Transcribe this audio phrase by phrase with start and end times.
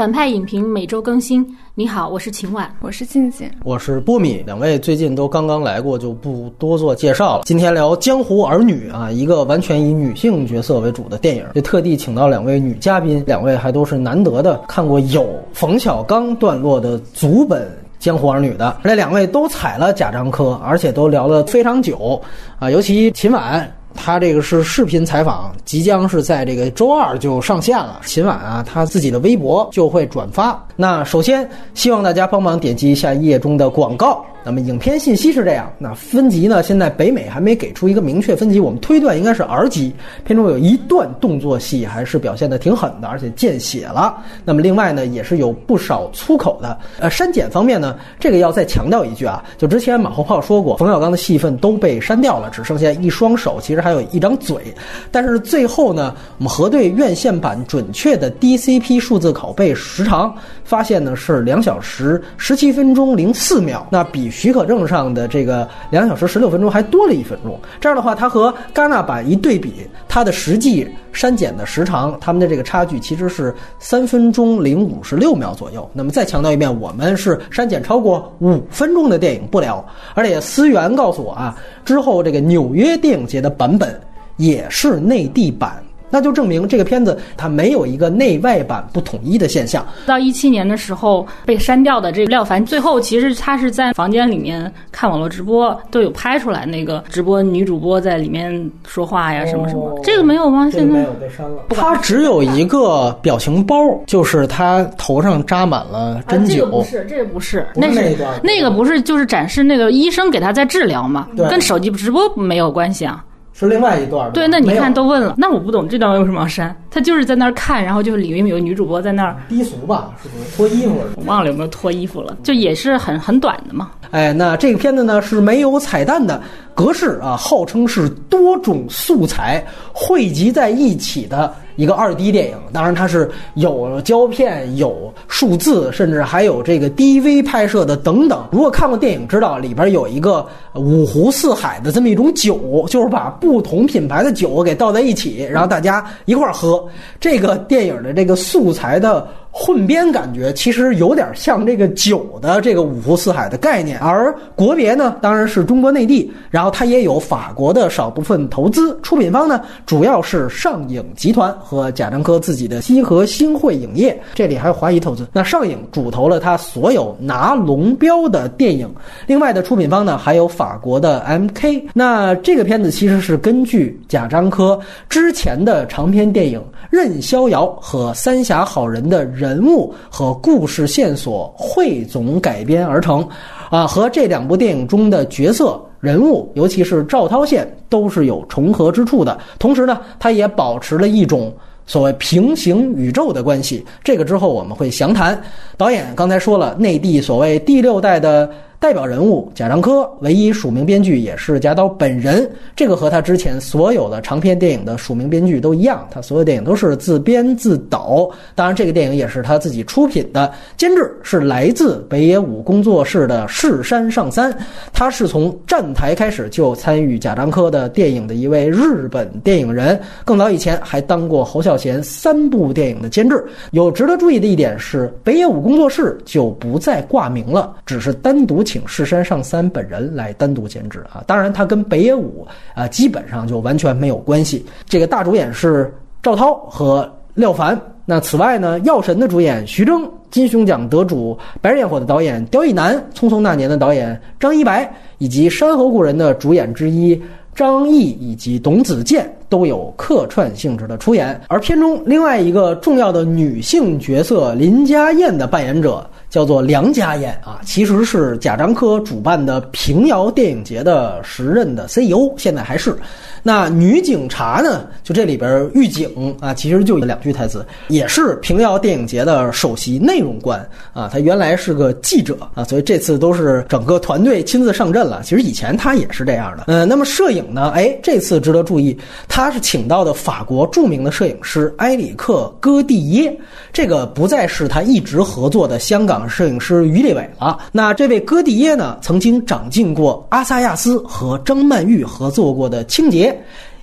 [0.00, 1.46] 反派影评每周更新。
[1.74, 4.42] 你好，我是秦婉，我是静静，我是波米。
[4.46, 7.42] 两位最近都刚刚来过，就不多做介绍了。
[7.44, 11.44] 今天聊《江湖儿女》啊，一个完全以女性角色为主的电影。
[11.54, 17.60] 就特地请到两位女嘉宾，两位还都是难得的看过有冯小刚段落的足本
[17.98, 18.78] 《江湖儿女》的。
[18.82, 22.18] 那两位都踩了贾樟柯，而且都聊了非常久
[22.58, 23.70] 啊，尤其秦晚。
[23.94, 28.00] 他这个是视频采访，即将是在这个周二就上线了。
[28.04, 30.66] 秦晚啊，他自己的微博就会转发。
[30.76, 34.24] 那首先希望大家帮忙点击一下页中的广告。
[34.42, 36.62] 那么影片信息是这样，那分级呢？
[36.62, 39.92] 现在北美还没给出一个明确分级，我们推断应该是 R 级。
[40.24, 44.16] 片中有一段动作戏还是表现的挺狠的，而且见血了。
[44.42, 46.78] 那么另外呢，也是有不少粗口的。
[47.00, 54.74] 呃，删减方面呢，这个要再强调一句啊，就之前马后炮说过，冯小刚的戏份都被删掉了，只剩下一双手，其实还有一张嘴。
[55.10, 64.29] 但是最后呢，我们核对院线版准确的 DCP 数字拷贝时长，发现呢是两小时十七分钟零四秒，那比。
[64.30, 75.88] 许可证上的这个两小时十六分钟还多了一分钟，这样的话，它和戛纳版一对比，它的实际删减的时长，它们的这个差距其实是三分钟零五十六秒左右。
[75.92, 84.00] 那么再强调一遍，我们是删减超过五分钟的电影不聊，而且思源告诉我啊，之后这个纽约电影节的版本
[84.36, 85.82] 也是内地版。
[86.10, 89.86] 那就证明这个片子它没有一个内外版不统一的现象。
[90.06, 99.98] 到一七年的时候被删掉的这个廖凡，最后其实他是在房间里面看网络直播，都有拍出来那个直播女主播在里面说话呀什么什么。
[100.02, 100.68] 这个没有吗？
[100.70, 101.62] 现在没有被删了。
[101.70, 103.76] 他只有一个表情包，
[104.06, 106.50] 就是他头上扎满了针灸。
[106.50, 113.24] 这个不是，这个不是，那是那个不是，就是展示那个医生给他在治疗嘛，跟手机直播没有关系啊。
[113.60, 116.74] 是另外一段对，那你看都问了，那我不懂这段为什么要删？
[116.90, 120.10] 他就是在那儿看，然后就是里面有女主播在那儿低俗吧？
[120.22, 120.96] 是不是脱衣服？
[121.16, 123.90] 我忘了有没有脱衣服了，就也是很很短的嘛。
[124.12, 126.40] 哎，那这个片子呢是没有彩蛋的，
[126.74, 131.54] 格式啊号称是多种素材汇集在一起的。
[131.80, 138.44] 一个二 D 电影，当然它是有胶片、有数字，甚至还有这个 DV 拍摄的等等。
[138.52, 146.86] 如果看过电影，知道里边有一个五湖四海的这么一种酒，就是把不同品牌的酒给倒在一起，然后大家一块儿喝。
[147.18, 149.26] 这个电影的这个素材的。
[149.52, 165.26] 混编感觉其实有点像这个酒的这个五湖四海的概念，而国别呢当然是中国内地，然后它也有法国的少部分投资，出品方呢主要是上影集团和贾樟柯自己的西河星汇影业，这里还有华谊投资。
[165.32, 168.88] 那上影主投了他所有拿龙标的电影，
[169.26, 171.82] 另外的出品方呢还有法国的 MK。
[171.92, 174.78] 那这个片子其实是根据贾樟柯
[175.08, 176.60] 之前的长篇电影
[176.90, 179.20] 《任逍遥》和《三峡好人》的。
[179.40, 183.26] 人物和故事线索汇总改编而成，
[183.70, 189.38] 啊，和这两部电影中的角色人物，尤其是赵涛线，都是有重合之处的。
[189.58, 191.50] 同时呢，它也保持了一种
[191.86, 193.82] 所谓平行宇宙的关系。
[194.04, 195.40] 这个之后我们会详谈。
[195.76, 198.50] 导演刚才说了，内地所谓第六代的。
[198.80, 202.50] 代表人物贾樟柯，唯一署名编剧也是贾导本人。
[202.74, 208.26] 这个和他之前所有的长篇电影的署名编剧都一样，他所有电影都是自编自导。
[208.54, 210.50] 当然，这个电影也是他自己出品的。
[210.78, 214.50] 监制是来自北野武工作室的柿山上三，
[214.94, 220.00] 他是从站台开始就参与贾樟柯的电影的一位日本电影人。
[220.24, 223.44] 更早以前还当过侯孝贤三部电影的监制。
[223.72, 228.64] 有值得注意的一点是，北野武工作室就不再挂名了，只是单独。
[228.70, 234.64] 请世山上三本人来单独监制啊，当然他跟北野武啊基本上就完全没有关系。
[234.86, 235.92] 这个大主演是
[236.22, 237.76] 赵涛和廖凡。
[238.04, 247.20] 那此外呢，《药神》的主演徐峥，金熊奖得主《白日焰火》的导演刁亦男，《匆匆那年》的导演张一白，以及《山河故人》的主演之一
[247.54, 251.38] 张译以及董子健都有客串性质的出演。
[251.48, 256.08] 而片中另外一个重要的女性角色林家燕的扮演者。
[256.30, 262.96] 叫做梁家燕啊，其实是贾樟柯主办的平遥电影节的时任的 CEO，现在还是。
[263.42, 264.86] 那女警察呢？
[265.02, 271.10] 就这里边狱警啊，其实就两句台词，也是平遥电影节的首席内容官啊。
[271.12, 275.22] 他原来是个记者啊，所以这次都是整个团队亲自上阵了。
[275.24, 276.64] 其实以前他也是这样的。
[276.68, 277.72] 嗯，那么摄影呢？
[277.74, 278.96] 哎，这次值得注意，
[279.26, 283.34] 他他是请到的法国著名的摄影师埃里克·戈蒂耶，
[283.72, 287.58] 这个不再是他一直合作的香港摄影师于立伟了。
[287.72, 293.32] 那这位戈蒂耶呢，曾经掌镜过阿萨亚斯和张曼玉合作过的《清洁》。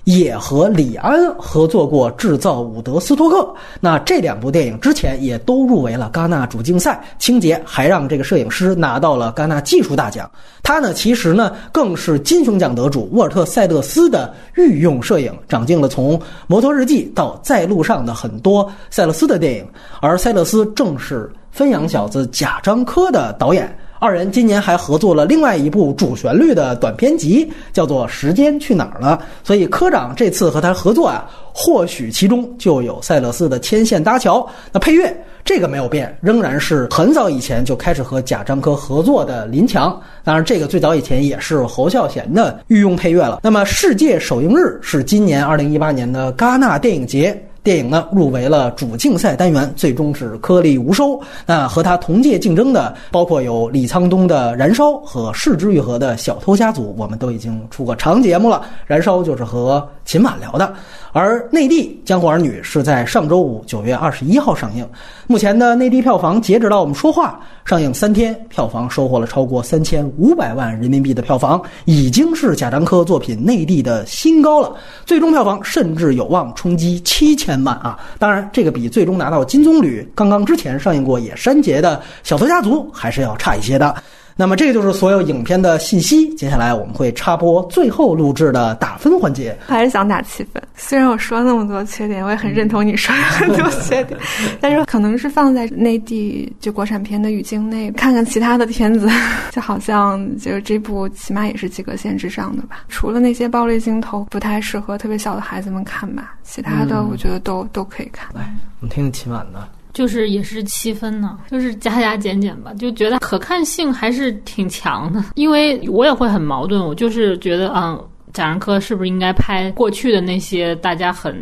[0.08, 3.36] 也和李安合作过制造《伍德斯托克》。
[3.78, 10.28] 那这两部电影之前也都入围了戛纳主竞赛，清洁还让这个摄影师拿到了戛纳技术大奖。
[10.62, 19.66] 他呢，其实呢，更是金熊奖得主沃尔特·塞勒斯的御用摄影，掌镜了从《摩托日记》到《在路上》的很多塞勒斯的电影。
[20.00, 23.78] 而塞勒斯正是《分养小子》贾樟柯的导演。
[24.00, 29.18] 二人今年还合作了另外一部主旋律的短片集，叫做《时间去哪儿了》。
[29.46, 34.46] 所以科长这次和他合作啊，或许其中就有塞勒斯的牵线搭桥。
[34.72, 35.14] 那配乐
[35.44, 40.00] 这个没有变，仍然是很早以前就开始和贾樟柯合作的林强。
[40.22, 43.40] 当然，这个最早以前也是侯孝贤的御用配乐了。
[43.42, 47.36] 那么，世界首映日是今年二零一八年的戛纳电影节。
[47.68, 51.20] 电影呢入围了主竞赛单元，最终是颗粒无收。
[51.44, 58.62] 那和他同届竞争的，包括有李沧东的《燃烧》和柿之愈合的《小偷家族》，我们都已经出过长节目了。
[58.86, 60.72] 《燃烧》就是和秦晚聊的。
[61.12, 64.86] 而内地《江湖儿女》是在上周五九月二十一号上映。
[65.26, 74.74] 目前的内地票房，截止到我们说话上映三天，票房收获了超过三千五百万人民币的票房，已经是贾樟柯作品内地的新高了。
[75.04, 77.98] 最终票房甚至有望冲击七千慢啊！
[78.18, 83.94] 当然，这个比最终拿到金棕榈刚刚之前上映过也删节的《小偷家族》还是要差一些的。
[84.40, 86.32] 那么这个就是所有影片的信息。
[86.36, 89.58] 接下来我们会插播最后录制的打分环节。
[89.66, 94.16] 还是想打七分，虽然我说了那么多缺点，我也很认同你说的很多缺点，
[94.60, 99.10] 但是可能是放在内地就国产片的语境内，看看其他的片子，
[99.50, 102.84] 就好像就是这部起码也是及格线之上的吧。
[102.88, 108.28] 除了那些暴力镜头不太适合特别小的孩子们看吧，其他的我觉得都都可以看。
[108.36, 109.68] 来，我们听听秦晚的。
[109.92, 115.22] 就是也是七分呢，就是加加减减吧，就觉得可看性还是挺强的。
[115.34, 117.98] 因为我也会很矛盾，我就是觉得，嗯，
[118.32, 121.34] 贾樟柯是不是应该拍过去的那些大家很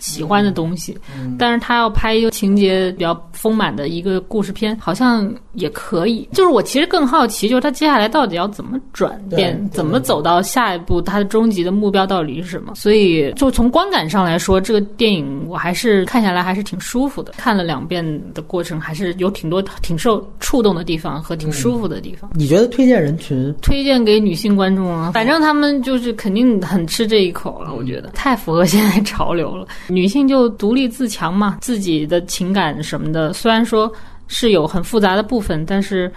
[0.00, 0.96] 喜欢的东西？
[1.38, 6.28] 但是他要拍一个情节比较丰满的一个故事片，好像也可以。
[6.32, 12.74] 就是我其实更好奇，就是他接下来到底要怎么转变，怎么走到下一步，他的终极的目标到底是什么？
[12.74, 17.32] 所以，就从观感上来说，这个电影我还是看下来还是挺舒服的。
[17.36, 18.04] 看了两遍
[18.34, 22.30] 的过程，还是有挺多挺受触动的地方和挺舒服的地方。
[22.34, 23.54] 你觉得推荐人群？
[23.62, 27.74] 推荐给女性观众啊，反正他们就是肯定很吃这一口了。
[27.74, 29.66] 我觉得太符合现在潮流了。
[29.90, 33.92] 女性就独立自强嘛，自己的情感什么的，虽然说
[34.28, 36.10] 是有很复杂的部分，但是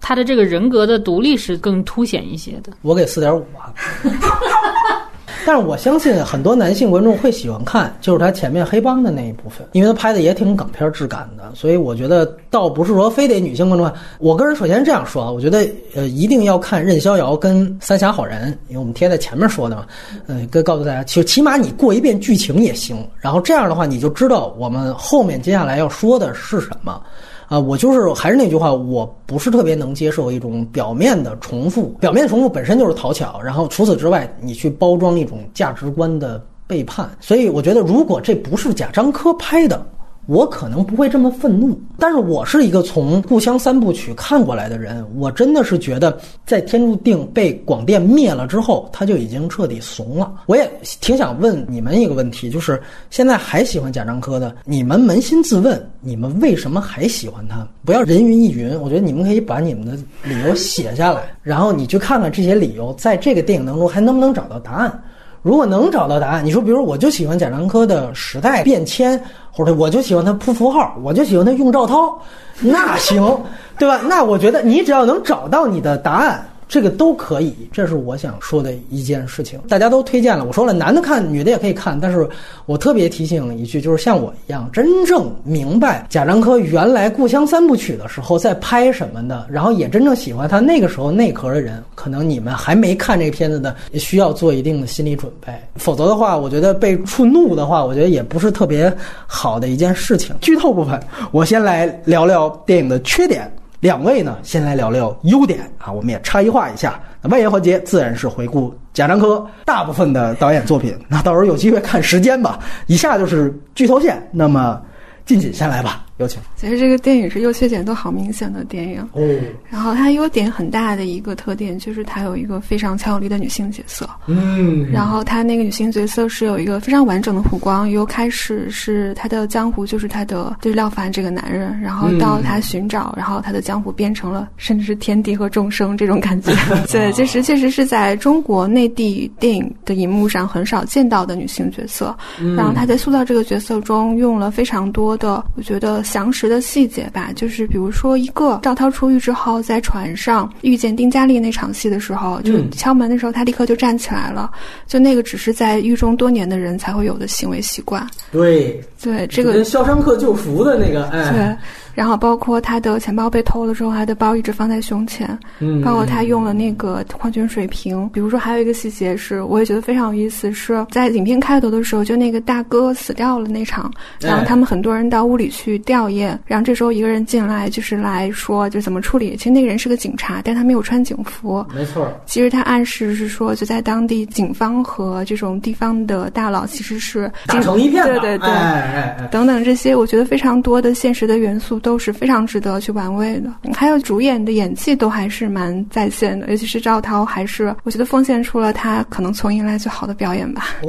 [0.00, 2.72] 她的这个人格的独立是更凸显一些的。
[2.82, 3.74] 我给四点五吧。
[5.46, 13.96] 但是我相信很多男性观众会喜欢看，就是他前面黑帮的那一部分，因为他拍的也挺港片质感的，所以我觉得倒不是说非得女性观众看。
[14.18, 15.64] 我个人首先这样说啊，我觉得
[15.94, 19.86] 呃一定要看任逍遥跟《三峡好人》，因为我们贴在前面说的嘛，
[20.26, 27.00] 嗯，跟告诉大家，就起码你过一遍剧情也行，然后这样的话你就知道我们后面接下来要说的是什么。
[27.48, 37.08] 啊，我就是还是那句话，我不是特别能接受一种表面的重复，表面的重复本身就是讨巧，然后除此之外，你去包装一种价值观的背叛。
[37.20, 39.86] 所以我觉得，如果这不是贾樟柯拍的。
[40.26, 50.32] 我可能不会这么愤怒，但是我是一个从《故乡三部曲》看过来的人，我真的是觉得，在天注定被广电灭了之后，他就已经彻底怂了。
[50.46, 50.68] 我也
[51.00, 57.66] 挺想问你们一个问题，就是现在还喜欢贾樟柯的，你们扪心自问，你们为什么还喜欢他？
[57.84, 59.92] 不要人云亦云，我觉得你们可以把你们的
[60.24, 65.02] 理由写下来，然后你去看看这些理由在这个电影当中还能不能找到答案。
[65.42, 69.20] 如果能找到答案，你说，比如我就喜欢贾樟柯的时代变迁，
[69.52, 72.18] 或者我就喜欢他铺符号，我就喜欢他用赵涛，
[72.60, 73.40] 那行，
[73.78, 74.00] 对吧？
[74.08, 76.44] 那我觉得你只要能找到你的答案。
[76.68, 79.60] 这个都可以，这是我想说的一件事情。
[79.68, 81.98] 大家都推荐了，我说了，男的看，女的也可以看。
[81.98, 82.28] 但是
[82.66, 95.52] 我特别提醒一句，就是像我一样，真正明白贾樟柯原来《故乡三部曲》的时候在拍什么的，然后也真正喜欢他那个时候内核的人，可能你们还没看这个片子的，需要做一定的心理准备。
[95.76, 98.92] 否则的话，我觉得被触怒的话，我觉得也不是特别
[99.26, 100.34] 好的一件事情。
[100.40, 103.48] 剧透部分，我先来聊聊电影的缺点。
[103.86, 107.00] 两位呢，先来聊聊优点啊，我们也差异化一下。
[107.22, 110.98] 那外延环节自然是回顾贾樟柯大部分的导演作品。
[111.06, 112.58] 那到时候有机会看时间吧。
[112.88, 114.82] 以下就是剧透线，那么
[115.26, 116.04] 静锦先来吧。
[116.18, 116.40] 有请。
[116.56, 119.20] 其实这个电影是优缺点都好明显的电影，哦，
[119.68, 136.50] 然后它优点很大的一个特点就是它有一个非常强有力的女性角色，嗯，然后她那个女性角色是有一个非常完整的弧光，由开始是她的江湖就是她的就是廖凡这个男人，然后到她寻找，然后她的江湖变成了甚至是天地和众生这种感觉。
[136.90, 142.16] 对，这是确实是在中国内地电影的荧幕上很少见到的女性角色。
[142.56, 154.50] 然后她在塑造这个角色中用了非常多的，我觉得详实的细节吧，就是比如说一个赵涛出狱之后在船上遇见丁佳丽那场戏的时候，就嗯敲门的时候，他立刻就站起来了。
[154.86, 158.06] 就那个只是在狱中多年的人才会有的行为习惯。
[158.30, 161.56] 对，对这个跟《肖申克救赎》的那个，哎，对，
[161.96, 165.26] 然后包括他的钱包被偷了之后，他的包一直放在胸前，
[165.60, 168.08] 嗯，包括他用了那个矿泉水瓶。
[168.12, 179.34] 比如说还有一个细节是，我也觉得非常有意思，是在影片开头的时候，就那个大哥死掉了那场，然后他们很多人到屋里去吊唁，然后这时候一个人进来，就是来说就怎么处理。
[179.34, 181.64] 其实那个人是个警察，但他没有穿警服。
[181.74, 193.48] 没错，其实他暗示是说，就在当地警方和这种地方的大佬其实是打成一片的，对对对，哎哎哎，等等这些，我觉得非常多的现实的元素都是非常值得去玩味的。
[193.72, 200.70] 还有主演的演技都还是蛮在线的，尤其是赵涛，还是我觉得奉献出了他可能从迎来最好的表演吧。
[200.82, 200.88] 哦，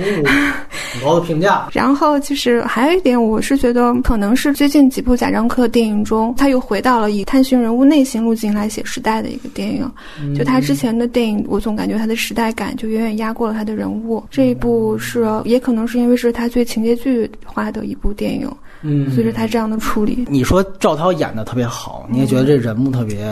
[0.93, 9.87] 很高的评价， 然后其实还有一点，我是觉得可能是最近几部贾樟柯电影中，他又回到了以探寻人物内心路径来写时代的一个电影。
[10.35, 14.23] 就他之前的电影，我总感觉他的时代感就远远压过了他的人物。
[14.31, 18.51] 这一部是也可能是因为是他最情节剧化的一部电影，
[18.89, 20.25] 嗯，所以说他这样的处理。
[20.29, 23.27] 你说赵涛演的特别好，你也觉得这人物特别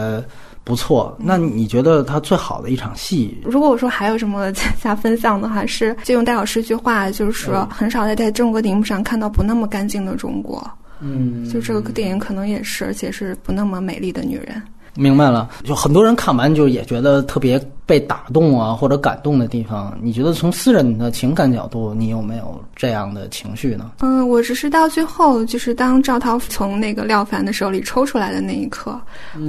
[0.64, 3.38] 不错，那你觉得他最好的一场戏？
[3.46, 10.62] 如果我说还有什么 加分项的话，是借用戴老师一句话，就是说很少在在中国荧幕上看到不那么干净的中国。
[11.00, 14.62] 嗯，就这个电影可能也是，而且是不那么美丽的女人。
[14.98, 19.98] 明白了，就很多人看完就也觉得特别被打动啊，或者感动的地方。
[20.02, 23.92] 你觉得从私人的情感角度，你有没有这样的情绪呢？
[24.00, 29.00] 嗯，我只是到最后，就是当赵涛从那个廖凡的手里抽出来的那一刻，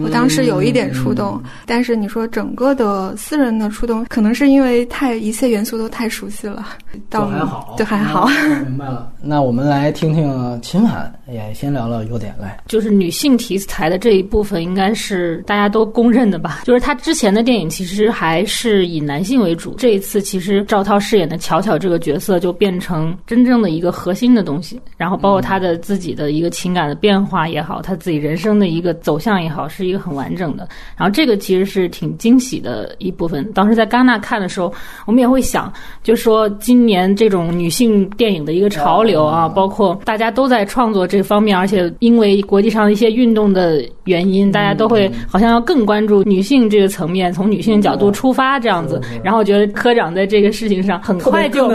[0.03, 1.41] 我当时有一点触动。
[1.65, 8.29] 但是你说整个的私人的触动，可能是因为太一切元素都太熟悉了，就到还好，就还好。
[8.29, 9.11] 嗯明白了。
[9.23, 12.59] 那我们来听听秦涵，也先聊聊优点来。
[12.67, 16.61] 就是女性题材的这一部分，应该是大家都公认的吧？
[16.65, 30.69] 就是她之前的电影其实还是以男性为主，这一次其实赵涛饰演的巧巧这个角色就变成真正的一个核心的东西，然后包括他的自己的一个情感的变化也好，他自己人生的一个走向也好，是一个很完整的。
[30.97, 33.51] 然后这个其实是挺惊喜的一部分。
[33.53, 34.73] 当时在戛纳看的时候，
[35.07, 48.99] 我们也会想，就说今年这种女性电影的一个潮流啊，包括大家都在创作这方面，而且因为国际上的一些运动的原因，大家都会好像要更关注女性这个层面，从女性角度出发这样子。
[49.23, 51.69] 然后我觉得科长在这个事情上很快就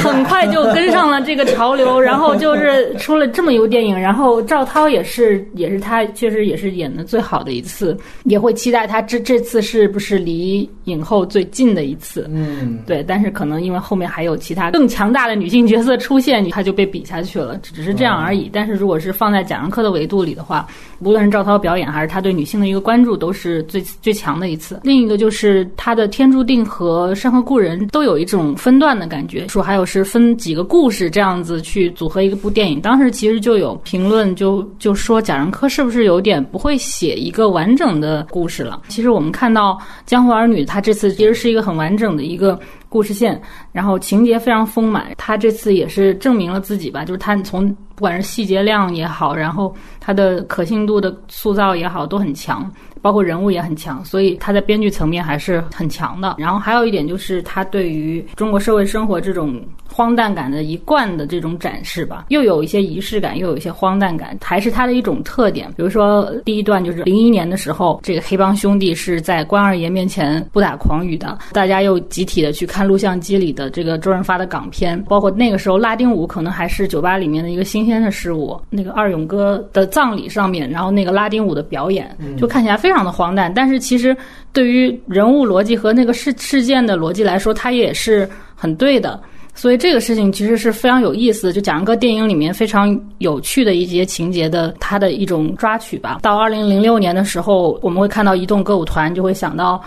[0.00, 12.28] 很快就跟上了这个潮流， 然后就是出了这么一部电影，然后赵涛也是也是他确实也是演的最好的一次，也会期待他这这次是不是离影后最近的一次。
[12.32, 18.48] 嗯，对，但是可能因为后面还有其他更强大的女性角色出现，他就被比下去了，只是这样而已。
[18.52, 20.66] 但是如果是放在贾樟柯的维度里的话，
[21.00, 24.80] 无论是赵涛表演还是他对女性的一个关注，都是最最强的一次。
[24.84, 32.78] 另一个就是他的《天注定》和《山河故人》都有一种分段的感觉，说还有是分几个故事这样子去组合一部电影。
[32.82, 38.82] 当时其实就有评论就就说贾樟柯是不是有点不会写一个完整的故事了？
[38.88, 39.72] 其实我们看到
[40.04, 42.60] 《江湖儿女》，他这次其实是一个很完整的一个。
[42.90, 45.12] 故事线，然后情节非常丰满。
[45.16, 52.68] 他这次也是证明了自己吧，就是他从不管是细节量也好，然后他的可信度的塑造也好，都很强，
[53.02, 56.34] 包括人物也很强，所以他在编剧层面还是很强的。
[56.38, 59.62] 然后还有一点就是他对于中国社会生活这种
[60.00, 65.68] 荒诞感的一贯的这种展示吧，又有一些仪式感，又有一些荒诞感，还是它的一种特点。
[65.76, 78.58] 比如说第一段就是零一年的时候，这个黑帮兄弟是在关二爷面前不打诳语的，大家又集体的去看录像机里的这个周润发的港片，包括那个时候拉丁舞可能还是酒吧里面的一个新鲜的事物。
[78.70, 84.16] 那个二勇哥的葬礼上面，然后那个拉丁舞的表演，就看起来非常的荒诞，但是其实
[84.50, 89.20] 对于人物逻辑和那个事事件的逻辑来说，它也是很对的。
[89.60, 96.20] 所以这个事情其实是非常有意思的，就讲一个电影里面非常有趣的一些情节的，它的一种抓取吧。
[96.22, 99.78] 到二零零六年的时候，我们会看到移动歌舞团，就会想到。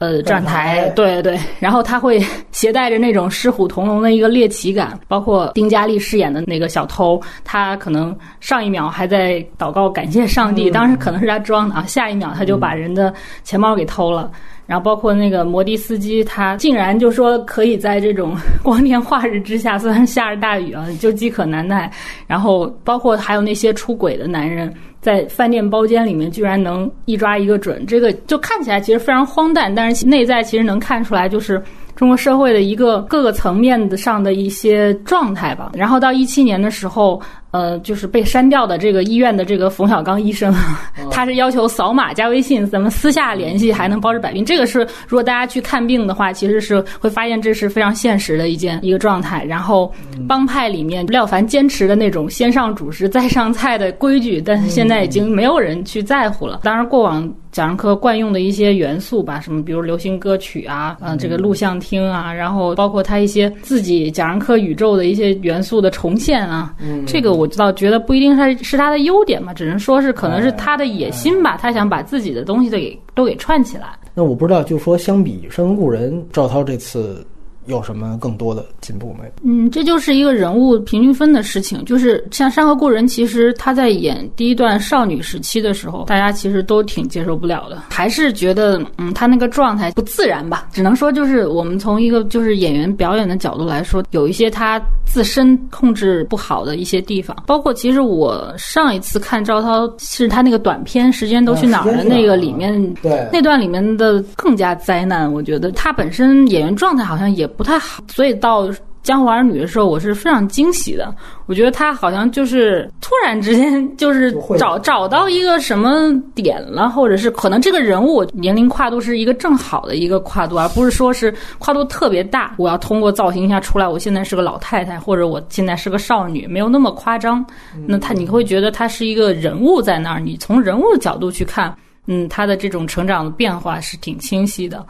[0.00, 2.18] 呃站台台，对对对， 然后他会
[2.52, 13.12] 携带着那种狮虎同笼的一个猎奇感，包括丁嘉丽饰演的那个小偷，他可能上一秒还在祷告感谢上帝，当时可能是他装的啊，下一秒他就把人的
[13.44, 14.32] 钱包给偷了。
[14.70, 21.90] 然后包括那个摩的司机，他竟然就说可以在这种 光天化日之下，虽然下着大雨啊，就饥渴难耐。
[22.28, 31.60] 然后包括还有那些出轨的男人，在饭店包间里面居然能一抓一个准，这个就看起来其实非常荒诞，但是内在其实能看出来就是
[31.96, 35.72] 中国社会的一个各个层面的上的一些状态吧。
[35.74, 37.20] 然后到一七年的时候。
[37.50, 40.54] 呃，就是被删掉的这个医院的这个冯小刚医生，
[41.10, 44.44] 他是要求扫码加微信，咱们私下联系还能包治百病。
[44.44, 49.44] 这个是如果大家去看病的话，其实是会发现这是非常现实的一件一个状态。
[49.44, 49.92] 然后
[50.28, 56.60] 帮派里面廖凡坚持的那种先上主食再上菜的规矩，但是现在已经没有人去在乎了。
[56.62, 66.72] 当然，过往贾樟柯惯用的一些元素吧，什么比如流行歌曲啊，嗯，这个录像厅啊，然后包括他一些自己贾樟柯宇宙的一些元素的重现啊，
[67.04, 67.39] 这个。
[67.40, 73.88] 我知道，觉得不一定是是他的优点嘛，只能说是可能是他的野心吧，他想把自己的东西都给都给串起来。
[74.14, 77.26] 那我不知道，就说相比《山河故人》，赵涛这次。
[77.66, 79.30] 有什么更多的进步没？
[79.44, 81.84] 嗯，这就是一个人物平均分的事情。
[81.84, 90.68] 就是像《山河故人》，其实他在演第一段少女时期的时候，大家其实都挺接受不了的，还是觉得嗯，他那个状态不自然吧。
[90.72, 97.36] 只能说，就是我们从一个就是演员表演的角度来说，有一些他自身控制不好的一些地方。
[97.46, 105.30] 包括其实我上一次看赵涛是他那个短片《时间都去哪儿了》那个里面，对那段里面的更加灾难。
[105.30, 107.49] 我觉得他本身演员状态好像也。
[107.56, 108.66] 不太好，所以到
[109.02, 111.14] 《江湖儿女》的时候，我是非常惊喜的。
[111.46, 122.54] 我觉得他好像就是突然之间就是找找到一个什么点了，或者是可能这个人物年龄跨度是一个正好的一个跨度，而不是说是跨度特别大。
[122.58, 127.44] 我要通过造型一下出来，我现在是个老太太，或者我现在是个少女，没有那么夸张。
[127.86, 131.74] 那他你会觉得他是一个人物在那儿，你从人物的角度去看，
[132.06, 134.84] 嗯，他的这种成长的变化是挺清晰的。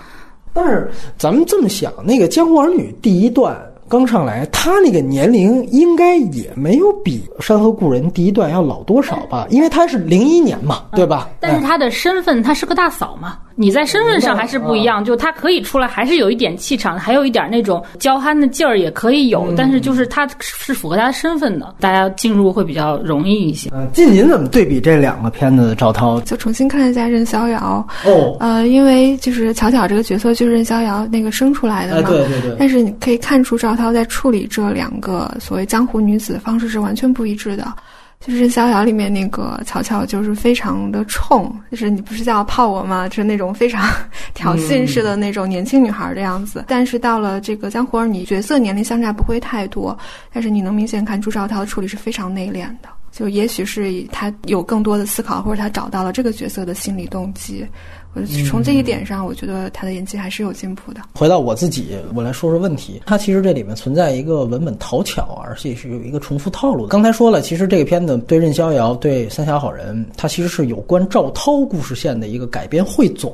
[0.52, 3.56] 但是咱们这么想，那个《江湖儿女》第一段。
[3.88, 9.48] 刚上来，他那个年龄应该也没有比《山河故人》第一段要老多少吧？
[9.50, 11.28] 因为他是零一年嘛，对吧？
[11.40, 15.04] 但是他的身份，他是个大嫂嘛，你在身份上还是不一样。
[15.04, 19.52] 就他可以出来，还是有一点气场，还有一点那种娇憨的劲儿也可以有。
[19.56, 23.68] 但是就是他是符合他的身份的，大家进入会比较容易一些。
[23.74, 25.74] 嗯，近您怎么对比这两个片子？
[25.76, 32.56] 赵涛就重新看一下任逍遥哦，呃，因为就是巧巧这个角色就是任逍遥那个生出来的嘛，对对对。
[32.58, 33.70] 但是你可以看出赵。
[33.80, 37.72] 涛在处理这两个所谓江湖女子的方式是完全不一致的。
[38.20, 43.08] 就是《逍遥》里面那个乔乔，就是非常的冲，就是你不是叫泡我吗？
[43.08, 43.82] 就是那种非常
[44.34, 46.62] 挑衅式的那种年轻女孩的样子。
[46.68, 49.98] 但是到了这个江湖儿女，角色年龄相差不会太多，
[50.34, 52.90] 但是你能明显看出赵涛的处理是非常内敛的。
[53.10, 57.66] 就也许是他有更多的思考，或者他找到了这个角色的心理动机。
[58.12, 61.00] 我从这一点上，我觉得他的演技还是有进步的。
[61.14, 63.00] 回到我自己，我来说说问题。
[63.06, 66.88] 他其实这里面存在一个文本讨巧，而且是有一个重复套路的。
[66.88, 73.32] 刚才说了，其实这个片子对任逍遥、对三峡好人，它其实是有关赵涛故事线的一个改编汇总。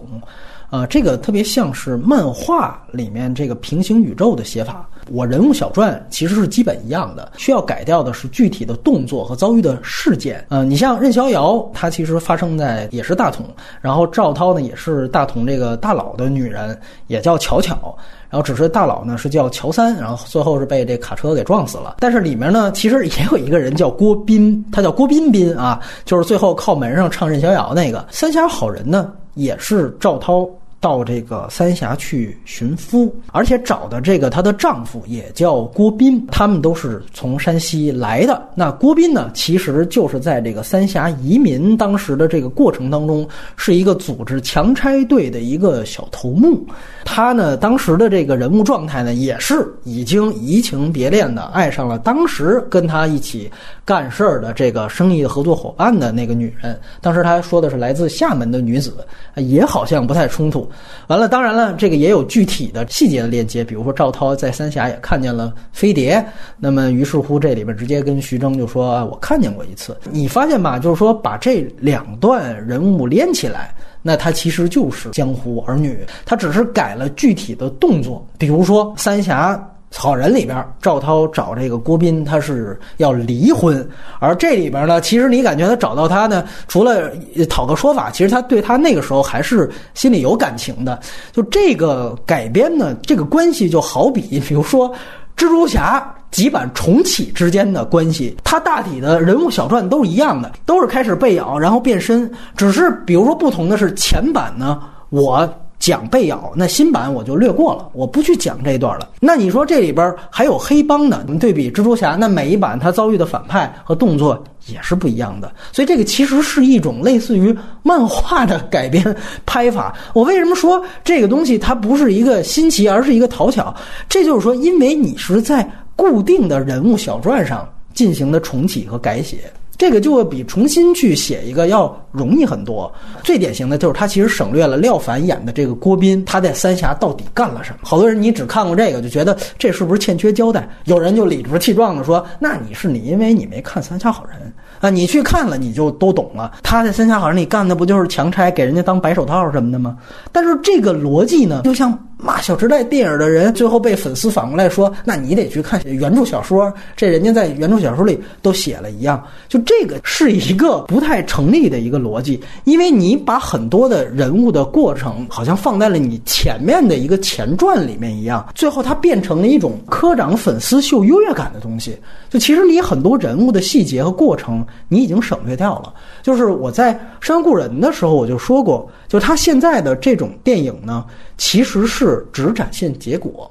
[0.71, 4.89] 啊，这个特别像是漫画里面这个平行宇宙的写法。
[5.13, 10.45] 我人物小传其实是基本一样的，需要改掉的是具体的动作和遭遇的事件。
[10.49, 13.47] 嗯，你像任逍遥，他其实发生在也是大同，
[13.81, 16.77] 然后赵涛呢也是大同这个大佬的女人，
[17.07, 17.97] 也叫巧巧，
[18.29, 21.99] 然后只是大佬呢是叫乔三，然后最后是被这卡车给撞死了。
[22.01, 29.13] 但是里面呢其实也有一个人叫郭斌，他叫郭彬彬啊，就是最后靠门上唱任逍遥那个三峡好人呢。
[29.37, 30.49] 也是赵涛
[30.87, 38.41] 到这个三峡去寻夫，而且找的这个她的丈夫也叫郭斌，他们都是从山西来的。
[38.55, 46.65] 那郭斌呢，其实就是在这个三峡移民当时的这个过程当中，是一个组织强拆队的一个小头目。
[47.05, 53.51] 他呢，当时的这个人物状态呢，也是已经移情别恋的，爱上了当时跟他一起
[53.85, 56.79] 干事儿的这个生意合作伙伴的那个女人。
[57.01, 58.95] 当时他说的是来自厦门的女子，
[59.35, 60.71] 也好像不太冲突。
[61.09, 66.25] 完了，当然了，这个也有具体的细节的链接，比如说赵涛在三峡也看见了飞碟，
[66.59, 79.63] 那么于是乎这里边直接跟徐峥就说：“我看见过一次。”你发现吧，就是说把这两段人物连起来，那他其实就是江湖儿女，他只是改了具体的动作，比如说三峡。
[79.95, 87.11] 好人里边，赵涛找这个郭斌，他是要离婚，而这里边呢，其实你感觉他找到他呢，除了
[87.49, 91.01] 讨个说法，其实他对他那个时候还是心里有感情的。
[91.33, 94.91] 就这个改编呢，这个关系就好比，比如说
[95.37, 105.49] 蜘蛛侠几版重启之间的关系，它大体的人物小传都是一样的，都是开始被咬，然后变身，只是比如说不同的是前版呢，我。
[105.87, 109.09] 讲被咬，那新版我就略过了，我不去讲这一段了。
[109.21, 115.49] 那你说这里边还有黑帮的，对比蜘蛛侠，那每一版他遭遇的反派和动作也是不一样的。
[115.71, 119.95] 所以这个其实是一种类似于漫画的改编拍法。
[120.13, 123.73] 我为什么说这个东西它不是一个新奇，而是一个讨巧？
[124.09, 129.39] 这就是说，因为你是在固定的人物小传上进行的重启和改写。
[129.79, 132.93] 这个就会比重新去写一个要容易很多。
[133.23, 137.79] 最典型的就是他其实省略了廖凡演的这个郭斌，他在三峡到底干了什么？
[137.83, 140.69] 好多人你只看过这个，就觉得这是不是欠缺交代？
[140.85, 144.53] 有人就理直气壮的说：“那你是你，因为你没看《三峡好人》
[144.87, 146.53] 啊，你去看了你就都懂了。
[146.63, 149.97] 他在《三峡好人》里干的不就是强拆，给人家当白手套什么的吗？”
[150.33, 151.97] 但是这个逻辑呢，就像。
[152.19, 171.99] 骂《小时代》电影的人，最后被粉丝反过来说：“那你得去看原著小说，这人家在原著小说里都写了一样。”就这个是一个不太成立的一个逻辑，因为你把很多的人物的过程，好像放在了你前面的一个前传里面一样，最后它变成了一种科长粉丝秀优越感的东西。
[172.31, 175.93] 就其实你很多人物的细节和过程，你已经省略掉了。
[176.23, 181.05] 就是我在《山河故人》的时候，我就说过，就他现在的这种电影呢。
[181.39, 183.51] 其实是只展现结果，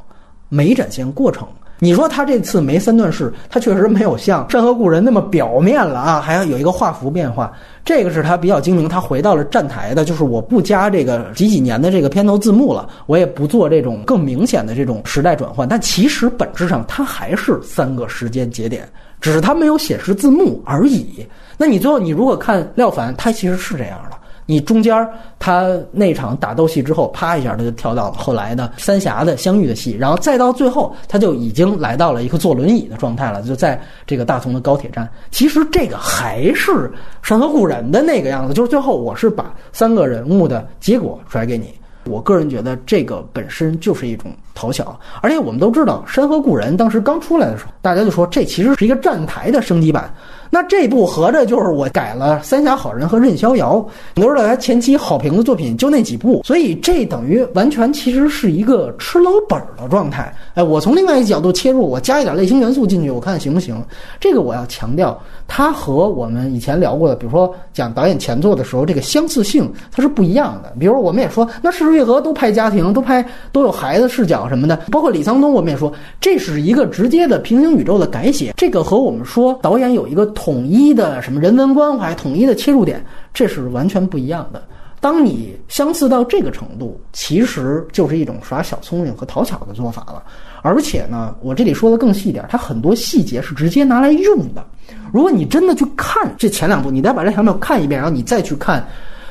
[0.49, 1.47] 没展现过程。
[1.77, 7.53] 你说他这次没三段式，他确实没有像《山河故人》那么表面了啊，还要有一个画幅变化。
[7.83, 15.67] 这个是他比较精明，他回到了站台的，就是我不加这个几几年的这个片头字幕了，我也不做这种更明显的这种时代转换。
[15.67, 18.89] 但其实本质上它还是三个时间节点，
[19.21, 21.23] 只是它没有显示字幕而已。
[21.55, 24.17] 那你最后你如果看廖凡，他其实是这样的。
[24.45, 25.07] 你中间
[25.39, 35.09] 他那场打斗戏之后，啪一下他就跳到了后来的三峡的相遇的戏，然后再到最后，他就已经来到了一个坐轮椅的状态了，就在这个大同的高铁站。
[35.31, 36.71] 其实这个还是
[37.23, 41.73] 《山河故人》的那个样子，就是最后我是把三个人物的结果甩给你。
[42.05, 50.13] 我个人觉得这个本身就是一种讨巧，而且我们都知道《山河故人》当时刚出来的时候，大家就说这其实是一个站台的升级版。
[50.55, 60.33] 那这部合着就是我改了《三峡好人》和《任逍遥》，你都知道他前期好评的作品就那几部，所以这等于完全其实是一个吃老本儿的状态。
[60.53, 63.75] 哎，我从另外一个角度切入，我加一点类型元素进去，我看行不行？
[64.17, 70.73] 这个我要强调，它和我们以前聊过的，比如说讲导演前作的时候，这个相似性它是不一样的。
[70.79, 78.53] 比如我们也说，那《逝之愈合》都拍家庭，都拍都有孩子视角什么的，包括李沧东，我们也说这是一个直接的平行宇宙的改写。
[78.55, 80.25] 这个和我们说导演有一个。
[80.35, 83.03] 统一的什么人文关怀，统一的切入点，
[83.33, 84.61] 这是完全不一样的。
[84.99, 90.21] 当你相似到这个程度，其实就是一种耍小聪明和讨巧的做法了。
[90.65, 94.65] 而且呢，我这里说的更细点，它很多细节是直接拿来用的。
[95.13, 98.81] 如果你真的去看这前两部，你再把这两部看一遍，然后你再去看《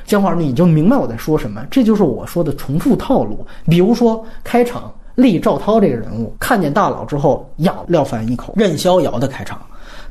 [0.09, 1.67] 江华》，你就明白我在说什么。
[1.73, 3.45] 这就是我说的重复套路。
[3.67, 9.61] 比如说开场，立赵涛这个人物看见大佬之后咬廖凡一口，任逍遥的开场。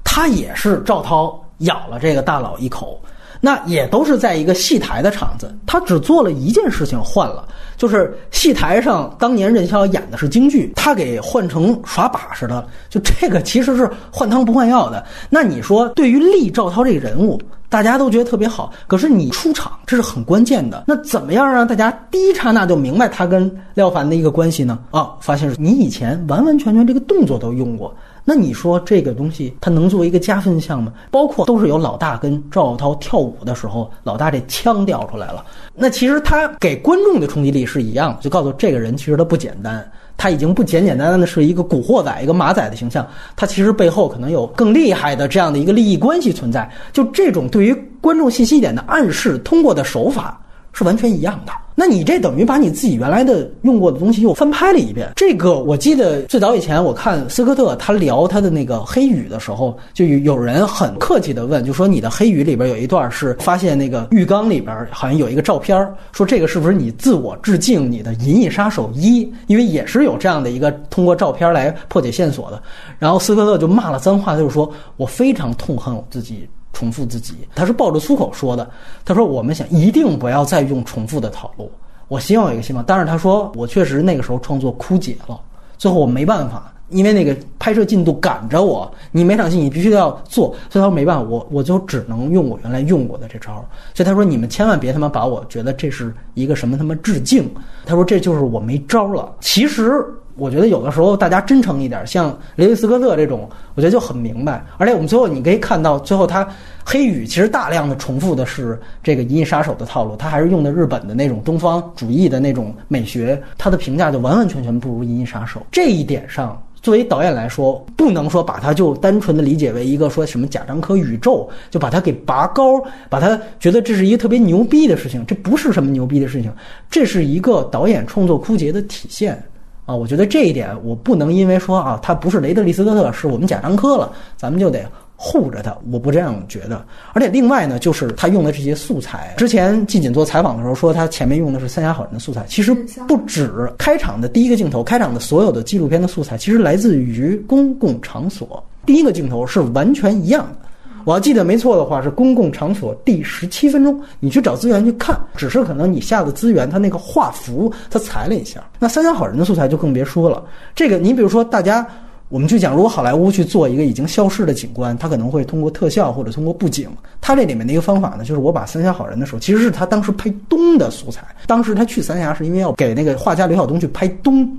[0.03, 3.01] 他也是赵涛咬了这个大佬一口，
[3.45, 5.53] 那也都是在一个戏台的场子。
[5.65, 12.65] 他只做了一件事情换了，就是戏台上当年任逍遥演的是京剧，他给换成耍把式的。
[12.89, 15.03] 就这个其实是换汤不换药的。
[15.29, 20.85] 那你说，对于立赵涛这个人物，大家都觉得特别好，可是你出场这是很关键的。
[20.87, 24.79] 那怎么样让大家第一刹那就明白他跟廖凡的一个关系呢？
[24.91, 27.93] 啊，发现是你以前完完全全这个动作都用过。
[28.25, 30.93] 那你说这个东西它能作为一个加分项吗？
[31.11, 35.45] 包括都是有老大跟赵小涛跳舞的时候，老大这枪掉出来了。
[35.75, 43.05] 那其实他给观众的冲击力是一样的，就告诉这个人其实他不简单，他已经不简简单单的是一个古惑仔、一个马仔的形象，
[43.35, 46.71] 他其实背后可能有更厉害的这样的一个利益关系存在。
[46.93, 50.39] 就这种对于观众信息点的暗示，通过的手法
[50.73, 51.53] 是完全一样的。
[51.75, 55.11] 那你这等于把你自己原来的用过的东西又翻拍了一遍。
[55.15, 65.75] 这个我记得最早以前我看斯科特他聊他的那个黑雨的时候，就有有人很客气的问，就说你的黑雨里边有一段是发现那个浴缸里边好像有一个照片，
[66.11, 69.25] 说这个是不是你自我致敬你的《银翼杀手一》？
[69.47, 72.61] 因为也是有这样的一个通过照片来破解线索的。
[72.99, 76.47] 然后斯科特就骂了脏话，就是说我非常痛恨我自己。
[76.73, 78.69] 重复自己，他是抱着粗口说的。
[79.05, 81.71] 他说：“我们想一定不要再用重复的套路。
[82.07, 85.39] 我希望有一个希望，但是他说我确实那个时候创作枯竭了，
[85.77, 93.65] 最后我没办法因为那个拍摄进度赶着我，你每场戏你必须都要做，所以他说没办法，我我就只能用我原来用过的这招。
[93.93, 97.49] 所以他说你们千万别他妈把我觉得这是一个什么他妈致敬，
[97.85, 99.31] 他说这就是我没招了。
[99.39, 100.05] 其实。
[100.35, 104.65] 我觉得有的时候大家真诚一点，像雷迪斯科特这种，我觉得就很明白。
[104.77, 106.47] 而且我们最后你可以看到，最后他
[106.83, 115.59] 黑羽其实大量的重复的是这个《银翼杀手》的套路，他还是用的日本的那种东方主义的那种美学，他的评价就完完全全不如《银翼杀手》。
[115.71, 126.51] 这一点上，作为导演来说，不能说把它就单纯的理解为一个说什么贾樟柯宇宙，就把它给拔高，把它觉得这是一个特别牛逼的事情，这不是什么牛逼的事情，
[126.89, 129.41] 这是一个导演创作枯竭的体现。
[129.85, 135.75] 啊，我觉得这一点我不能因为说啊，他不是雷德利·斯科特，是我们贾樟柯了，咱们就得护着他。
[135.91, 136.85] 我不这样觉得。
[137.13, 142.73] 而且另外呢，就是他用的这些素材，之前季锦做采访的时候说，他前面用的是《三峡好人》的素材，其实
[143.07, 150.69] 不止开场的第一个镜头，开场的所有的纪录片的素材，其实来自于公共场所，第一个镜头是完全一样的。
[151.05, 158.63] 我要记得没错的话，是公共场所第十七分钟，你去找资源去看，只是可能你下的资源，它那个画幅它裁了一下。
[158.79, 160.43] 那三峡好人的素材就更别说了。
[160.75, 161.85] 这个你比如说，大家
[162.29, 166.89] 我们去讲，如果好莱坞去做一个已经消失的景观，它可能会通过特效或者通过布景。
[167.21, 171.23] 它这里面的一个方法呢，就是我把三峡好人的时候，其实是他当时拍东的素材。
[171.45, 174.49] 当时他去三峡是因为要给那个画家刘晓东去拍东。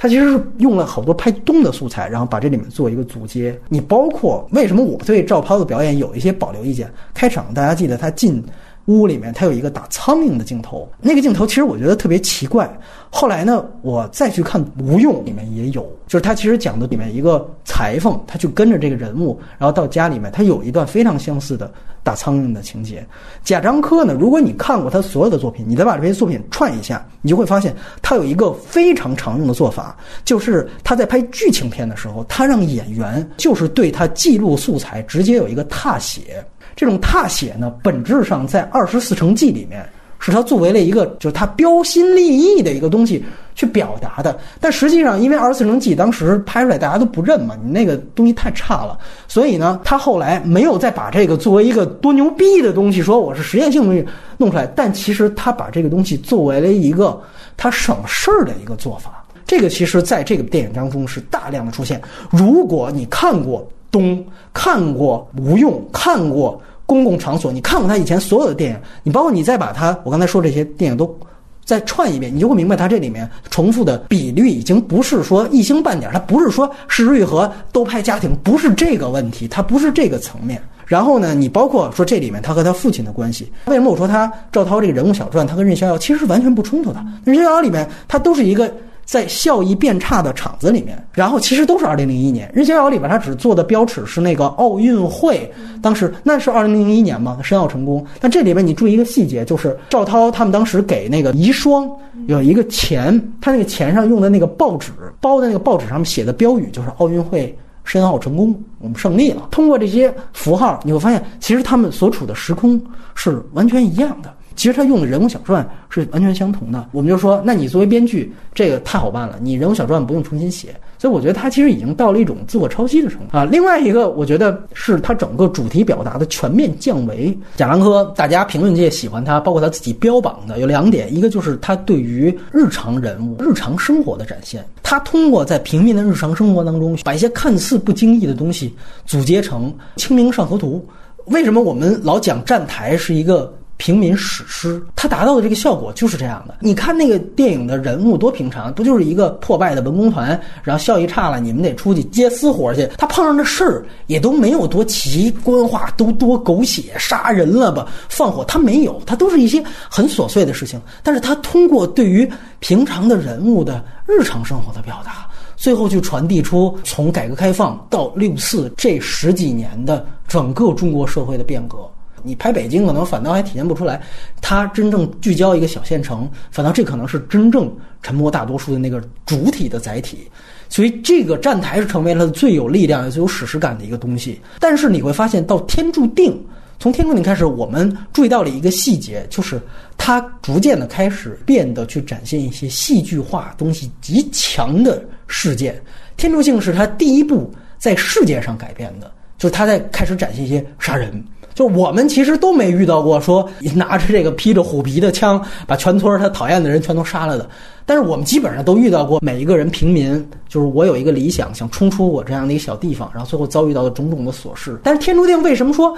[0.00, 3.58] 他其实是用了好多拍动的素材，然后把这里面做一个组接。
[3.68, 6.88] 你包括为什么我对赵涛的表演有一些保留意见？
[7.12, 8.40] 开场大家记得他进
[8.88, 12.68] 屋里面，他有一个打苍蝇的镜头，那个镜头其实我觉得特别奇怪。
[13.10, 21.70] 后来呢，我再去看《无用》里面也有，就是他其实讲的里面一个裁缝，他去跟着这个人物，然后到家里面，他有一段非常相似的
[22.02, 23.06] 打苍蝇的情节。
[23.44, 36.44] 贾樟柯呢，如果你看过他所有的作品，你再把这些作品串一下，你就会发现他有一个非常常用的做法，就是他在拍剧情片的时候，他让演员就是对他记录素材直接有一个踏写。
[36.78, 39.84] 这种踏写呢，本质上在《二十四城记》里面。
[40.20, 44.36] 是他作为了一个，就是他标新立异的一个东西去表达的。
[44.60, 54.04] 但实际上，因为《二十四城记》当时拍出来，大家都不认嘛，你那个东西太差了，所以呢，他后来没有再把这个作为一个多牛逼的东西，说我是实验性东西
[54.36, 54.66] 弄出来。
[54.66, 57.22] 但其实他把这个东西作为了一个
[57.56, 59.24] 他省事儿的一个做法。
[59.46, 62.02] 这个其实在这个电影当中是大量的出现。
[62.30, 64.16] 如果你看过《东》，
[64.52, 66.60] 看过《无用》，看过。
[66.88, 71.14] 公共场所，你看过他以前所有的电影，你包括你再把他我刚才说这些电影都
[71.62, 80.58] 再串一遍，你就会明白他这里面重复的比率已经不是说一星半点，他不是说是瑞和都拍家庭，不是这个问题，他不是这个层面。
[80.86, 87.04] 然后呢，你包括说这里面他和他父亲的关系，为什么我说他赵涛这个人物小传，他跟任逍遥其实是完全不冲突的。
[87.22, 88.72] 任逍遥里面他都是一个。
[89.08, 98.04] 在效益变差的厂子里面，然后其实都是二零零一年《任逍遥》里边，他只做的标尺是那个奥运会，当时那是二零零一年嘛，申奥成功。
[98.20, 101.90] 但这里面你注意一个细节，就是赵涛他们当时给那个遗孀
[102.26, 104.92] 有一个钱，他那个钱上用的那个报纸
[105.22, 109.48] 包的那个报纸上面写的标语就是奥运会申奥成功，我们胜利了。
[109.50, 112.78] 通过这些符号，你会发现其实他们所处的时空
[113.14, 114.34] 是完全一样的。
[114.58, 120.74] 其实他用的人物小传是完全相同的，我们就说，那你作为编剧，这个太好办了，你人物小传不用重新写。
[120.98, 123.44] 所以我觉得他其实已经到了一种自我抄袭的程度啊。
[123.44, 127.38] 另外一个，我觉得是他整个主题表达的全面降维。
[127.54, 138.74] 贾樟柯，大家评论界喜欢他，包括他自己标榜的有两点，一个就是他对于日常人物、日常生活的展现，他通过在平民的日常生活当中，把一些看似不经意的东西
[139.06, 140.84] 组接成《清明上河图》。
[141.32, 143.54] 为什么我们老讲站台是一个？
[143.78, 146.56] 平民史诗，它达到的这个效果就是这样的。
[146.60, 152.86] 你看那个电影的人物多平常，不就是一个破败的文工团，然后效益差了，你们得出去接私活去。
[152.98, 160.80] 他碰上的事儿也都没有多奇观化，都多狗血，杀人了吧，放火，他没有，他都是一些很琐碎的事情。
[161.02, 171.88] 但是他通过对于平常的人物的日常生活的表达，最后去传递出从改革开放到六四这十几年的整个中国社会的变革。
[172.22, 174.00] 你拍北京可能反倒还体现不出来，
[174.40, 177.70] 它真正聚焦一个小县城，反倒这可能是真正
[178.02, 180.28] 沉默大多数的那个主体的载体，
[180.68, 184.40] 所以这个站台是成为了最有力量最有史诗感的一个东西。
[184.58, 186.38] 但是你会发现，到天注定，
[186.78, 189.60] 从天注定开始，我们注意到了一个细节，就是
[189.96, 195.80] 它逐渐的开始变得去展现一些戏剧化东西极强的事件。
[196.16, 201.22] 天注定是他第一部在世界上改变的，就是他在开始展现一些杀人。
[201.58, 203.44] 就我们其实都没遇到过说
[203.74, 207.50] 拿着这个披着虎皮的枪，把全村他讨厌的人全都杀了的。
[207.84, 214.78] 但是我们基本上都遇到过每一个人平民，就是我有一个理想，想冲出我这样的一个小地方，然后最后遭遇到的种种的琐事。
[214.84, 215.92] 但是天注定为什么说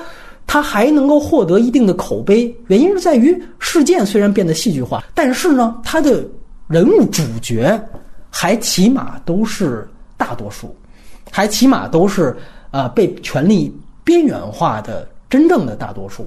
[0.47, 2.51] 他还能够获得一定的口碑？
[2.69, 6.27] 原因是在于事件虽然变得戏剧化，但是呢，他的
[6.69, 7.79] 人物主角
[8.31, 10.75] 还起码都是大多数，
[11.31, 12.35] 还起码都是
[12.71, 13.71] 呃被权力
[14.03, 16.27] 边缘化的真正的大多数。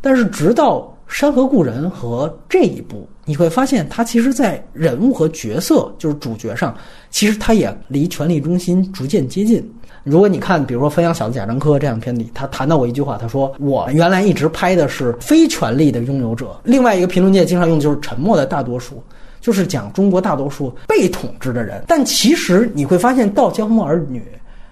[0.00, 6.74] 但是直到《山河故人》和这一部，你会发现他其实，在人物和角色，就是主角上，
[7.10, 9.64] 其实他也离权力中心逐渐接近。
[10.04, 19.02] 如果你看，比如说《汾阳小子贾樟柯》这样片里，他谈到过一句话，他说：“我原来一直拍的是非权力的拥有者。”另外一个评论界经常用的就是“沉默的大多数”，
[19.42, 21.82] 就是讲中国大多数被统治的人。
[21.88, 24.20] 但其实你会发现，到《江湖儿女》，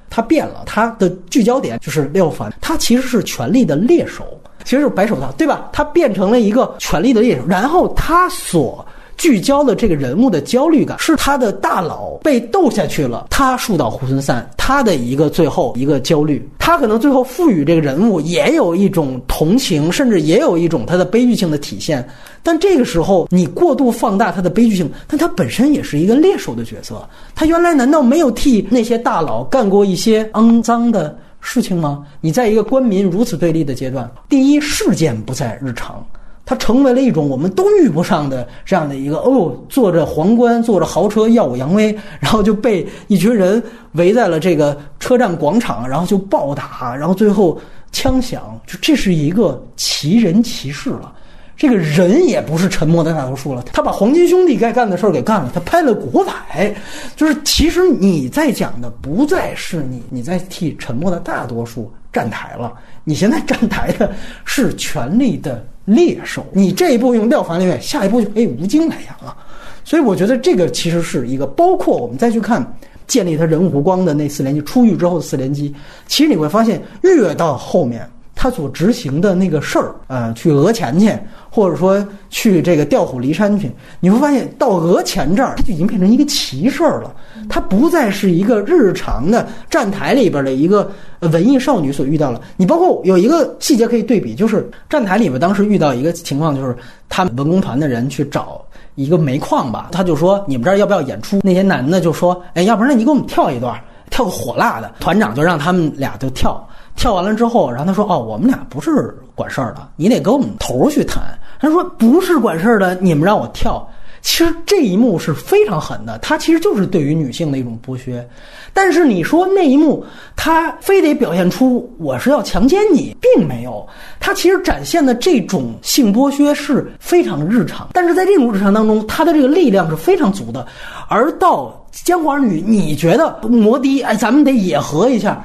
[0.09, 4.25] 他变了，他的聚焦点就是廖凡，他其实是权力的猎手。
[4.65, 5.69] 其实是白手套，对吧？
[5.73, 8.85] 他变成了一个权力的猎手，然后他所
[9.17, 22.07] 聚焦的这个人物的焦虑感，是他的大佬被斗下去了，他树倒猢狲散，他的一个最后一个焦虑，他可能最后赋予这个人物也有一种同情，甚至也有一种他的悲剧性的体现。
[22.43, 27.03] 但这个时候你过度放大他的悲剧性，但他本身也是一个猎手的角色，
[27.35, 31.17] 他原来难道没有替那些大佬干过一些肮脏的？
[31.49, 32.05] 事情吗？
[32.21, 36.05] 你在一个官民如此对立的阶段，第一事件不在日常，
[36.47, 43.61] 它成为了一种我们都遇不上的这样的一个哦，坐着皇冠，坐着豪车，耀武扬威，然后就被一群人
[43.93, 51.13] 围在了这个车站广场，然后就暴打，然后最后枪响，就这是一个奇人奇事了。
[51.57, 56.77] 这个人也不是沉默的大多数了，他把黄金兄弟该干的事儿给干了，他拍了古惑仔，
[57.17, 69.35] 就是其实你在讲的不再是你，你在替沉默的大多数站台了，你现在站台的是权力的猎手，你这一步用廖凡来演下一步就可以吴京来演了，
[69.83, 75.75] 所以我觉得这个其实是一个，包括我们再去看建立他人物弧光的那四连击，出狱之后的四连击，
[76.07, 78.07] 其实你会发现越到后面。
[78.39, 81.11] 他所执行的那个事儿，呃，去讹钱去，
[81.51, 87.13] 或者说去这个调虎离山去，你会发现到讹钱这儿，他就已经变成一个奇事儿了。
[87.49, 92.41] 他不再是一个日常的站台里边的一个文艺少女所遇到了。
[92.59, 96.77] 你包括有一个细节可以对比，就是站台里边当时遇到一个情况，就是
[97.09, 98.63] 他们文工团的人去找
[98.97, 101.41] 一个煤矿吧，他就说你们这儿要不要演出？
[101.43, 104.93] 那些男的就说，哎，要不然你给我们跳一段，跳个火辣的。
[105.01, 106.63] 团长就让他们俩就跳。
[106.97, 111.23] 跳完了之后，然后他说：“哦，我们俩不是管事儿的，你得跟我们头去谈。”
[111.61, 113.87] 他说：“不是管事儿的，你们让我跳。”
[114.23, 118.29] 其实这一幕是非常狠的，他其实就是对于女性的一种剥削。
[118.73, 120.05] 但是你说那一幕，
[120.35, 123.87] 他非得表现出我是要强奸你，并没有。
[124.19, 130.67] 他其实展现的这种性剥削是非常日常，但是在这种日常当中，他的这个力量是非常足的。
[131.09, 135.41] 而到江湖儿女，你觉得摩的，哎，咱们得野合一下。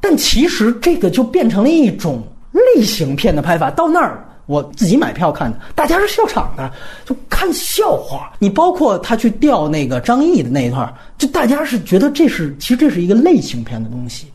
[0.00, 3.70] 但其实这个就变成了一种类型片的拍法。
[3.70, 6.70] 到那儿，我自己买票看的，大家是笑场的，
[7.04, 8.32] 就看笑话。
[8.38, 14.26] 你包括他去调那个张译的那一段，就大家是觉得这是其实这是一个类型片的东西。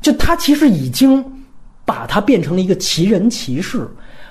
[0.00, 1.24] 就他其实已经
[1.84, 3.88] 把它变成了一个奇人奇事。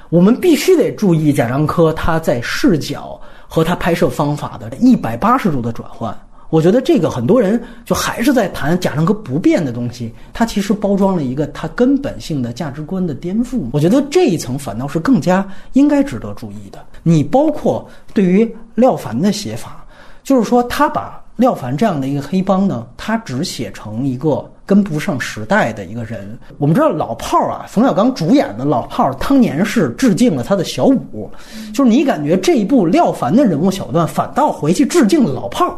[0.10, 6.15] 我们必须得注意贾樟柯他在视角和他拍摄方法的一百八十度的转换。
[6.53, 13.61] 我觉得这个很多人就还是在谈贾樟柯不变的东西，他其实包装了一个他根本性的价值观的颠覆。
[13.71, 16.77] 我觉得这一层反倒是更加应该值得注意的。
[17.01, 19.83] 你包括对于廖凡的写法，
[20.23, 26.37] 就是说他把廖凡这样的一个黑帮呢，他只写成一个跟不上时代的一个人。
[26.59, 31.27] 我们知道老炮儿啊，冯小刚主演的老炮儿当年是致敬了他的小五，
[31.73, 35.75] 就是你感觉这一部廖凡的人物小段反倒回去致敬了老炮儿。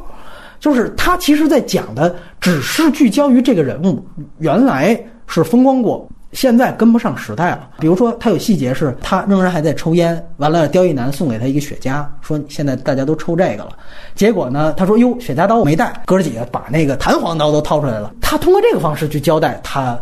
[0.65, 4.03] 就是他其实，在讲的只是聚焦于这个人物，
[4.39, 7.69] 原来是风光过，现在跟不上时代了。
[7.77, 13.69] 比如说，他有细节是，他仍然还在抽烟，完了，刁亦男送给他一个雪茄，说现在大家都抽这个了。
[14.15, 18.11] 结果呢，他说哟，雪茄刀我没带，哥儿几个把那个弹簧刀都掏出来了。
[18.19, 19.95] 他通过这个方式去交代他。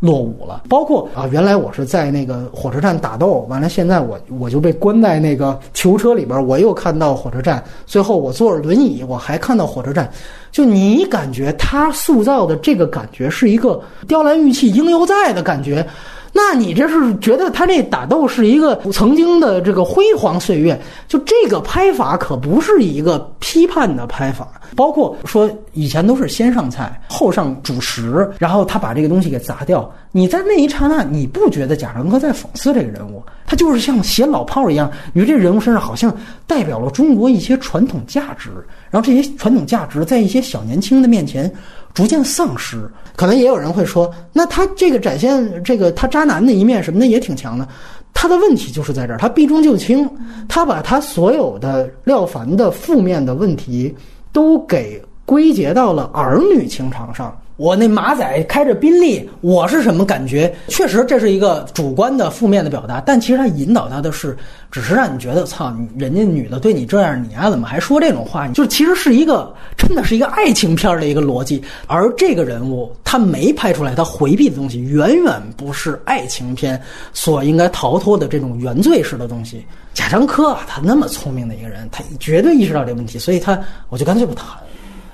[0.00, 10.10] 落伍了，包括啊，原来我是在那个火车站打斗，完了现在我我就被关在那个囚车里边，我又看到火车站，最后我坐着轮椅，我还看到火车站，
[10.50, 15.86] 就你感觉他塑造的这个感觉是一个雕栏玉砌应犹在的感觉，
[16.32, 20.80] 那你这是觉得他这打斗是一个曾经的这个辉煌岁月？
[21.08, 29.92] 就这个拍法可不是一个批判的拍法，包括说以前都是先上菜后上主食，然后他把这个东西给砸掉。
[30.12, 33.22] 你在那一刹那，你不觉得贾樟柯在讽刺这个人物？
[33.46, 36.16] 他就是像写老炮儿一样，你说这人物身上好像
[36.46, 38.50] 代表了中国一些传统价值，
[38.90, 41.52] 然后这些传统价值在一些小年轻的面前。
[41.92, 47.66] 逐渐丧失，可能也有人会说，那他这个展现这个他渣男的一面什么的也挺强的。
[48.12, 50.08] 他的问题就是在这儿，他避重就轻，
[50.48, 53.94] 他把他所有的廖凡的负面的问题
[54.32, 57.36] 都给归结到了儿女情长上。
[57.60, 60.50] 我那马仔开着宾利，我是什么感觉？
[60.68, 64.34] 确实这是一个主观的负面的表达，但其实他引导他的是，
[64.70, 68.48] 只是让你觉得，操，人家女的对你这样，你啊怎么还说这种话？
[68.48, 76.80] 就是其实是一个真的是一个爱情片的一个逻辑，而这个人物他没拍出来，他回避的东西远远不是爱情片
[77.12, 79.62] 所应该逃脱的这种原罪式的东西。
[79.92, 84.46] 贾樟柯啊，他那么聪明的一个人，他绝对意识到这个问题，所以他我就干脆不谈。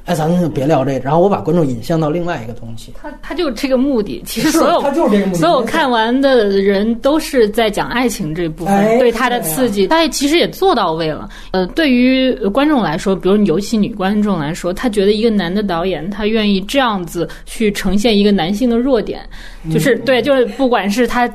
[0.06, 2.92] 哎，咱们就别聊这个，然后我把观众引向到另外一个东西。
[3.02, 5.38] 他他就是这个目的，其实所有他就是这个目的。
[5.38, 11.28] 所有看完的人都是在讲爱情这部分对他的刺激，他其实也做到位了。
[11.50, 19.28] 呃，对于观众来说，比如尤其女观众来说，她觉得一个男的导演，他愿意这样子去呈现一个男性的弱点，
[19.72, 21.28] 就是对，就是不管是他。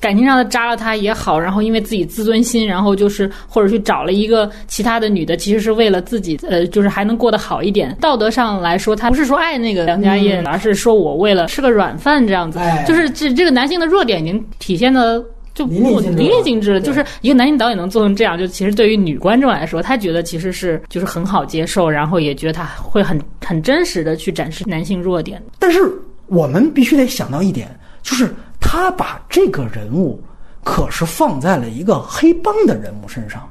[0.00, 7.96] 感情上的扎了他也好，然后因为自己自尊心，然后就是或者去找了一个其他的女的，其实是为了自己，呃，就是还能过得好一点。
[8.00, 15.22] 道德上来说，他不是说爱那个梁家燕，而是说我为了吃个软饭这样子，就是这这个男性的弱点已经体现的
[15.54, 16.80] 就淋漓尽致了。
[16.80, 25.42] 就是一个男性导演能做成这样，就其实对于女观众来说，他觉得其实是就是很好接受，然后也觉得他会很很真实的去展示男性弱点。
[25.58, 25.80] 但是
[26.26, 27.68] 我们必须得想到一点，
[28.02, 28.34] 就是。
[28.66, 30.18] 他把这个人物
[30.64, 33.46] 可是放在了一个黑帮的人物身上，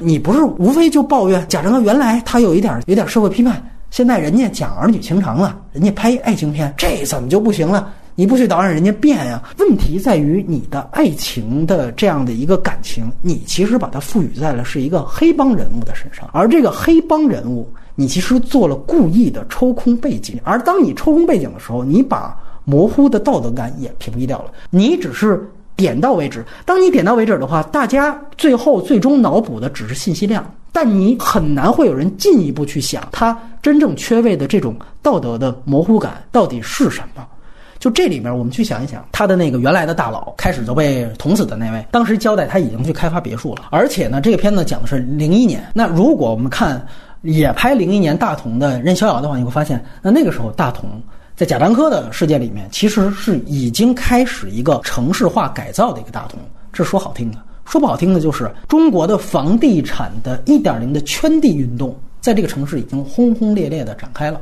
[0.00, 7.92] 你不是无非就抱怨贾樟柯原来他有一点有点社会批判，现在人家讲儿女情长了，人家拍爱情片，这怎么就不行了？
[8.14, 9.40] 你不去导演人家变呀？
[9.58, 22.36] 问题在于你的爱情的这样的一个感情，你其实把它赋予在了是一个黑帮人物的身上，而这个黑帮人物，你其实做了故意的抽空背景，而当你抽空背景的时候，你把。
[22.64, 25.46] 模糊的道德感也屏蔽掉了，你只是
[25.76, 26.44] 点到为止。
[26.64, 37.26] 当你点到为止的话，大家最后最终脑补的只是信息量，但你很难会有人进一步去想他真正缺位的这种道德的模糊感到底是什么。
[37.80, 45.62] 就这里面，我们去想一想，他的那个原来的大佬开始就被捅死的那位，当时交代他已经去开发别墅了，而且呢，这个片子讲的是零一年。
[45.74, 46.86] 那如果我们看
[47.20, 50.88] 也拍零一年大同的任逍遥的话，你会发现，那那个时候大同。
[51.36, 56.38] 在贾樟柯的世界里面，其实是已经开始一个城市化改造的一个大同。
[56.72, 64.40] 这说好听的，说不好听的，就是中国的房地产的一点零的圈地运动，在这个城市已经轰轰烈烈的展开了。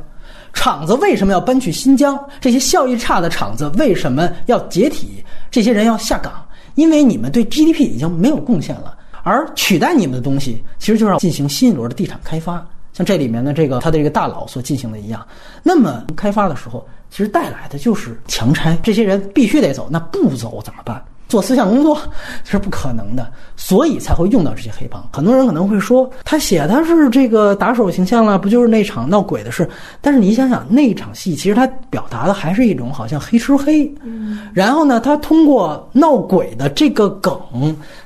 [0.53, 2.15] 厂子为什么要搬去新疆？
[2.39, 5.23] 这些效益差的厂子为什么要解体？
[5.49, 12.63] 这些人要下岗，因为你们对 GDP 已经没有贡献了，而取代你们的东西，其实就是要进行新一轮的地产开发。
[12.93, 15.27] 像这里面的这个他的这个大佬所进行的一样，
[15.63, 21.03] 那么开发的时候，其实带来的就是强拆，这些人必须得走，那不走怎么办？
[21.27, 21.97] 做思想工作
[22.43, 25.03] 是不可能的，所以才会用到这些黑帮。
[25.11, 29.67] 很多人可能会说，他写他是这个打手形象了，不就是那场闹鬼的事？
[29.99, 33.91] 但是你想想，那场戏其实他表达的还是一种好像黑吃黑。
[34.03, 37.35] 嗯，然后呢，他通过闹鬼的这个梗，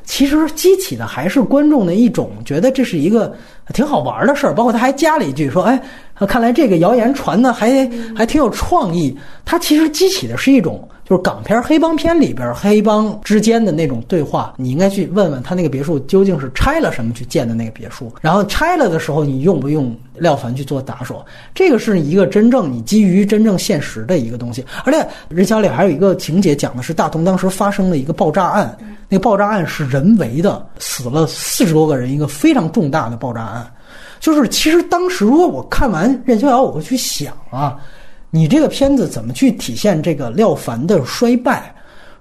[0.05, 3.35] 其实激起的还是观众的一种觉得这是一个
[3.73, 4.53] 挺好玩的事儿。
[4.53, 5.81] 包括他还加了一句说：“哎，
[6.27, 10.87] 看来这个谣言传的还还挺有创意。”他其实激起的是一种。
[11.07, 21.25] 就是港片黑帮片里边黑帮之间的那种对话，你应该去问问他那个别墅究竟是拆了什么去建的那个别墅，然后拆了的时候你用不用廖凡去做打手？
[21.55, 24.65] 这个是一个真正你基于真正现实的一个东西。
[24.83, 28.77] 而且任小磊还有一个情节讲的是大同当时发生了一个爆炸案，
[29.07, 33.65] 那爆炸案是人为的，死了四十多个人，一个非常重大的爆炸案。
[34.19, 37.79] 就是其实当时如果我看完任逍遥，我会去想啊。
[38.29, 41.73] 你这个片子怎么去体现这个廖凡的衰败？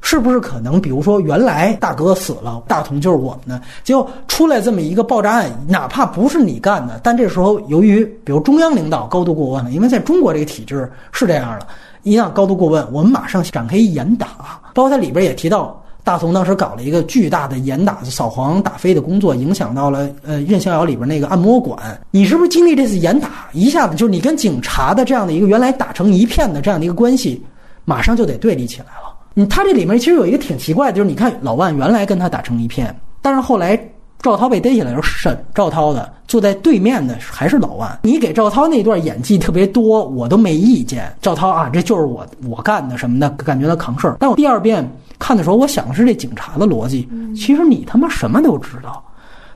[0.03, 11.67] 是不是可能，比如说原来大哥死了，大同就是我们的，结果出来这么一个爆炸案，哪怕不是你干的，但这时候由于比如中央领导高度过问了，因为在中国这个体制是这样的，
[12.05, 15.83] 一旦高度过问，我们马上展开严打，包括它里边也提到。
[16.07, 21.77] 大同当时搞了一个巨大的严打扫黄打非的工作，影响到了呃任逍遥里边那个按摩馆。
[22.13, 27.45] 你是不是经历这次严打，一下子就是你跟警察的这样的一个原来打成一片的这样的一个关系，
[27.85, 29.17] 马上就得对立起来了？
[29.35, 33.77] 嗯，他这里面其实有一个挺奇怪的，就是你看老万原来跟他打成一片，但是后来
[34.23, 37.99] 赵涛被逮起来的时候，审赵涛的坐在对面的还是老万。
[38.05, 41.13] 你给赵涛那段演技特别多，我都没意见。
[41.21, 44.17] 赵涛啊，这就是我我干的什么的，感觉他扛事儿。
[44.21, 44.89] 但我第二遍
[45.19, 49.03] 看的时候，我想的是这警察的逻辑，其实你他妈什么都知道。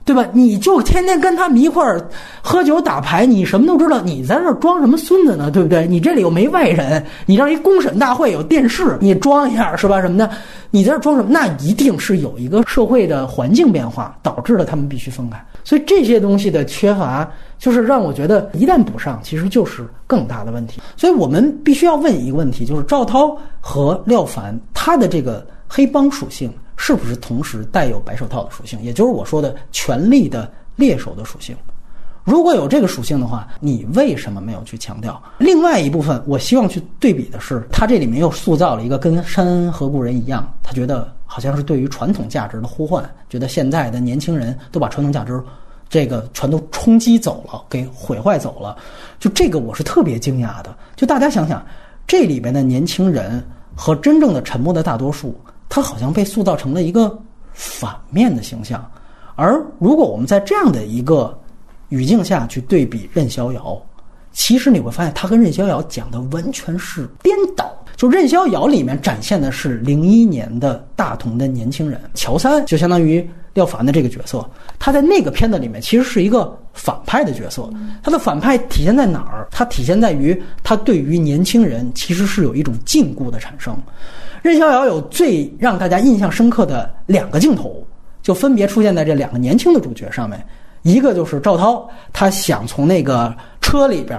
[0.02, 0.26] 对吧？
[0.32, 2.00] 你就天天跟他们一块儿
[2.42, 5.50] 喝酒打牌，你什么都知道，你在这装什么孙子呢？
[5.50, 5.86] 对不对？
[5.86, 10.00] 你这里又没外人，你这儿一公审大会有电视，你装一下是吧？
[10.00, 10.28] 什么的，
[10.70, 11.28] 你在这装什么？
[11.30, 15.38] 那一定是有一个社会的环境变化导致了他们必须分开。
[15.62, 20.80] 所以这些东西的缺乏，就是让我觉得一旦补上，其实就是更大的问题。
[20.96, 26.50] 所以我们必须要问一个问题，就是赵涛和廖凡他的这个黑帮属性。
[26.82, 31.54] 是不是同时带有白手套的属性，也就是我说的权力的猎手的属性？
[32.24, 35.22] 如果有这个属性的话，你为什么没有去强调？
[35.36, 45.38] 另外一部分，我希望去对比的是，他这里面又塑造了一个跟山恩和故人一样，他觉得好像是对于传统价值的呼唤，觉得现在的年轻人都把传统价值
[45.90, 48.74] 这个全都冲击走了，给毁坏走了。
[49.18, 50.74] 就这个，我是特别惊讶的。
[50.96, 51.62] 就大家想想，
[52.06, 53.44] 这里边的年轻人
[53.74, 55.38] 和真正的沉默的大多数。
[55.68, 57.16] 他好像被塑造成了一个
[57.52, 58.84] 反面的形象，
[59.36, 61.38] 而如果我们在这样的一个
[61.90, 63.80] 语境下去对比任逍遥，
[64.32, 67.89] 其实你会发现他跟任逍遥讲的完全是颠倒的。
[68.00, 74.42] 就任逍遥里面展现的是零一年的大同的年轻人，乔三就相当于廖凡的这个角色，
[74.78, 77.68] 他在那个片子里面其实是一个反派的角色。
[78.02, 79.46] 他的反派体现在哪儿？
[79.50, 83.76] 他体现在于他对于年轻人其实是有一种禁锢的产生。
[84.40, 87.86] 任逍遥有最让大家印象深刻的两个镜头，
[88.22, 90.42] 就分别出现在这两个年轻的主角上面。
[90.84, 94.18] 一个就是赵涛，他想从那个车里边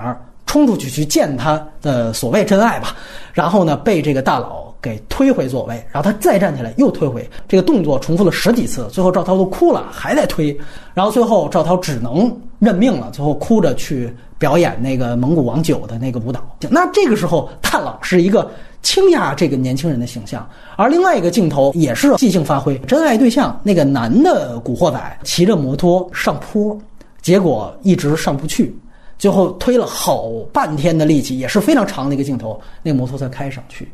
[0.51, 2.93] 冲出去去见他的所谓真爱吧，
[3.31, 10.53] 然后呢被这个大佬给推回座位，然后他再站起来又推回，这个动作重复了十几次，最后赵涛都哭了，还在推，
[10.93, 12.29] 然后最后赵涛只能
[12.59, 16.41] 认命了，最后哭着去表演那个蒙古王九的那个舞蹈。
[16.69, 18.51] 那这个时候，大佬是一个。
[18.83, 20.43] 倾压这个年轻人的形象，
[20.75, 26.75] 而另外一个镜头也是即兴发挥，真爱对象那个男的古惑仔骑着摩托上坡，
[27.21, 28.75] 结果一直上不去，
[29.21, 33.87] 最后推了好半天的力气，也是非常长的一个镜头，那个摩托才开上去。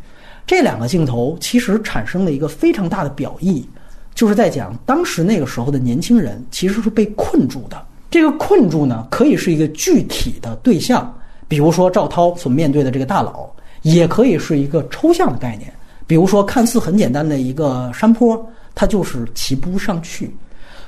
[0.45, 3.67] 这两个镜头其实产生了一个非常大的表意，
[4.15, 7.85] 就是在讲当时那个时候的年轻人其实是被困住的。
[8.09, 11.13] 这个困住呢，可以是一个具体的对象，
[11.45, 13.49] 比如说赵涛所面对的这个大佬。
[13.83, 15.71] 也可以是一个抽象的概念，
[16.07, 20.35] 比如说看似很简单的一个山坡，它就是骑不上去。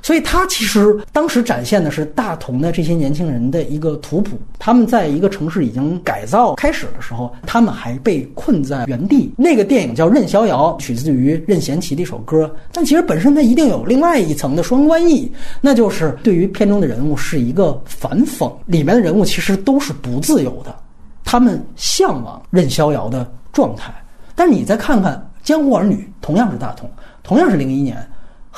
[0.02, 4.40] 所以他其实当时展现的是大同的这些年轻人的一个图谱。
[4.58, 9.34] 他们在一个城市已经改造开始的时候，他们还被困在原地。
[9.38, 12.54] 那个电影叫《任逍遥》，取自于任贤齐的一首歌。
[12.72, 15.32] 但其实本身它一定有另外一层的双关意，
[15.62, 20.76] 那就是对于片中的人物是一个反讽，里面的人物其实都是不自由的。
[21.24, 23.94] 他们向往任逍遥的状态，
[24.36, 25.14] 但你再看看
[25.48, 26.90] 《江湖儿女》，同样是大同，
[27.22, 27.98] 同样是零一年，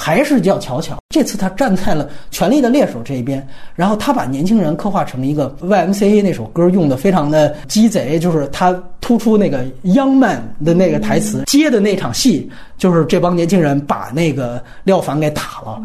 [0.04, 0.98] 还是叫巧巧。
[1.14, 12.50] 这次他站在了权力的猎手这一边，然后他把年轻人刻画成一个 YMCA 那首歌用的非常的鸡贼，就是他突出那个央曼的那个台词接的那场戏，
[12.80, 15.80] 就是这帮年轻人把那个廖凡给打了。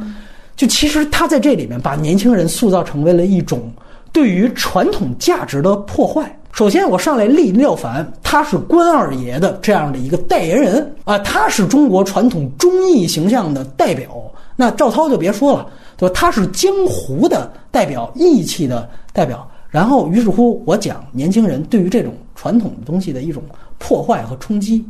[0.57, 3.71] 就其实他在这里面把年轻人塑造成为了一种
[4.17, 6.35] 对于传统价值的破坏。
[6.51, 14.09] 首先，我上来立廖凡，他是关二爷的这样的一个代言人啊，他是中国传统忠义形象的代表。
[14.57, 16.15] 那赵涛就别说了，对吧？
[16.15, 19.47] 他是江湖的代表，义气的代表。
[19.69, 23.43] 然后，于是乎，我讲年轻人对于这种传统的东西的一种
[23.77, 24.83] 破坏和冲击，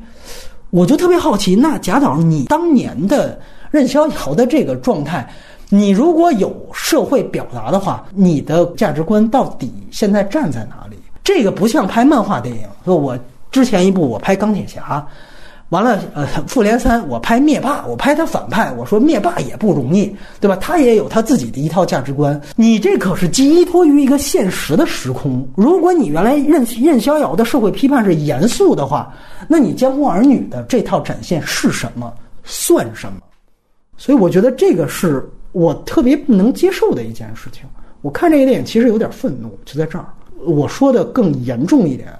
[0.70, 3.36] 我就特别好奇，那贾导，你当年的
[3.72, 5.28] 任逍遥的这个状态，
[5.68, 10.96] 你如果有社会表达的话，你的价值观到底现在站在哪里？
[11.24, 13.18] 这个不像拍漫画电影，说我
[13.50, 15.04] 之前一部我拍钢铁侠，
[15.70, 20.56] 完了呃复联三我拍灭霸，我拍他反派，我说灭霸也不容易，对吧？
[20.60, 22.40] 他也有他自己的一套价值观。
[22.54, 25.44] 你这可是寄托于一个现实的时空。
[25.56, 29.12] 如果你原来任任逍遥的社会批判是严肃的话，
[29.48, 32.12] 那你江湖儿女的这套展现是什么？
[32.44, 33.18] 算什么？
[33.96, 37.62] 所以我觉得这个是我特别不能接受的一件事情。
[38.02, 40.04] 我看这个电影其实有点愤怒，就在这儿。
[40.44, 42.12] 我说的更严重一点，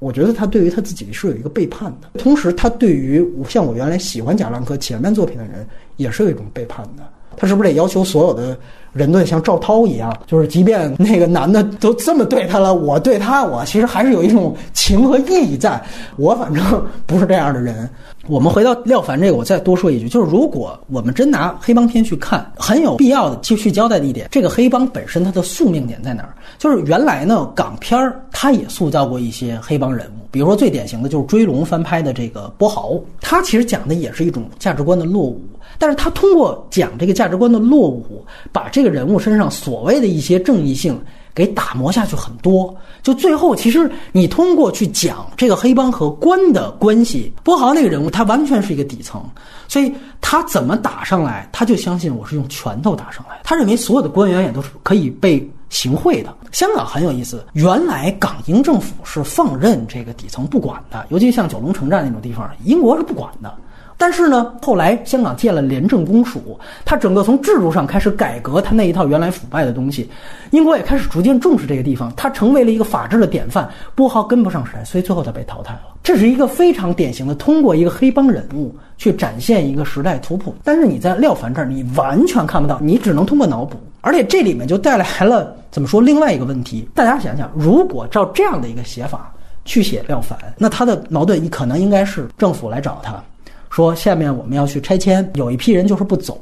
[0.00, 5.64] 我觉得他对于他自己是有一个背叛的，同时他对于像我原来喜欢贾樟柯前面作品的人
[5.98, 7.04] 也是有一种背叛的。
[7.36, 8.58] 他是不是得要求所有的
[8.92, 15.80] 人都得像赵涛一样，就是即便那个男的都这么对他了，我对他我其实还是有一种情和义在。
[16.16, 17.88] 我反正不是这样的人。
[18.26, 26.34] 我们回到廖凡这个，我再多说一句，就是如果我们真拿黑帮片去看，很有必要的就去交代的一点，这个黑帮本身它的宿命点在哪儿？
[26.58, 35.40] 就是原来呢，港片儿它也塑造过一些黑帮人物，比如说最典型的就是追龙翻拍的这个波豪，他其实讲的也是一种价值观的落伍，
[35.78, 41.00] 但是他通过讲这个价值观的落伍，把这个人物身上所谓的一些正义性。
[41.40, 49.24] 给打磨下去很多，就最后其实你通过去讲这个黑帮和官的关系，波豪那个人物他完全是一个底层，
[49.66, 56.34] 所以他怎么打上来，他就相信我是用拳头打上来，他认为所有的官员也都是可以被行贿的。
[56.52, 63.54] 香港很有意思，原来港英政府是放任这个底层不管的，尤其像九龙城寨那种地方，英国是不管的。
[64.00, 70.08] 但是呢，后来香港建了廉政公署，它整个从制度上开始改革，它那一套原来腐败的东西，
[70.52, 73.68] 英国也开始逐渐重视这个地方，它成为了一个法治的典范。
[73.94, 75.80] 波豪跟不上时代，所以最后他被淘汰了。
[76.02, 80.54] 这是一个非常典型的通过一个黑帮人物去展现一个时代图谱。
[80.64, 83.76] 但是你在廖凡这儿，你完全看不到，你只能通过脑补。
[84.00, 86.88] 而且这里面就带来了怎么说另外一个问题？
[86.94, 89.30] 大家想想，如果照这样的一个写法
[89.66, 93.22] 去写廖凡，那他的矛盾可能应该是政府来找他。
[93.70, 96.38] 说下面我们要去拆迁，有一批人就是不走，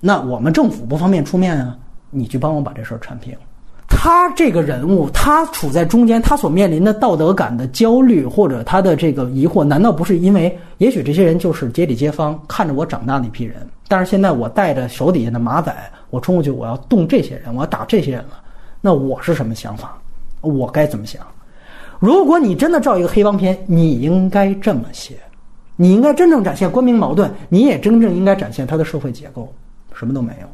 [0.00, 1.74] 那我们政府不方便出面啊，
[2.10, 3.32] 你去帮我把这事儿铲平。
[3.90, 15.74] 他这个人物，他处在中间，他所面临的道德感的焦虑或者他的这个疑惑，难道不是因为也许这些人就是街里街坊看着我长大的一批人，但是现在我带着手底下的马仔，
[16.10, 18.40] 我冲过去我要动这些人，我要打这些人了，
[18.80, 19.96] 那我是什么想法？
[20.42, 21.26] 我该怎么想？
[21.98, 25.14] 如果你真的照一个黑帮片，你应该这么写。
[25.80, 29.48] 你应该真正展现官民矛盾，你也真正应该展现它的社会结构，
[29.94, 30.48] 什么都没有，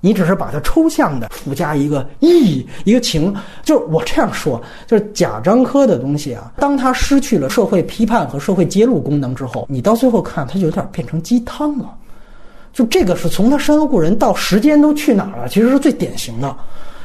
[0.00, 3.34] 你只是把它抽象的附加一个意，一个情。
[3.64, 11.92] 就是我这样说，就是贾樟柯的东西啊，当他失去了社会批判和社会揭露功能之后，你到最后看，他就有点变成鸡汤了。
[12.72, 16.56] 就这个是从他山河故人到时间都去哪儿了，其实是最典型的。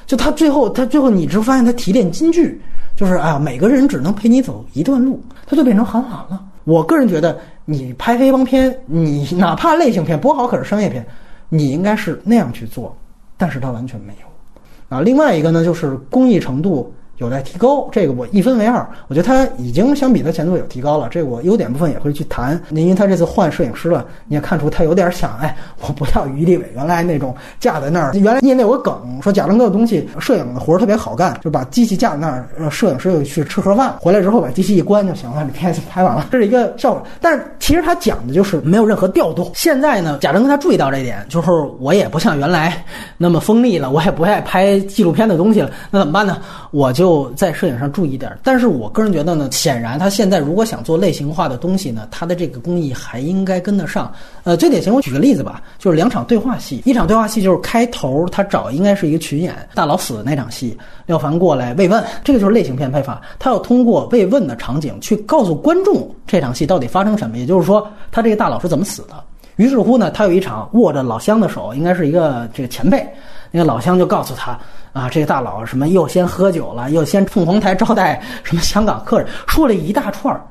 [0.05, 2.61] 就他最后，他最后，你只发现他提炼金句，
[2.95, 6.41] 就是啊，每个人只能陪你走一段路，他就变成韩寒了。
[6.67, 11.05] 我个人觉得，你拍黑帮片，你哪怕类型片，不好可是商业片，
[11.47, 12.93] 你应该是那样去做，
[13.37, 14.97] 但是他完全没有。
[14.97, 16.93] 啊，另外一个呢，就是工艺程度。
[17.17, 18.87] 有待提高，这个我一分为二。
[19.07, 22.59] 我觉得他已经相比他前作有提高了，这个我优点部分也会去谈。
[22.69, 28.13] 因为他这次换摄影师了，你也看出他有点想，哎，我不要于立伟原来那种架在那儿。
[28.13, 37.01] 原来业内有个梗，说贾樟柯的东西摄影的活儿特别好干，就把机器架在那儿，摄影师又去吃盒饭，回来之后把机器一关就行了，这片子拍完了，这是一个效果。
[37.19, 39.51] 但是其实他讲的就是没有任何调度。
[39.55, 41.49] 现在呢，贾樟柯他注意到这一点，就是
[41.79, 42.85] 我也不像原来
[43.17, 46.37] 那么锋利了，我也不爱拍纪录片的东西了，那怎么办呢？
[46.69, 47.06] 我就。
[47.07, 54.11] 就在摄影上注意点，但是我个人觉得呢，显然他现在如果想做类型化的东西呢，他的这个工艺还应该跟得上。
[54.43, 69.13] 呃，最典型，我举个例子吧，就是两场对话戏，一场对话戏就是开头他找应该是一个群演，大佬死的那场戏，廖凡过来慰问，这个就是类型片拍法，他要通过慰问的场景去告诉观众这场戏到底发生什么，也就是说他这个大佬是怎么死的。
[69.55, 73.07] 于是乎呢，他有一场握着老乡的手，应该是一个这个前辈，
[73.49, 74.59] 那个老乡就告诉他。
[74.97, 80.41] 啊，这个大佬什么又先喝酒了，又先凤凰台招待什么香港客人，说了一大串儿。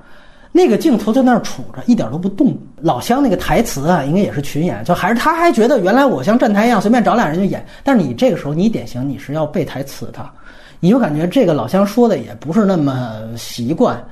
[0.52, 2.56] 那个镜头在那儿杵着，一点都不动。
[2.80, 7.62] 老乡那个台词啊，应该也是群演，就还是他还觉得原来我像站台一样，随便找俩人就演。
[7.84, 10.24] 但是你这个时候你典型你是要背台词的，
[10.80, 14.02] 你就感觉这个老乡说的也不是那么习惯。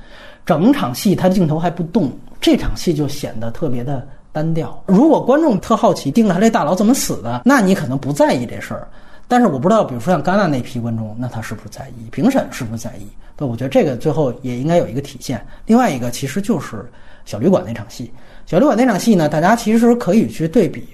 [0.45, 4.79] 整场戏他镜头还不动，这场戏就显得特别的单调。
[4.85, 8.87] 如果观众特好奇盯着他这大佬怎么死的，那你可能不在意这事儿。
[9.27, 12.09] 但是我不知道，比如说像戛纳那批观众，那他是不是在意？
[12.11, 13.07] 评审是不是在意？
[13.37, 15.45] 那，我觉得这个最后也应该有一个体现。
[15.65, 16.85] 另外一个其实就是
[17.25, 18.11] 小旅馆那场戏，
[18.45, 20.87] 小旅馆那场戏呢，大家其实可以去对比，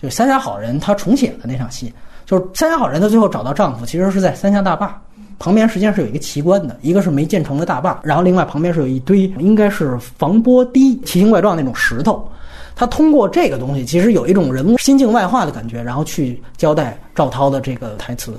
[0.00, 1.92] 就是《三峡好人》他重写的那场戏，
[2.26, 5.00] 就是《三峡好人》他最后找到丈夫，其实是在三峡大坝
[5.38, 12.30] 旁边，实际上是有一个奇观的，一个是没建成的大坝，然后另外旁边是有一堆应该是防波堤，奇形怪状那种石头。
[12.78, 18.32] 他通过这个东西，其实有一种人物心境外化的感觉，然后去交代赵涛的这个台词。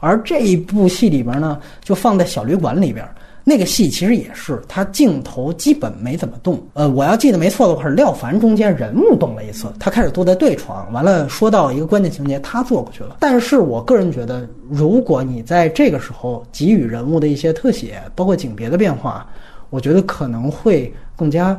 [0.00, 3.08] 而这一部戏里边呢，就放在小旅馆里边，
[3.44, 6.60] 那个戏其实也是他镜头基本没怎么动。
[6.72, 13.18] 呃，我要记得没错的话，是廖凡中间人物动了一次，他开始坐在对床，完了说到一个关键情节，他坐过去了。
[13.20, 19.24] 但是我个人觉得，如果你在这个时候给予人物的一些特写，包括景别的变化，
[19.70, 21.56] 我觉得可能会更加。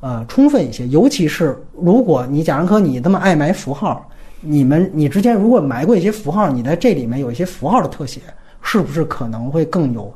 [0.00, 4.08] 呃，充分一些，尤其是如果你贾樟柯你这么爱埋符号，
[4.40, 8.18] 你们你之前如果埋过一些符号，你在这里面有一些符号的特写，
[8.62, 10.10] 是不是可能会更有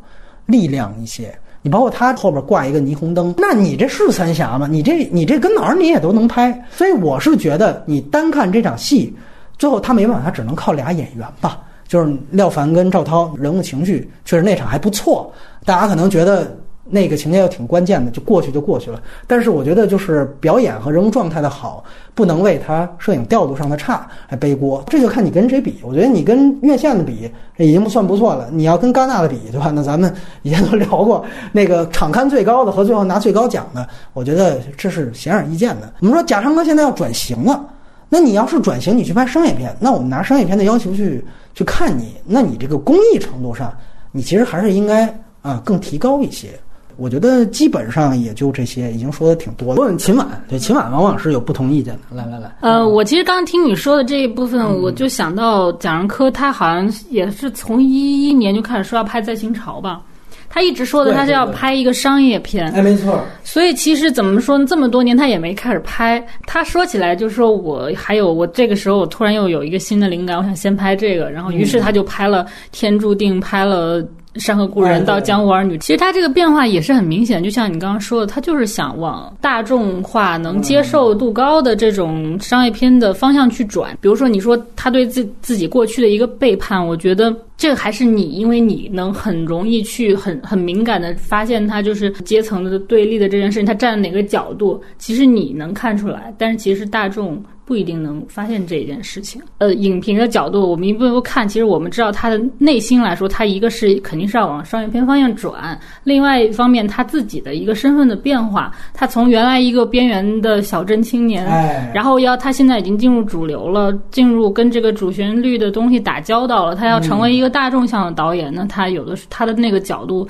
[0.46, 1.36] 力量一些？
[1.60, 4.66] 你包括他后边挂一个霓虹灯， 那你这是三峡吗？
[4.66, 6.66] 你这你这跟哪儿你也都能拍。
[6.70, 9.14] 所以我是觉得，你单看这场戏，
[9.58, 15.30] 最后他没办法，他只能靠俩演员吧，就是廖凡跟赵涛，人物情绪确实那场还不错。
[15.66, 16.56] 大家可能觉得。
[16.86, 19.02] 那个情节又挺关键的，就过去就过去了。
[19.26, 21.82] 但是我觉得，就是表演和人物状态的好，
[22.14, 24.84] 不能为他摄影调度上的差来背锅。
[24.86, 25.78] 这就看你跟谁比。
[25.82, 28.48] 我觉得你跟院线的比，这已经不算不错了。
[28.52, 29.72] 你要跟戛纳的比，对吧？
[29.74, 35.92] 那咱们以前都聊过，那个场刊最高的和最后拿最高奖的，我觉得这是显而易见的。
[36.00, 37.66] 我们说贾樟柯现在要转型了，
[38.10, 41.24] 那你要是转型，你去拍商业片，那我们拿商业片的要求去
[41.54, 43.72] 去看你，那你这个工艺程度上，
[44.12, 45.06] 你其实还是应该
[45.40, 46.48] 啊更提高一些。
[46.96, 49.80] 我觉得基本上也就这些，已经说的挺多了。
[49.80, 52.16] 问秦婉，对秦婉往往是有不同意见的。
[52.16, 60.00] 来来来，呃，我其实刚刚听你说的这一部分，我就想到贾樟柯，他好像也是从一一年就开始说要拍《在清朝》吧，
[60.48, 62.70] 他一直说的他是要拍一个商业片。
[62.72, 63.20] 哎，没错。
[63.42, 64.64] 所以其实怎么说呢？
[64.64, 66.24] 这么多年他也没开始拍。
[66.46, 74.04] 他说起来就是说我还有我这个时候我突然又有一个新的灵感，我想先拍这个，然后于是他就拍了《天注定》，拍了。
[74.36, 77.42] 山河故人到江湖儿女，其实他这个变化也是很明显。
[77.42, 83.96] 就像你刚刚说的，他就是想往大众化、能接受度高的这种商业片的方向去转。
[84.00, 97.42] 比如说，你说他对自自己过去的一个背叛，我觉得这个还是你，因为你能很容易去很很敏感的发现他就是阶层的对立的这件事情，他站在哪个角度，其实你能看出来，但是其实大众。
[97.66, 99.40] 不一定能发现这件事情。
[99.56, 111.46] 呃，影评的角度，我们一步一步看，其实我们知道他的内心来说，他一个是肯定是要往商业片方向转，另外一方面他自己的一个身份的变化，他从原来一个边缘的小镇青年，
[111.94, 120.26] 然后要他现在已经进入主流了，进入跟这个主旋律的东西打交道了，他要成为一个大众向的导演，那他有的是他的那个角度，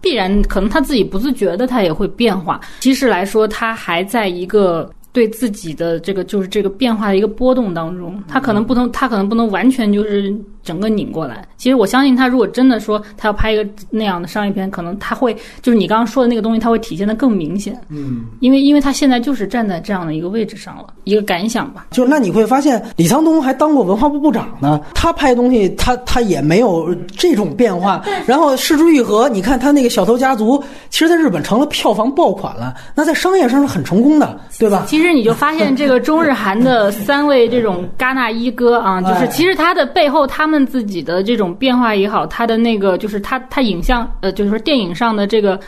[0.00, 2.60] 必然可能他自己不自觉的他也会变化。
[2.80, 4.90] 其实来说，他还在一个。
[5.10, 10.32] 对自己的这个就是这个变化的一个波动当中，他可能不能，他可能不能完全就是
[10.62, 11.46] 整个拧过来。
[11.56, 17.78] 其实我相信他，如果真的说他要拍一个那样的商业片，可能他会就是你刚刚说的那个东西，他会体现的更明显。
[17.88, 21.86] 嗯，因为因为他现在就是站在这样的一个位置上了，一个感想吧。
[21.90, 28.02] 就那你会发现，李沧东还当过文化部部长呢，他拍东西他他也没有这种变化。
[28.26, 30.58] 然后《失之愈合》，你看他那个《小偷家族》，
[30.90, 34.84] 其实在日本成了票房爆款了，那在商业上是很成功的，对吧？
[34.86, 45.58] 其实你就发现这个中日韩的三位这种戛纳一哥啊，就是其实他的背后他们自己的这种变化也好，他的那个就是他他影像呃，就是说电影上的这个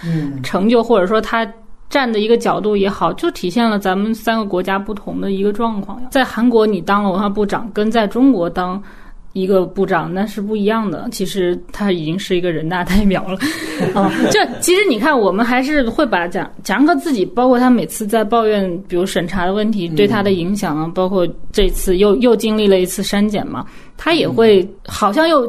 [0.43, 1.47] 成就，或者说他
[1.89, 6.01] 站的一个角度也好，就体现了咱们三个国家不同的一个状况。
[6.11, 8.83] 在韩国你当了文化部长，跟在中国当。
[9.33, 13.39] 一个部长那是不一样的，其实他已经是一个人大代表了，
[13.95, 23.65] 啊，就其实你看，我们还是会把蒋蒋克自己，包括他每次在抱怨，比如审查的问题对他的影响啊，包括这次又又经历了一次删减嘛，
[23.97, 25.47] 他也会好像又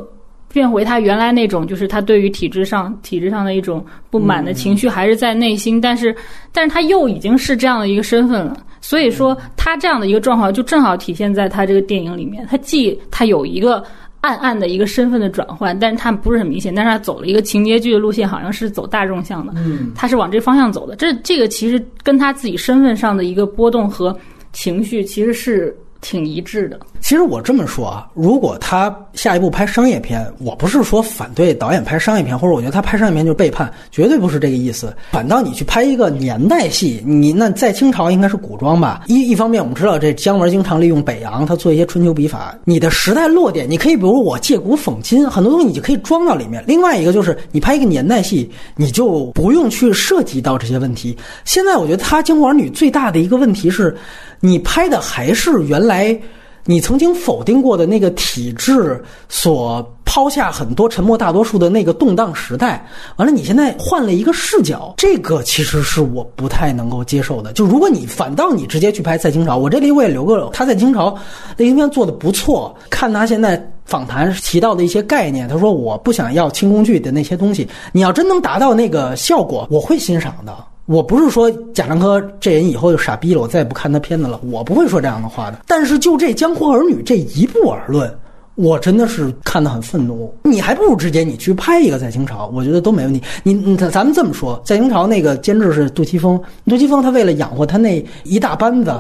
[0.53, 6.15] 变回他原来那种，就是他对于体制上体制上的一种不满的情绪还是在内心，但是
[6.51, 8.57] 但是他又已经是这样的一个身份了。
[8.83, 12.45] 所以说，他这样的一个状况就正好体现在他这个电影里面。
[12.49, 13.83] 他既他有一个
[14.21, 19.53] 暗暗的一个身份的转换，但是他不是很明显，但是他走了一个情节剧的路线，好像是走大众向的。
[19.55, 20.95] 嗯，他是往这方向走的。
[20.95, 24.17] 这这个其实跟他自己身份上的一个波动和
[24.51, 26.79] 情绪其实是挺一致的。
[26.99, 34.95] 其实我这么说啊，如果他下一步拍商业片，我不是说反对导演拍商业片，或者我觉得他拍商业片就是背叛，绝对不是这个意思。
[35.11, 39.03] 反倒你去拍一个年代戏，你那在清朝应该是古装吧？
[39.07, 46.63] 一一方面我们知道这姜文经常利用北洋，他做一些春秋笔法，你的时代落点，你可以比如我借古讽今，很多东西你就可以装到里面。
[46.67, 51.17] 另外一个就是你拍一个年代戏，你就不用去涉及到这些问题。
[51.45, 53.95] 现在我觉得他《江湖儿女》最大的一个问题是，
[54.41, 56.19] 你拍的还是原来。
[56.63, 67.51] 你曾经否定过的那个体制所抛下很多沉默大多数的那个动荡时代，完了，你现在换了一个视角，这个其实是我不太能够接受的。
[67.53, 71.17] 就如果你反倒你直接去拍在清朝，我这里我也留个他在清朝
[71.57, 80.55] 那影片做的不错，看他现在访谈提到的一些概念，他说我不想要清宫剧的那些东西，你要真能达到那个效果，我会欣赏的。
[80.91, 84.37] 我不是说贾樟柯这人以后就傻逼了，我再也不看他片子了。
[84.43, 85.61] 我不会说这样的话的。
[85.65, 88.13] 但是就这《江湖儿女》这一步而论，
[88.55, 90.35] 我真的是看得很愤怒。
[90.43, 93.23] 你还不如直接你去拍一个在清朝，我觉得都没问题。
[93.41, 98.93] 你你咱们这么说，在清朝那个监制是杜琪峰，杜琪峰他为了养活他那一大班子，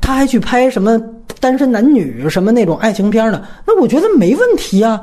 [0.00, 0.96] 他还去拍什么
[1.40, 5.00] 单身男女什么那种爱情片呢，那我觉得没问题啊。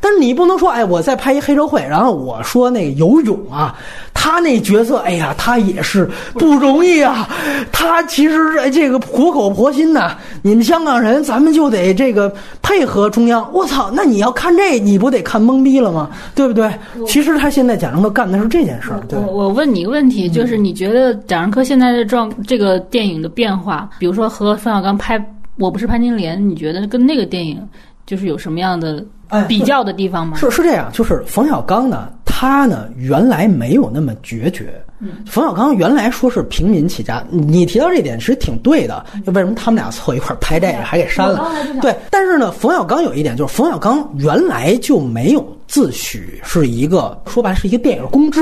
[0.00, 3.76] 但是你不能说，哎，我在拍一黑社会，然后我说那个游泳啊，
[4.12, 7.28] 他那角色，哎呀，他也是不容易啊。
[7.70, 13.48] 他其实这个苦口婆心呐，你们香港人，咱们就得这个配合中央。
[13.52, 16.10] 我操，那你要看这，你不得看懵逼了吗？
[16.34, 16.68] 对不对？
[17.06, 19.00] 其实他现在贾樟柯干的是这件事儿。
[19.08, 25.16] 对，我我问你一个问题，就是你觉得贾樟柯现在的状，这个电影的变化，比如说和冯小刚拍
[25.62, 27.66] 《我不是潘金莲》，你觉得跟那个电影
[28.04, 29.04] 就是有什么样的？
[29.48, 30.36] 比较的地方吗？
[30.36, 34.78] 是是这样，就是冯小刚呢，他呢原来没有那么决绝。
[34.98, 39.02] 嗯，冯小刚原来说是平民起家，你提到这点其实挺对的。
[39.24, 41.50] 为什么他们俩凑一块拍电影还给删了？
[41.80, 48.38] 对，但是呢，冯小刚有一点就是冯小刚原来就没有自诩是一个说白是一个电影公知，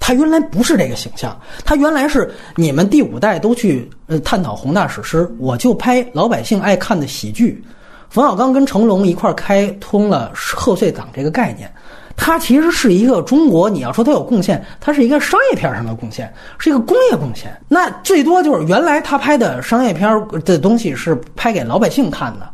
[0.00, 7.62] 他原来不是这个形象，他原来是你们第五代都去呃探讨宏大史诗，我就拍老百姓爱看的喜剧。
[8.08, 11.72] 冯小刚跟成龙一块开通了贺岁档这个概念，
[12.16, 17.56] 他其实是一个中国，你要说他有贡献，他是一个商业片上的贡献，是一个工业贡献。
[17.68, 20.10] 那最多就是原来他拍的商业片
[20.44, 22.50] 的东西是拍给老百姓看的。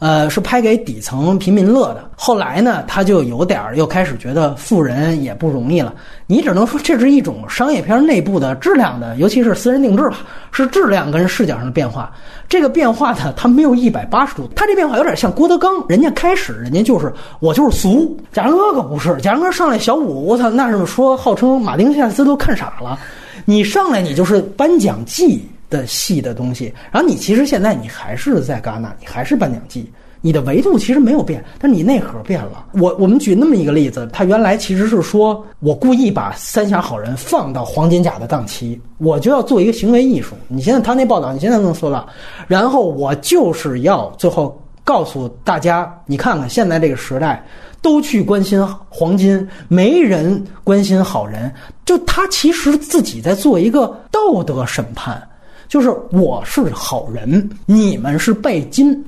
[0.00, 2.10] 呃，是拍给底层平民乐的。
[2.16, 5.94] 后来呢，他就有点儿又开始觉得富人也不容易了。
[6.26, 10.20] 你只能说这是一种商业片内部的质量的，尤其是私人定制吧，
[10.52, 12.10] 是质量跟视角上的变化。
[12.48, 22.98] 这个变化呢，它没有一百八十度，它这变化有点像郭德纲，人家开始人家就是我就是俗，贾樟柯可不是，贾樟柯上来小五，我操，那是说号称马丁·夏斯都看傻了。
[23.44, 25.46] 你上来你就是颁奖季。
[25.70, 29.90] 的戏的东西，然后你其实现在你还是在戛纳，你还是颁奖季，
[30.20, 32.66] 你的维度其实没有变，但是你内核变了。
[32.72, 40.34] 我我们举那么一个例子，他原来其实是说我故意把《三峡好人》放到黄金甲的档期，我就要做一个行为艺术。
[40.48, 42.06] 你现在他那报道，你现在能搜到，
[42.48, 47.42] 然后我就是要最后告诉大家，你看看现在这个时代
[47.80, 51.50] 都去关心黄金，没人关心好人，
[51.86, 55.22] 就他其实自己在做一个道德审判。
[55.70, 59.02] 就是我是好人，你们是拜金。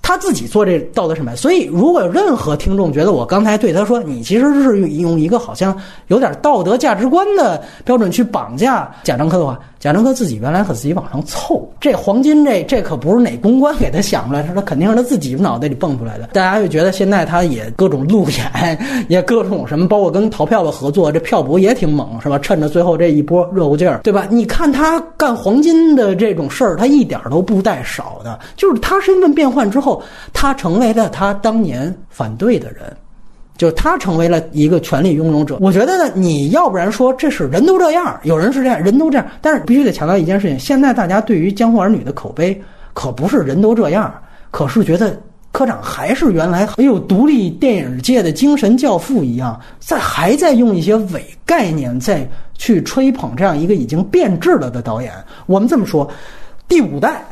[0.00, 11.68] 他自己做这道德审判，所以如果有任何听众觉得我刚才对他说，你其实是用一个好像有点道德价值观的标准去绑架贾樟柯的话，贾樟柯自己原来可自己往上凑。
[11.80, 16.28] 这黄金这这可不是哪公关给他想出来，他肯定是他自己脑袋里蹦出来的。
[16.32, 22.38] 大家就觉得现在他也各种路演， 也各种什么，包括跟淘票的合作，这票补也挺猛，是吧？
[22.40, 24.26] 趁着最后这一波热乎劲儿，对吧？
[24.30, 30.02] 你看他干黄金的这种事儿，他一点都不带少的，就是他身份变换之后。
[30.32, 32.84] 他成为了他当年反对的人，
[33.58, 35.58] 就他成为了一个权力拥有者。
[35.60, 42.58] 我觉得呢，你要不然说这是人都这样，有人是这样，人都这样，但是必须得强调一件事情：现在大家对于《江湖儿女》的口碑
[42.94, 44.14] 可不是人都这样，
[44.50, 55.12] 可是觉得科长还是原来很有独立电影界的精神教父一样，在还在用一些伪概念在去吹捧这样一个已经变质了的导演。
[55.46, 56.08] 我们这么说，
[56.68, 57.24] 第五代。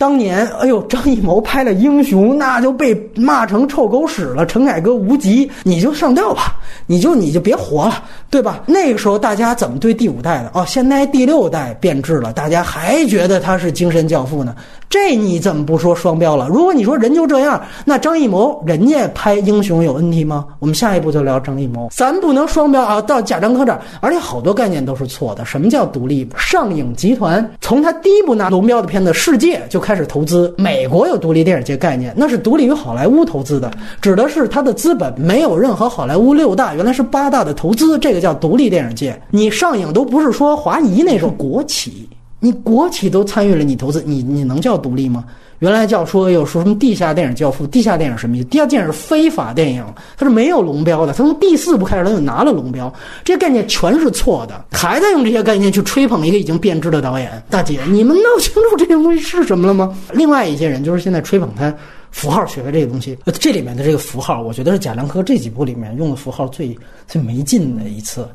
[0.00, 4.46] 当年，哎呦，张艺谋拍了《英雄》，那就被骂成臭狗屎了。
[4.46, 6.54] 陈凯歌无极，你就上吊吧，
[6.86, 8.62] 你就你就别活了，对吧？
[8.64, 10.50] 那个时候大家怎么对第五代的？
[10.54, 14.56] 哦，现在第六代变质了，大家还觉得他是精神教父呢。
[14.88, 16.48] 这你怎么不说双标了？
[16.48, 20.46] 如果你说人就这样，那张艺谋人家拍英雄有问题吗？
[20.60, 23.02] 我们下一步就聊张艺谋，咱不能双标啊！
[23.02, 25.44] 到贾樟柯这儿，而且好多概念都是错的。
[25.44, 26.26] 什么叫独立？
[26.38, 30.54] 上影集团从他第一部拿龙标的片子《世界》就开开始投资。
[30.56, 33.68] 美国有独立电影界概念，那是独立于好莱坞投资的，
[34.00, 39.20] 指的是它的资本没有任何好莱坞六大，原来是八大的投资，这个叫独立电影界。
[39.32, 42.08] 你上映都不是说华谊那种国企。
[42.38, 45.24] 你国企都参与了，你投资，你你能叫独立吗？
[45.60, 48.46] 原来叫说有说什么地下电影教父，地下电影什么意思？
[48.46, 49.84] 地下电影是非法电影，
[50.16, 51.12] 它是没有龙标的。
[51.12, 52.92] 他从第四部开始，他就拿了龙标，
[53.22, 57.30] 这些概念全是错的，还在用这些概念去吹捧一个已经变质的导演。
[57.48, 59.96] 大姐，你们闹清楚这些东西是什么了吗？
[60.12, 61.72] 另外一些人就是现在吹捧他
[62.10, 66.74] 符号学的这个东西，这里面的这个符号，我觉得是贾樟柯这几部里面用的符号最
[67.06, 68.26] 最没劲的一次。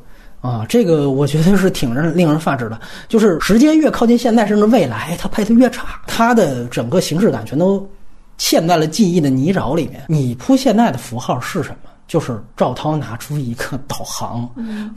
[0.46, 2.80] 啊，这个我觉得是挺让令人发指的。
[3.08, 7.84] 就是时间越靠近现在，甚至未来，它拍的越差，它的整个形式感全都
[8.38, 10.06] 陷在了记忆的泥沼里面。
[10.08, 11.90] 你铺现在的符号是什么？
[12.08, 14.48] 就是赵涛拿出一个导航，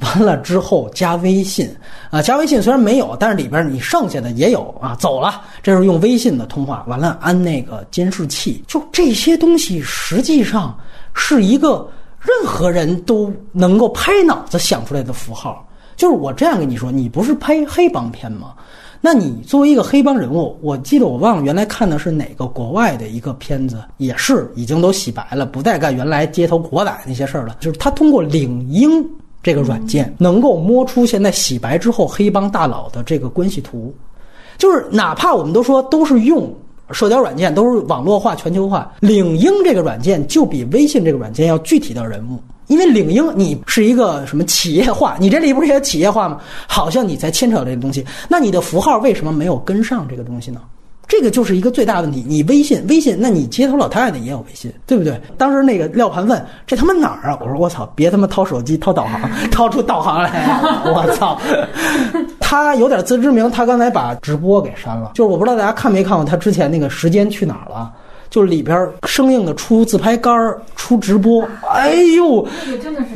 [0.01, 1.75] 完了之后加微信
[2.11, 4.95] 啊，加微信虽然没有，但是里边你剩下的也有啊。
[4.97, 6.85] 走了，这是用微信的通话。
[6.87, 10.79] 完了，安那个监视器，就这些东西，实际上
[11.15, 11.89] 是一个。
[12.21, 15.67] 任何人都能够拍脑子想出来的符号，
[15.97, 18.55] 就是我这样跟你说，你不是拍黑帮片吗？
[19.01, 27.57] 那你作为一个黑帮人物，我记得我忘了原来看的是哪个国外的一个片子，也是已经都洗白了，不再干原来街头国仔那些事儿了。
[27.61, 29.09] 就是他通过领英
[29.41, 33.95] 这个软件，能够摸出现在洗白之后黑帮大佬的这个关系图。
[34.57, 36.53] 就是哪怕我们都说都是用
[36.93, 42.39] 社交软件，都是网络化、全球化，领英这个软件就比微信这个软件要具体到人物。
[42.67, 46.39] 因为领英你是一个什么企业化，你这里不是也企业化吗？
[46.67, 50.61] 好像你才牵扯到这个东西，那你的符号为什么没有跟上这个东西呢？
[51.09, 52.23] 这个就是一个最大问题。
[52.29, 55.19] 你微信，微信，那你街头老太太也有微信，对不对？
[55.39, 57.39] 当时那个廖盘问这他妈哪儿啊？
[57.41, 61.41] 我说我操，别他妈掏手机掏导航， 掏出导航来， 我操！
[62.39, 65.13] 他有点自知之明，他刚才把直播给删了。
[65.15, 67.91] 就是我不知道大家看没看过他之前那个时间去哪儿了。
[68.31, 72.47] 就里边生硬的出自拍杆儿，出直播，哎呦，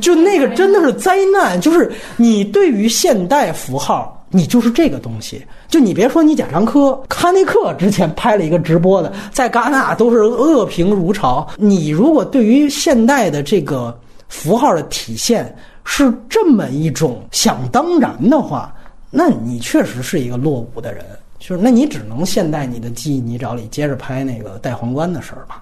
[0.01, 1.61] 就那个真的是灾难。
[1.61, 5.47] 就是你对于现代符号，你就是这个东西。
[5.69, 11.47] 就你别说你贾樟柯，哈内克之前拍了一个直播的，在戛纳都是恶评如潮。
[11.57, 13.97] 你如果对于现代的这个
[14.29, 15.55] 符号的体现
[15.85, 18.75] 是这么一种想当然的话，
[19.11, 21.05] 那你确实是一个落伍的人。
[21.39, 25.61] 就是，那你只能现在你的记忆泥沼里接着拍那个戴皇冠的事儿吧，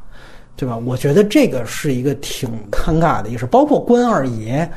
[0.55, 0.77] 对吧？
[0.77, 4.71] 我觉得这个是一个挺尴尬的一个事，包括关二爷，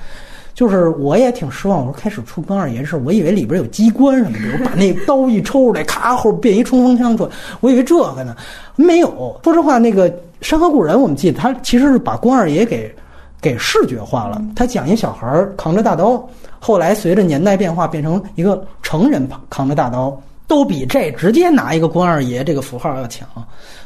[0.54, 1.80] 就是我也挺失望。
[1.80, 8.36] 我说开始出关二爷的事，我以为里边有机关什么的， 我把那刀一抽出来，咔后变一冲锋枪出来，我以为这个呢，
[8.76, 9.40] 没有。
[9.44, 10.10] 说实话，那个
[10.42, 12.94] 《山河故人》，我们记得他其实是把关二爷给
[13.42, 14.42] 给视觉化了。
[14.56, 16.24] 他讲一小孩扛着大刀，
[16.60, 20.16] 后来随着年代变化，变成一个成人扛着大刀。
[20.46, 23.28] 都比这直接拿一个关二爷这个符号要强，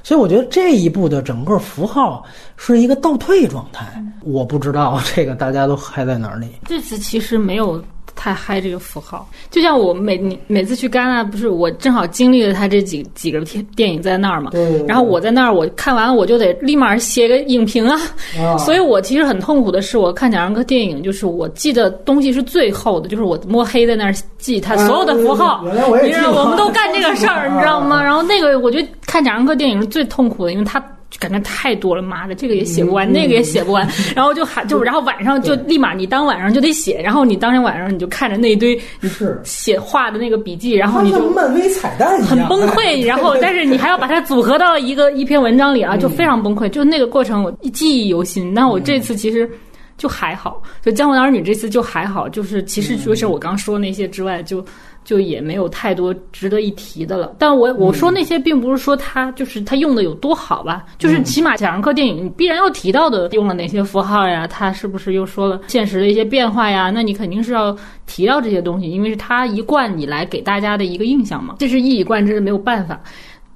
[0.07, 2.23] 所以我觉得这一步的整个符号
[2.55, 3.85] 是一个倒退状态。
[4.23, 6.47] 我不知道 这个大家都嗨在哪里。
[6.65, 7.83] 这次其实没有。
[8.19, 14.49] 太嗨这个符号，就像我每每次去戛纳，不是我正好经历了他这几几个电电影在那儿嘛，
[14.87, 25.63] 然后我在那儿，我看完了我就得立马写个影评啊，所以我其实很痛苦的是，我看贾樟柯电影，就是我记得东西是最厚的，就是我摸黑在那儿记他所有的符号，
[26.03, 28.01] 你知道我们都干这个事儿， 你知道吗？
[28.01, 30.83] 然后那个我觉得看贾樟柯电影是最痛苦的，因为他。
[31.09, 48.53] 就感觉太多了，妈的，这个也写不完，那个也写不完，然后就还就，然后晚上就立马你当晚上就得写，然后你当天晚上你就看着那一堆是写画的那个笔记，然后你就漫威彩蛋很崩溃，然后 但是你还要把它组合到一个一篇文章里啊，就非常崩溃，就那个过程我记忆犹新。
[48.53, 49.49] 那我这次其实
[49.95, 54.61] 就还好，就《江湖儿女》这次就还好，就是其实除了我刚说那些之外，就。
[55.07, 57.33] 就也没有太多值得一提的了。
[57.39, 64.45] 但我我说那些，并不是说他就是他用的有多好吧，就是起码贾樟柯电影必然要提到的，用了哪些符号呀？
[64.45, 66.91] 他是不是又说了现实的一些变化呀？
[66.93, 67.73] 那你肯定是要
[68.05, 71.55] 提到这些东西，因为是他一贯以来给大家的一个印象嘛。
[71.59, 72.99] 这是一以贯之的，没有办法。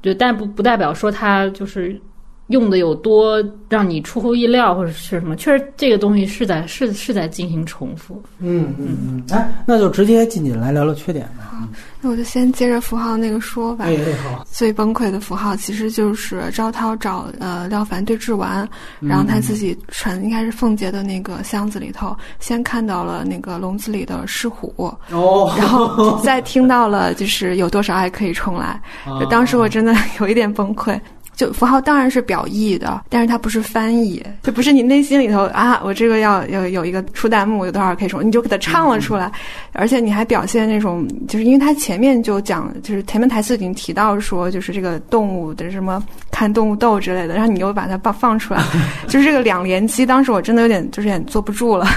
[0.02, 2.00] 就，但不不代表说他就是。
[2.52, 5.36] 用的有多让你出乎意料，或者是什么？
[5.36, 8.22] 确实，这个东西是在是是在进行重复。
[8.40, 11.50] 嗯嗯嗯，哎，那就直接进去来聊聊缺点吧。
[11.52, 11.68] 好
[12.04, 13.86] 那我就先接着符号那个说吧。
[13.86, 14.44] 哎，好。
[14.50, 18.68] 最崩溃的符号其实就是赵涛找呃廖凡对峙完，
[19.00, 24.74] 然后他自己传应该是凤姐的那个箱子里头，先看到了那个笼子里的狮虎，
[25.12, 28.82] 哦，然后再听到了就是有多少爱可以重来。
[29.30, 31.00] 当时我真的 有一点崩溃。
[31.36, 39.32] 就符号当然是表意的，但是它不是翻译，就不是你内心里头啊，我这个要要有一个出弹幕，有多少可以说，你就给它唱了出来，
[39.74, 48.62] 而且你还表现那种，就是因为它前面就讲，就是前面台词已经提到说，就是这个动物的什么看动物斗之类的，然后你又把它放放出来，
[49.08, 51.88] 就是这个两连击，当时我真的有点就是有点坐不住了，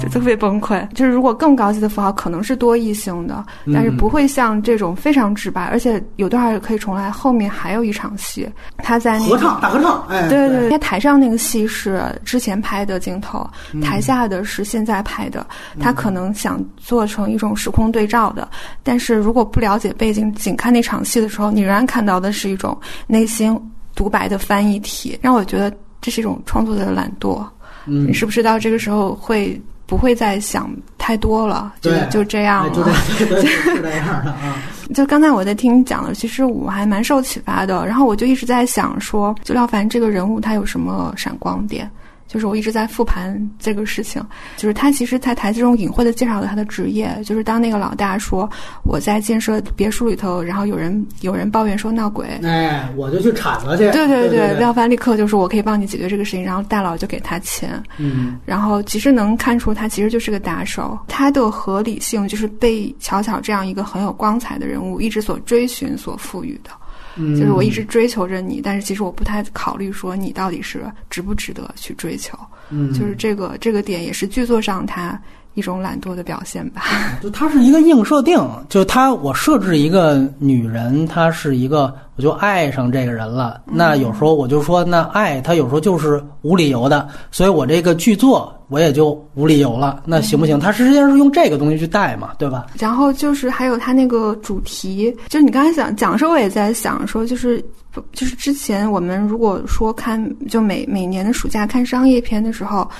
[0.00, 0.86] 就特别崩溃。
[0.94, 8.35] 就是如果更高级的符号可能是多义性的，但是不会像这种非常直白，而且有多少可以重来，后面还有一场戏。
[8.78, 13.48] 他在合唱大合唱，哎，对对，他台上那个戏是之前拍的镜头，
[13.82, 15.46] 台下的是现在拍的。
[15.80, 18.48] 他可能想做成一种时空对照的，
[18.82, 22.76] 但是如果不了解背景，仅看那场戏的时候，你仍然看到的是一种
[23.06, 23.58] 内心
[23.94, 27.44] 独白的翻译体，让我觉得这是一种创作的懒惰。
[27.86, 29.60] 嗯，你是不是到这个时候会？
[29.88, 30.68] 不会再想
[30.98, 34.56] 太多了，就 就这样了，就这样的啊。
[34.94, 37.86] 就刚才我在听你讲了，其实我还蛮受启发的。
[37.86, 41.90] 然后我就一直在想说，就廖凡这个人物他有什么闪光点？
[42.26, 44.24] 就是我一直在复盘这个事情，
[44.56, 48.48] 就是他其实，在台词中隐晦的介绍了他的职业，就是当那个老大说
[48.84, 53.90] 我在建设别墅里头，然后有人有人抱怨说闹鬼，哎，我就去铲了去。
[53.90, 66.70] 对对对，廖凡立刻就说我可以帮你解决这个事情，然后大佬就给他钱，嗯，然后其实能看出他其实就是个打手，他的合理性就是被巧巧这样一个很有光彩的人物一直所追寻所赋予的。
[67.16, 72.36] 就是我一直追求着你，但是其实我不太考虑说你到底是值不值得去追求。
[72.68, 75.18] 嗯，就是这个这个点也是剧作上它
[75.54, 76.82] 一种懒惰的表现吧。
[77.22, 78.38] 就它是一个硬设定，
[78.68, 83.60] 就它我设置一个女人，她是一个我就爱上这个人了。
[83.66, 88.52] 那有时候我就说，那爱他有时候就是无理由的，所以我这个剧作。
[88.68, 90.58] 我也就无理由了，那行不行？
[90.58, 92.66] 他实际上是用这个东西去带嘛，对吧？
[92.76, 97.64] 然后就是还有他那个主题，就是你刚才讲讲的时候，我也在想说，就是
[98.12, 102.90] 就是之前我们如果说看，就每每年的暑假看商业片的时候，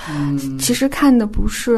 [0.57, 1.77] 其实看的不是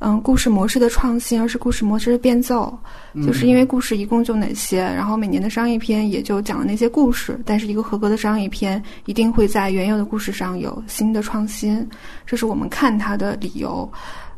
[0.00, 2.78] 嗯故事模式的创新，而是故事模式的变奏。
[3.24, 7.38] 就是因为故事一共就哪些，然后每年的商业片也就讲那些故事。
[7.44, 11.86] 但是一个合格的商业片一定会在原有的故事上有新的创新，
[12.24, 13.88] 这是我们看它的理由。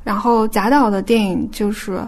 [0.04, 2.00] 然后贾导的电影就是，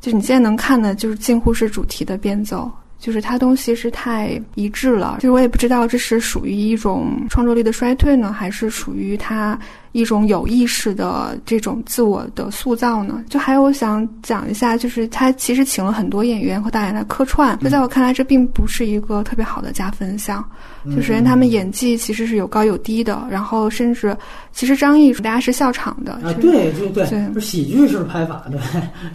[0.00, 5.16] 就你现在能看的，就是近乎是主题的变奏，就是它东西是太一致了。
[5.20, 9.58] 就是我也不知道这是属于一种创作力的衰退呢，还是属于它。
[9.92, 13.22] 一种有意识的这种自我的塑造呢？
[13.28, 17.58] 就还有，我想讲一下，就是他其实请了很多演员和导演来客串。
[17.60, 20.44] 就在我看来，这并不是一个特别好的加分项。
[20.86, 23.22] 就首先，他们演技其实是有高有低的。
[23.30, 24.16] 然后，甚至
[24.52, 28.58] 其实张译大家是笑场的啊，对对对，对，喜剧式拍法，对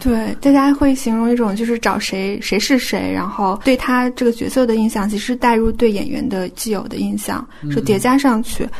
[0.00, 8.64] 对，大家会形容一种就是找谁谁是谁，然后对他这个角色的印象，其实带入对演员的既有的印象，是叠加上去。
[8.64, 8.70] 嗯，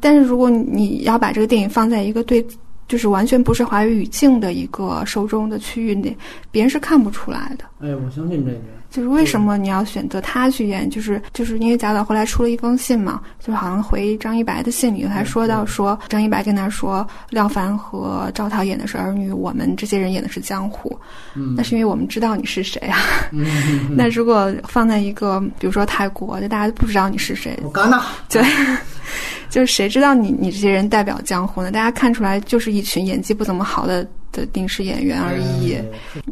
[0.00, 2.44] 但是如果你要把这个电影放在一个对，
[2.88, 6.16] 就是完全不是华语语境的一个受众的区域内，
[6.50, 7.64] 别人是看不出来的。
[7.80, 8.60] 哎，我相信这点。
[8.88, 10.88] 就是为什么你要选择他去演？
[10.88, 20.96] 就是就是因为贾导后来出了一封信嘛，就好像回张一白的信里他还说到说，张一白跟他说，廖凡和赵涛演的是儿女，我们这些人演的是江湖。
[21.34, 22.98] 嗯，那是因为我们知道你是谁啊。
[23.32, 23.44] 嗯，
[23.94, 27.58] 那如果放在一个比如说泰国，就大家都不知道你是谁。
[27.74, 28.02] 戛纳。
[28.30, 28.42] 对。
[29.50, 31.70] 就是谁知道你你这些人代表江湖呢？
[31.70, 35.76] 大家看出来就是一群演技不怎么好的的电视演员而已。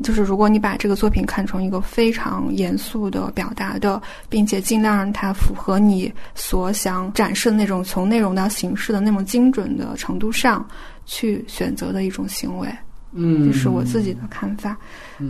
[0.02, 10.66] 就是如果你把这个作品看成一个非常严肃的表达的，并且尽量让它符合你所想展示的那种从内容到形式的那种精准的程度上
[11.06, 12.68] 去选择的一种行为。
[13.14, 14.76] 嗯，这是我自己的看法。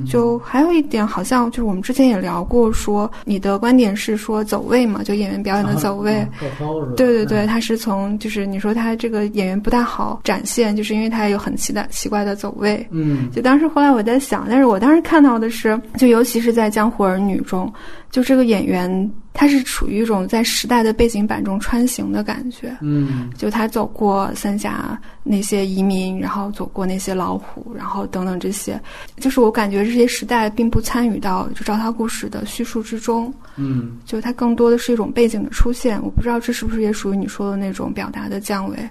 [0.09, 6.27] 就还有一点，好像就是我们之前也聊过，说你的观点是说走位嘛，就演员表演的走位。
[6.97, 12.85] 对对对，他是从就是你说他这个演员不大好展现，就是因为他有很奇的奇怪的走位。
[12.91, 17.71] 嗯，就当时后来我在想，但是我当时看到的是，就尤其是在《江湖儿女》中，
[18.15, 19.11] 就这个演员。
[19.37, 28.81] 他是处于一种在时代的背景板中穿行的感觉，嗯，就他走过三峡那些移民，然后走过那些老虎，然后等等这些，
[29.17, 36.01] 就是我感觉这些时代并不参与到就赵涛故事的叙述之中，嗯，就它更多的是一种背景的出现。
[36.01, 38.89] 我不知道这是不是也属于你说的那种表达的降维，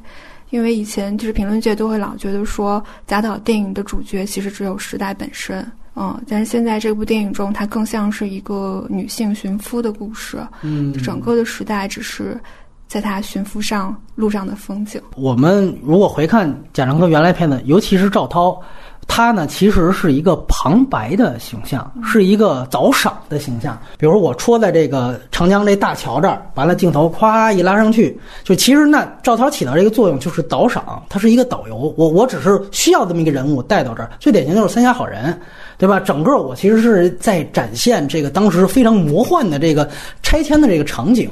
[0.50, 5.66] 因为以前就是评论界都会老觉得说贾导电影的主角其实只有时代本身。
[5.96, 10.38] 嗯，但是现在这部电影中，它更像是一个女性寻夫的故事。
[10.62, 12.39] 嗯，整个的时代只是
[12.88, 15.02] 在她寻夫上路上的风景。
[15.16, 18.60] 我们如果回看贾樟柯原来片子，尤其是赵涛。
[19.06, 23.78] 他呢，其实是一个旁白的形象，是一个早赏的形象。
[23.98, 31.94] 比如我戳在这个长江这大桥这儿，完了镜头咵一拉上去，就其实那赵涛起到这个作用就是导赏，他是一个导游。
[31.98, 35.34] 我我只是需要这么一个人物带到这儿，最典型就是《三峡好人》，
[35.78, 36.00] 对吧？
[36.00, 39.90] 整个我其实是在展现这个当时非常魔幻的这个
[40.22, 41.30] 拆迁的这个场景。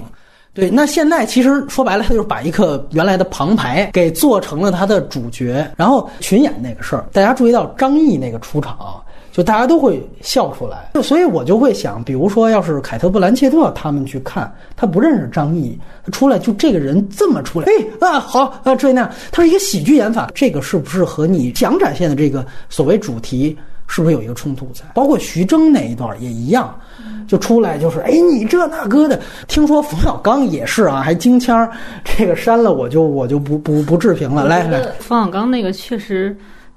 [0.53, 10.89] 对，那现在其实说白了，他就是把一个原来的旁白给做成了他的主角，然后群演那个事儿，大家注意到张译那个出场，就大家都会笑出来。
[10.93, 23.57] 就所以我就会想，比如说要是凯特·布兰切特他们去看，他不认识张译，他出来就这个人这么出来，哎啊好啊这那样，他是一个喜剧演法，这个是不是和你想展现的这个所谓主题？
[23.91, 24.85] 是不是有一个冲突在？
[24.95, 26.73] 包括徐峥那一段也一样，
[27.27, 29.19] 就出来就是哎，你这那哥的。
[29.49, 31.69] 听说冯小刚也是啊，还京腔
[32.05, 34.45] 这个删了，我就我就不不不置评了。
[34.45, 36.33] 来来，冯小刚那个确实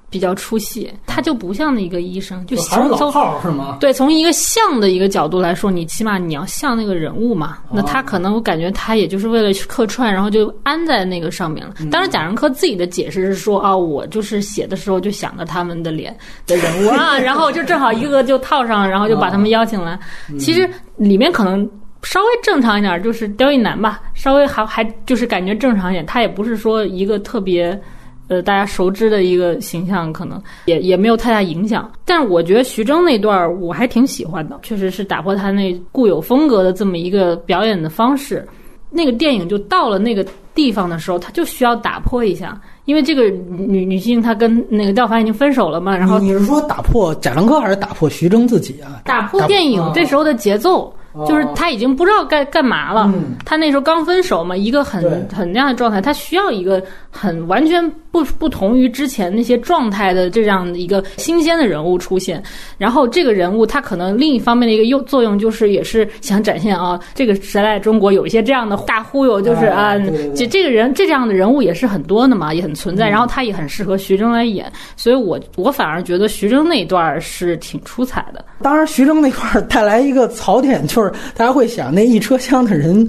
[0.09, 3.77] 比较出戏，他就不像一个医生，就还是老从从炮是吗？
[3.79, 7.57] 对，从一个像的一个角度来说，你起码你要像那个人物嘛。
[7.71, 11.73] 那他可能我感觉他也就是为了客串，然后就安在那个上面了。
[11.91, 16.15] 当然，贾樟柯自己的解释是说啊，我就是写的时候就想着他们的脸
[16.47, 19.99] 的人物啊， 然后就正好一个个就套上，然后就把他们邀请来。
[20.39, 21.69] 其实里面可能。
[22.03, 26.05] 稍微正常一点，就是刁亦男吧，稍微还还就是感觉正常一点。
[26.05, 27.81] 他也不是说一个特别，
[28.27, 31.91] 呃，大家熟知的一个形象，可能也也没有太大影响。
[32.03, 38.47] 但是我觉得徐峥那段儿我还挺喜欢的，确实是打破他那固有风格的这么一个表演的方式。
[38.89, 49.01] 那个电影就到了那个地方的时候，他就需要打破一下，因为这个女女性她跟那个廖凡已经分手了嘛，然后你是说打破贾樟柯还是打破徐峥自己啊？
[49.03, 50.93] 打破电影这时候的节奏。
[51.27, 53.13] 就是他已经不知道该干嘛了。
[53.45, 62.43] 他那时候刚分手嘛，一个很很那样的状态，他需要一个很完全不不同于之前那些状态的这样的一个新鲜的人物出现。
[62.77, 69.97] 然后这个人物他可能另一方面的一个用作用就是也是想展现啊，这个时代中国有一些这样的大忽悠，就是啊，
[70.35, 73.07] 这这个人这样的人物也是很多的嘛，也很存在。
[73.07, 78.43] 然后他也很适合徐峥来演，所以我我反而觉得徐峥那一段是挺出彩的。
[78.61, 81.04] 当然，徐峥那块带来一个槽点就是。
[81.35, 83.07] 大家会想，那一车厢的人，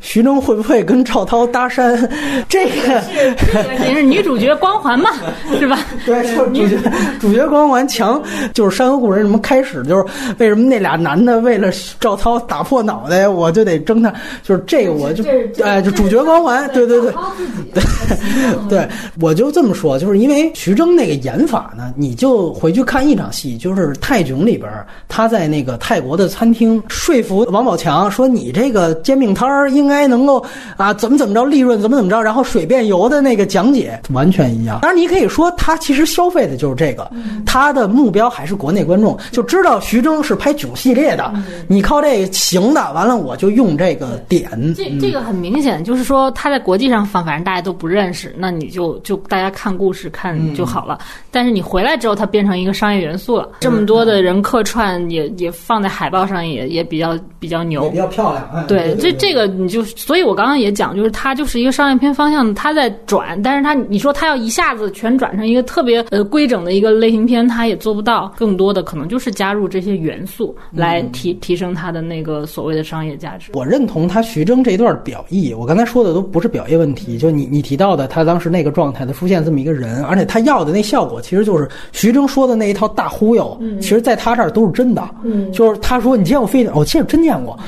[0.00, 1.96] 徐峥会不会跟赵涛搭讪？
[2.48, 3.02] 这个
[3.84, 5.10] 也是女主角光环嘛，
[5.58, 5.78] 是吧？
[6.04, 6.78] 对，主角
[7.20, 8.20] 主角光环强，
[8.52, 10.04] 就是《山河故人》什么开始就是
[10.38, 11.70] 为什么那俩男的为了
[12.00, 14.12] 赵涛打破脑袋，我就得争他，
[14.42, 15.24] 就是这个我就
[15.62, 17.12] 哎，就主角光环，对对对，
[17.74, 17.82] 对
[18.68, 18.88] 对，
[19.20, 24.70] 我就这么说，就是因为徐峥那个演法呢，你就回去看一场戏，就是《泰囧》里边，
[25.08, 27.37] 他在那个泰国的餐厅说服。
[27.46, 30.44] 王宝强说：“你这个煎饼摊儿应该能够
[30.76, 34.78] 啊，怎么怎么着，利润怎么怎么着，然后水变油的那个讲解完全一样。
[34.82, 37.10] 当然，你可以说他其实消费的就是这个，
[37.46, 41.32] 他的目标还是国内观众，就知道徐峥是拍囧系列的，
[41.66, 44.48] 你靠这个行的，完了我就用这个点。
[44.74, 50.98] 这这个很明显就是说他在国际上放，反正大家都不认识，那你就就大家看故事看就好了。
[51.30, 58.66] 但是你回来之后，它变成一个商业元素了，这么多的人客串，也也放在海报上，也也比较。”比较牛，比较漂亮。
[58.66, 68.32] 对，这这个你就，所以我刚刚也讲，就是它就是一个商业片方向，它在转，但是它你说它要一下子全转成一个特别呃规整的一个类型片，它也做不到。
[68.36, 73.52] 更多的可能就是加入这些元素来提提升它的那个所谓的商业价值。
[73.54, 85.08] 我认同他徐峥这段表意，我刚才说的都不是表意问题，就你你提到的他当时那个状态，的出现这么一个人，而且他要的那效果，其实就是徐峥说的那一套大忽悠，其实在他这儿都是真的。
[85.24, 87.58] 嗯，就是他说你见过飞艇，我其实真见过。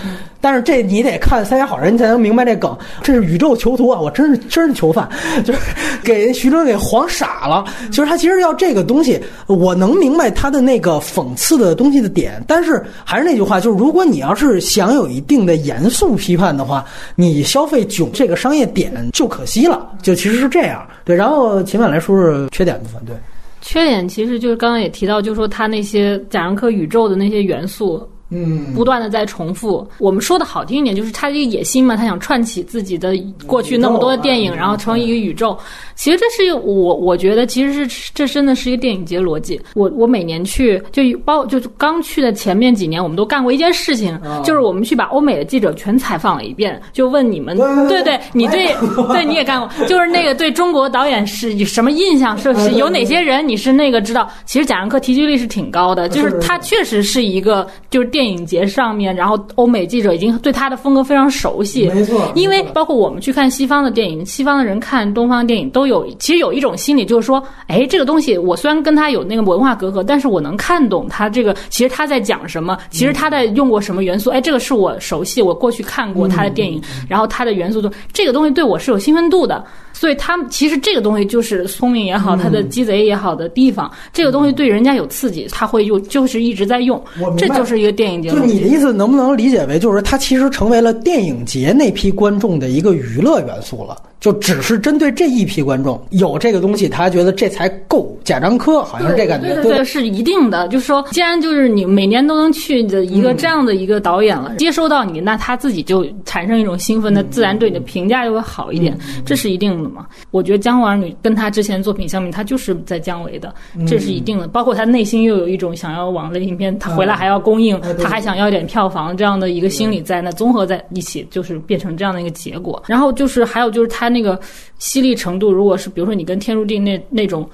[0.42, 2.74] 但是这你得看《三峡好人》，你才能明白这梗。
[3.02, 4.00] 这是宇宙囚徒啊！
[4.00, 5.06] 我真是真是囚犯，
[5.44, 5.58] 就是
[6.02, 7.62] 给徐峥给晃傻了。
[7.90, 12.42] 就是他其实要这个东西，我能明白他的那个讽刺的东西的点。
[12.46, 16.86] 但是还是那句话，就是如果你要是想有一定的严肃批判的话，
[17.16, 19.90] 你消费囧这个商业点就可惜了。
[20.00, 20.86] 就其实是这样。
[21.04, 22.98] 对，然后秦晚来说说缺点部分。
[23.04, 23.14] 对，
[23.60, 28.08] 缺点其实就是刚刚也提到，就是说他那些贾樟柯宇宙的那些元素。
[28.30, 29.86] 嗯，不断的在重复。
[29.98, 33.12] 我们说的好听一点，就是他这个野心嘛，他想串起自己的
[33.46, 35.56] 过去那么多的电影，然后成为一个宇宙。
[35.96, 39.60] 其实这是我我觉得，其实是这真的是一个电影节逻辑。
[39.74, 47.56] 我我每年去就包就刚去的前面几年，我们都干过一件事情，就是我们去把欧美的记者全采访了一遍，就问你们，
[47.88, 48.68] 对对，你对
[49.12, 52.38] 对你也干过，就是那个对中国导演是什么印象？
[52.38, 54.30] 是是有哪些人你是那个知道？
[54.46, 58.19] 其实贾樟柯提及率是挺高的，就是他 确实是一个就是电。
[58.20, 62.30] 电影节上面，然后欧美记者已经对他的风格非常熟悉，没错。
[62.34, 76.78] 因为包括我们去看西方的电影，西方的人看东方电影都有，其实有一种心理，就是说，哎，这个东西我虽然跟他有那个文化隔阂，但是我能看懂他这个，其实他在讲什么，其实他在用过什么元素，哎，这个是我熟悉，我过去看过他的电影，
[77.08, 79.64] 然后他的元素都，这个东西对我是有兴奋度的。
[80.00, 86.98] 所以他们其实这个东西就是聪明也好，他的鸡贼也好的地方，这个东西对人家有刺激，他会用，就是一直在用。
[87.36, 88.30] 这就是一个电影节。
[88.30, 93.94] 就你的意思，能不能理解为，就是它其实成为了电影节那批观众的一个娱乐元素了？
[94.20, 98.16] 就只是针对这一批观众有这个东西，他觉得这才够。
[98.22, 100.66] 贾樟柯好像是这感觉，对，是一定的。
[100.68, 108.96] 就是说，既然就是你每年都能去的一个这样的一个导演了，接收到你，那他自己就产生一种兴奋，那自然对你的评价就会好一点，
[109.26, 109.89] 这是一定的。
[109.90, 110.06] 嘛。
[110.30, 113.54] 我觉得《江湖儿女》跟他之前作品相比，他就是在降维的，
[113.86, 114.48] 这是一定的。
[114.48, 122.82] 包括他内心又有一种想要往类型片，他回来还要供应，他还想要一点票房这样的一个心理在，那综合在一起就是变成这样的一个结果。
[122.86, 124.38] 然后就是还有就是他那个
[124.78, 127.48] 犀利程度，如果是比如说你跟《天注定》那那种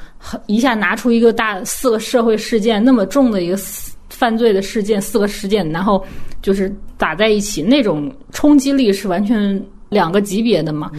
[0.46, 3.56] 一下拿出一个大四个社会事件那么重的一个
[4.10, 6.04] 犯罪的事件四个事件，然后
[6.42, 9.62] 就是打在一起，那种冲击力是完全。
[9.96, 10.90] 两个级别的嘛，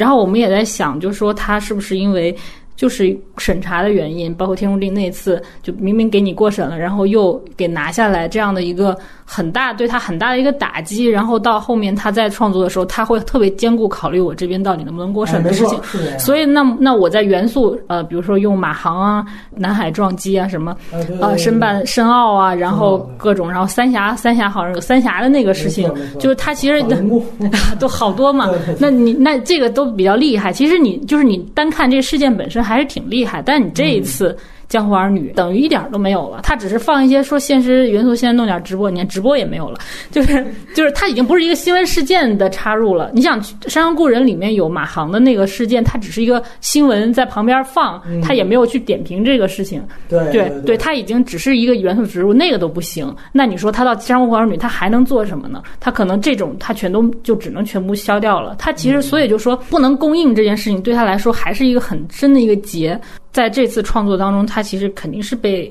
[0.00, 2.34] 然后我们也在想，就是说他是不是因为。
[2.76, 11.06] 就是审查的原因，包括天注定那次，就明明给你过审了，然后又给拿下来，这样的一个很大对他很大的一个打击。
[11.06, 15.80] 然后到后面他在创作的时候，他会特别兼顾考虑我这边到底能不能过审的事情。
[16.18, 19.24] 所以那那我在元素呃，比如说用马航啊、
[19.54, 20.76] 南海撞击啊什么，
[21.18, 26.84] 呃，申办申奥啊，然后各种，然后三峡三峡好像有三峡的那个事情，就是他其实
[27.80, 28.50] 都好多嘛。
[28.78, 30.52] 那你那这个都比较厉害。
[30.52, 32.65] 其实你就是你单看这个事件本身。
[32.66, 34.36] 还是挺厉害，但你这一次。
[34.68, 39.78] 江湖儿女等于一点都没有了，他只是放一些说现实元素，现在弄点直播，你看直播也没有了，
[40.10, 40.44] 就是
[40.74, 43.10] 就是他已经不是一个新闻事件的插入了。
[43.14, 49.82] 你想《山河故人》里面有马航的那个事件，它只是一个新闻在旁边放，他也没有去点评这个事情。
[50.08, 53.14] 对对对，他已经只是一个元素植入，那个都不行。
[53.32, 55.62] 那你说他到《江湖儿女》，他还能做什么呢？
[55.78, 58.56] 他可能这种他全都就只能全部消掉了。
[58.58, 62.98] 他其实所以就说不能供应这件事情，对他来说还是一个很深的一个结。
[63.36, 65.70] 在这次创作当中，他其实肯定是被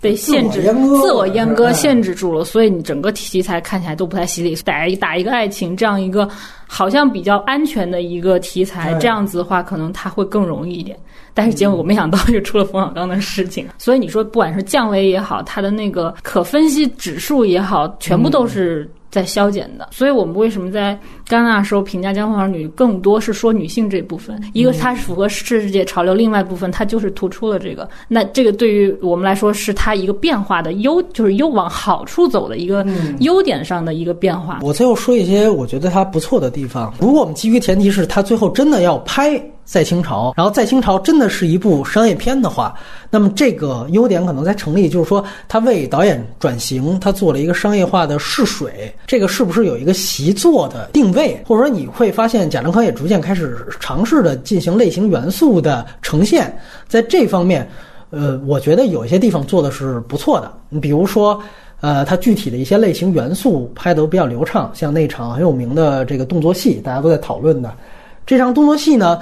[0.00, 0.62] 被限制、
[1.00, 4.52] 自我阉割、限制住了，所以你整个题材看起来都不太犀利。
[4.64, 6.28] 打一打一个爱情这样一个
[6.66, 10.98] 好像比较安全的一个题材，这样子的话，可能他会更容易一点。
[11.32, 18.90] 但是结果我没想到就出了冯小刚的事情，所以你说不管是降维也好，他的那个可分析指数也好，全部都是。
[19.14, 20.98] 在消减的，所以我们为什么在
[21.28, 24.38] 戛纳时候评价《江湖儿女》更多是说女性这部分？
[24.52, 27.88] 一个它是符合世界潮流，另外一部分它就是突出了这个。
[28.08, 32.86] 那这个对于我们来说是它一个变化的优，就是又往好处走的一个
[33.20, 34.60] 优点上的一个变化。
[34.62, 36.92] 我最后说一些我觉得它不错的地方。
[37.00, 39.40] 如果我们基于前提是它最后真的要拍。
[39.66, 42.74] 在清朝，然后在清朝真的是一部商业片的话，
[43.08, 51.42] 那么这个优点可能在成立，就是说他为导演转型，他做了一个商业化的试水，这个是不是有一个习作的定位？
[51.46, 56.54] 或者说你会发现贾樟柯也逐渐开始尝试的进行类型元素的呈现，
[56.86, 57.66] 在这方面，
[58.10, 60.52] 呃，我觉得有一些地方做的是不错的。
[60.68, 61.40] 你比如说，
[61.80, 67.72] 呃，他具体的一些类型元素拍得比较流畅，像那场很有名的这个动作戏，大家都在讨论的
[68.26, 69.18] 这场动作戏呢。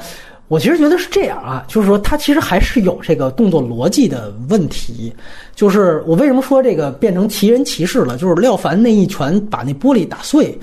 [0.52, 5.10] 我其实觉得是这样啊，就是说他其实还是有这个动作逻辑的问题。
[5.54, 8.18] 就是我为什么说这个变成奇人奇事了？
[8.18, 10.58] 就是廖凡那一拳把那玻璃打碎，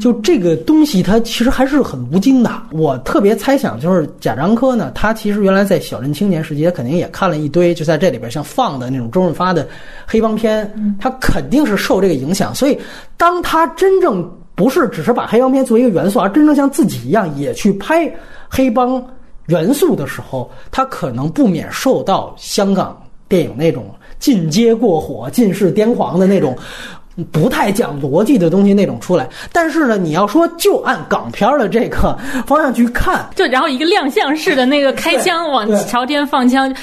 [0.00, 2.50] 就这个东西它其实还是很无精的。
[2.72, 9.68] 我特别猜想，就是贾樟柯呢，他其实原来在小镇青年时期，他肯定也看了一堆，就在这里边像放的那种周润发的
[10.06, 12.54] 黑帮片，他肯定是受这个影响。
[12.54, 12.78] 所以
[13.18, 18.10] 当他真正不是只是把黑帮片作为一个元素，而真正像自己一样也去拍
[18.48, 19.06] 黑帮。
[19.46, 23.84] 元素的时候，他可能不免受到香港电影那种
[24.18, 26.56] 进阶过火、尽是癫狂的那种
[27.30, 29.28] 不太讲逻辑的东西那种出来。
[29.52, 36.74] 但是呢，你要说就按港片的这个方向去看，就然后一个亮相式的那个开枪往朝天放枪，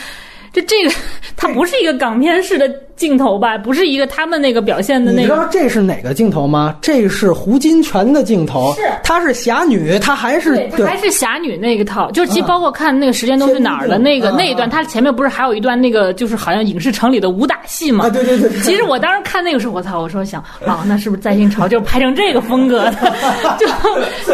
[0.53, 0.93] 就这个
[1.35, 2.71] 它不是一个港片式的。
[3.01, 5.21] 镜头吧，不是一个他们那个表现的那个。
[5.23, 6.75] 你知道这是哪个镜头吗？
[6.79, 8.71] 这是胡金铨的镜头。
[8.75, 12.11] 是，她是侠女，她还是对，还是侠女那个套。
[12.11, 18.07] 就是其实包括看那个时间都是哪儿的那个那一段，它前面不是还有一段那个就是好像影视城里的武打戏吗？
[18.11, 18.51] 对对对。
[18.59, 23.13] 其实我当时看那个时候，我操，我说想啊，那是不是在清朝就拍成这个风格的？
[23.57, 23.65] 就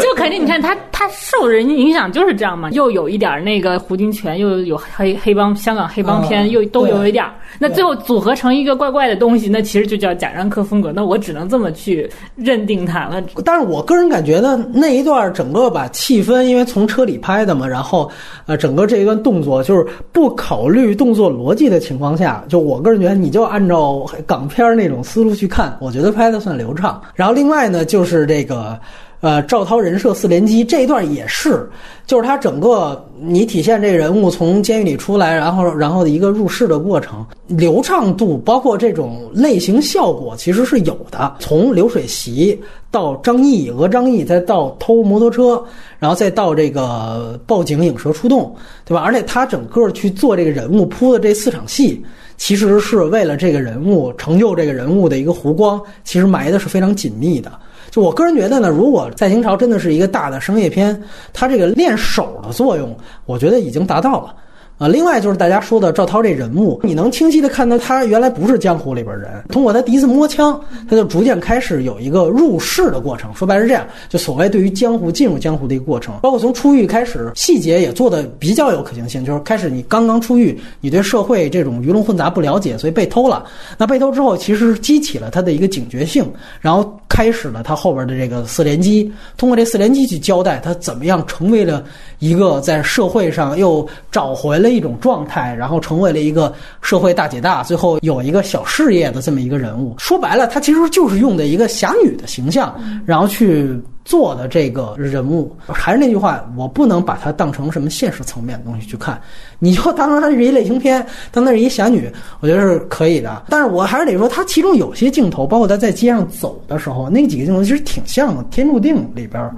[0.02, 7.24] 就肯定你看他他受人影响就是这样嘛，又有一点那个胡金铨，又有黑黑帮香港黑帮片，又都有一点。
[7.60, 10.92] 那最后组合成一个怪怪的东西，那其实就叫贾樟柯风格。
[10.92, 13.24] 那我只能这么去认定它了。
[13.46, 18.10] 但是我个人感觉呢，那一段整个把气氛，因为从车里拍的嘛，然后
[18.46, 27.02] 呃，整个这一段动作就是不考虑动作逻辑的情况下，就我个人觉得你就按照港片那种思路去看，我觉得拍的算流畅。
[27.16, 28.80] 然后另外呢，就是这个。
[29.20, 31.68] 呃，赵涛人设四连击这一段也是，
[32.06, 41.36] 就是他整个你体现这个人物从监狱里出来，然后然后的一个入世的过程，流畅度包括这种类型效果其实是有的。
[41.40, 42.62] 从流水席
[42.92, 45.64] 到张译讹张译，再到偷摩托车，
[45.98, 49.02] 然后再到这个报警引蛇出动，对吧？
[49.02, 52.06] 而且他整个去做这个人物铺的这四场戏，
[52.38, 57.52] 其实是为了这个人物成就这个人物的一个弧光，其实埋的是非常紧密的。
[57.90, 61.02] 就我个人觉得呢，如果《在清朝》真的是一个大的商业片，
[61.34, 62.96] 它这个练手的作用，
[63.26, 64.36] 我觉得已经达到了。
[64.78, 69.28] 啊，另外就是大家说的赵涛这人物，你能清晰的看到他原来不是江湖里边人。
[69.50, 73.34] 通过他第一次摸枪，他就逐渐开始有一个入世的过程。
[73.34, 76.14] 说白是这样，就所谓对于江湖进入江湖的一个过程。
[76.22, 79.26] 包括从出狱开始，细节也做的比较有可行性。
[79.26, 83.46] 就是开始你刚刚出狱，你对社会这种鱼龙混杂不了解，所以被偷了。
[83.80, 86.24] 那被偷之后，其实激起了他的一个警觉性，
[86.62, 89.12] 然后开始了他后边的这个四连击。
[89.38, 91.84] 通过这四连击去交代他怎么样成为了
[92.20, 94.68] 一个在社会上又找回了。
[94.68, 99.96] 一种状态，然后成为了一个社会大姐大，最后有一个小事业的这么一个人物。
[99.98, 102.76] 说白了，他其实就是用的一个侠女的形象，
[103.06, 105.56] 然后去做的这个人物。
[105.68, 109.20] 还是那句话，我不能把它当成什么现实层面的东西去看。
[109.58, 112.12] 你就当成它是一类型片，当它是一侠女，
[112.42, 113.44] 我觉得是可以的。
[113.50, 119.50] 但是我还是得说，它其中有些镜头，包括他在街上走的时候，那几个镜头其实挺像《天注定》里边。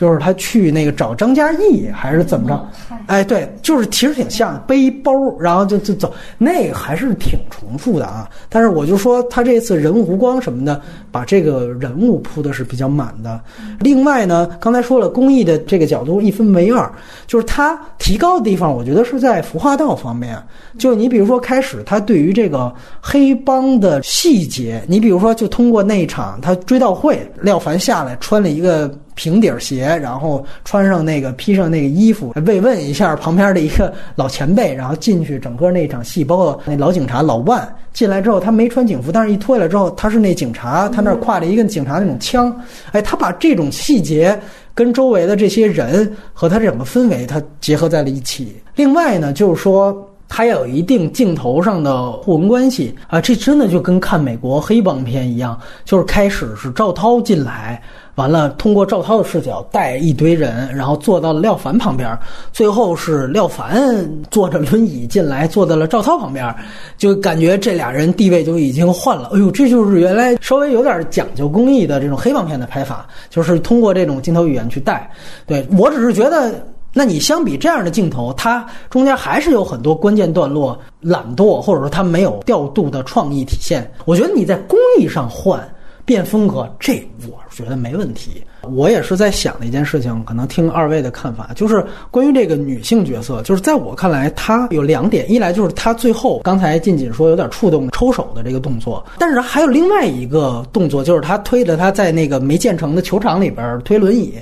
[0.00, 2.68] 就是他去那个找张嘉译还是怎么着？
[3.06, 8.26] 哎，对，就是其实挺像背包，然后就就走，那个还是挺重复的啊。
[8.48, 13.40] 但是我就说他这次人物无光什么的，把这个人物铺的是比较满的。
[13.80, 16.90] 另外呢，刚才说了工艺的这个角度一分为二，
[17.26, 20.36] 就是他提高的地方，我觉得是在服化道方面。
[20.78, 28.90] 就你比如说开始他对于这个黑帮的细节，你比如说就通过那一场他追悼会，廖凡下来穿了一个。
[29.16, 42.54] 平底鞋，然后穿上那个披上那个衣服，慰问一下旁边的一个老前辈，然后进去整个那场戏，包括那老警察老万进来之后，他没穿警服，但是一脱下来之后，他是那警察，他那儿挎着一个警察那种枪，
[42.92, 44.38] 哎，他把这种细节
[44.74, 48.60] 跟周围的这些人和他整个氛围，他结合在了一起。
[48.76, 57.82] 另外呢，就是说他有一定镜头上的互文关系啊，这真的就跟看美国黑帮片一样，就是开始是赵涛进来。
[58.16, 62.16] 完了，通过赵涛的视角带一堆人，然后坐到了廖凡旁边，
[62.52, 66.54] 最后是廖凡坐着轮椅进来，坐到了赵涛旁边，
[66.98, 69.30] 就感觉这俩人地位就已经换了。
[69.32, 75.10] 哎呦，这就是原来稍微有点讲究工艺的这种黑帮片的拍法，就是通过这种镜头语言去带。
[75.46, 76.52] 对我只是觉得，
[76.92, 83.90] 那你相比这样的镜头，它中间还是有很多关键段落懒惰，或者说它没有调度的创意体现。
[84.04, 85.60] 我觉得你在工艺上换。
[86.02, 86.94] 变风格，这
[87.28, 88.42] 我觉得没问题。
[88.62, 104.34] 我也是在想的一件事情，可能听二位的看法，就是关于这个女性角色，就是在我看来，她有两点：一来就是她最后刚才静锦说有点触动抽手的这个动作，但是还有另外一个动作，就是她推着她在那个没建成的球场里边推轮椅。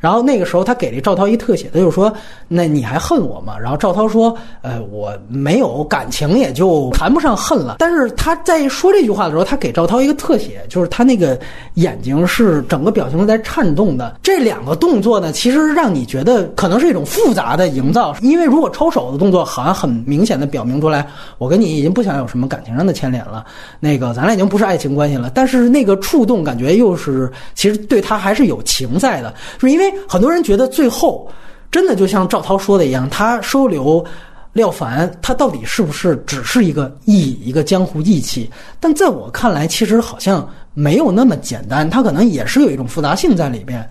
[0.00, 2.12] 然后那个时候，他给了赵涛一特写，他就说
[2.48, 11.38] ：“那你还恨我吗？”然后赵涛说：“呃，我没有感情，也就谈不上恨了。”但是他在说这句话的时候，他给赵涛一个特写，就是他那个
[11.74, 14.16] 眼睛是整个表情都在颤动的。
[14.22, 21.06] 这两个动作呢，其实让你觉得可能是一种复杂的营造，因为如果抽手的动作好像很明显的表明出来，
[21.36, 23.44] 我跟你已经不想有什么感情上的牵连了，
[23.80, 25.30] 那个咱俩已经不是爱情关系了。
[25.34, 29.89] 但是那个触动感觉又是其实对他还是有情在的，是因为。
[30.08, 31.28] 很多人觉得最后
[31.70, 34.04] 真的就像赵涛说的一样，他收留
[34.52, 38.50] 廖凡，他到底是不是只是一个义，一个江湖义气？
[38.80, 43.88] 但在我看来，其实好像没有那么简单，他可能也是有一种复杂性在里边。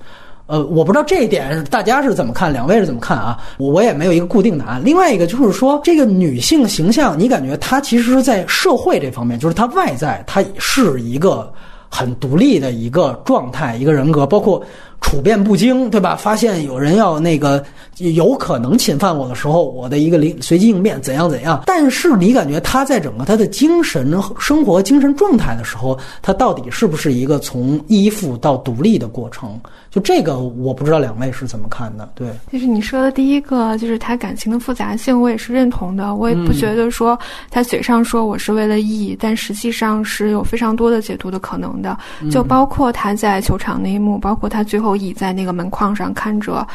[0.47, 3.38] 呃，我不知道这一点大家是怎么看，两位是怎么看啊？
[3.57, 4.81] 我也没有一个固定答案。
[4.84, 11.53] 另外一个就是说，这个女性形象，你感觉她其实是，在社会这方面，就是她外在，她是一个
[11.88, 14.61] 很独立的一个状态，一个人格，包括。
[15.01, 16.15] 处变不惊，对吧？
[16.15, 17.63] 发现有人要那个
[17.97, 21.63] 有可能侵犯我的时候，我的一个临随机应变怎样怎样。
[21.65, 29.59] 但是你感觉他在整个他的精神生活、精神状态的时候，他到底是不是一个从依附到独立的过程？
[29.89, 32.07] 就这个，我不知道两位是怎么看的。
[32.13, 36.13] 对，就是你说的第一个，就是他感情的复杂性，我也是认同的。
[36.13, 37.17] 我也不觉得说
[37.49, 41.97] 他嘴上说我是为了义，但实际上是有非常多的解读的可能的。
[42.30, 44.89] 就包括他在球场那一幕，包括他最后。
[44.95, 46.66] 倚在那个门框上看着，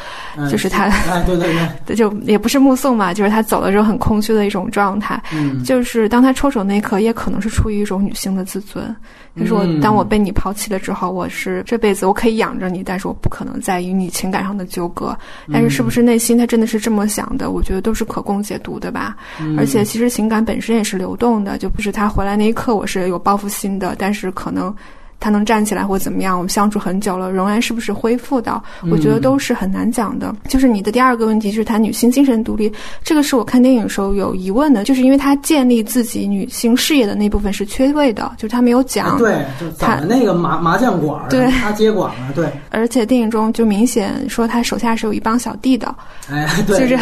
[0.49, 0.89] 就是他，
[1.25, 1.53] 对对
[1.85, 5.21] 对，就也不是目送嘛，就是他走了之后很空虚的一种状态。
[5.33, 8.95] 嗯，就是当他抽手那一刻，也可能是出于一种女性的自尊。
[9.37, 15.13] 就是我，当我被你抛弃了之后，我是这辈子我可以养着你，但是我不可能再与你情感上的纠葛。
[15.51, 17.51] 但是是不是内心他真的是这么想的？
[17.51, 19.17] 我觉得都是可供解读的吧。
[19.57, 24.73] 而且其实情感本身也是流动的，就不是他回来那一刻我是有报复心的，但是可能。
[25.19, 28.63] 他能站起来或怎么样，我们相处很久了，仍然是不是恢复到？
[28.91, 30.35] 我觉得都是很难讲的。
[30.47, 32.71] 就是你的第二个问题，就是谈女性精神独立，
[33.03, 39.17] 这个是我看电影时候有疑问的，就是因为他建立自己女性事业的那部分是缺位的，就是他没有讲。
[39.17, 42.51] 对，就攒的那个麻麻将馆，对，她接管了，对。
[42.69, 45.93] 而且电影中就明显说他手下是有一帮小弟的，
[46.29, 46.97] 哎，对，就是，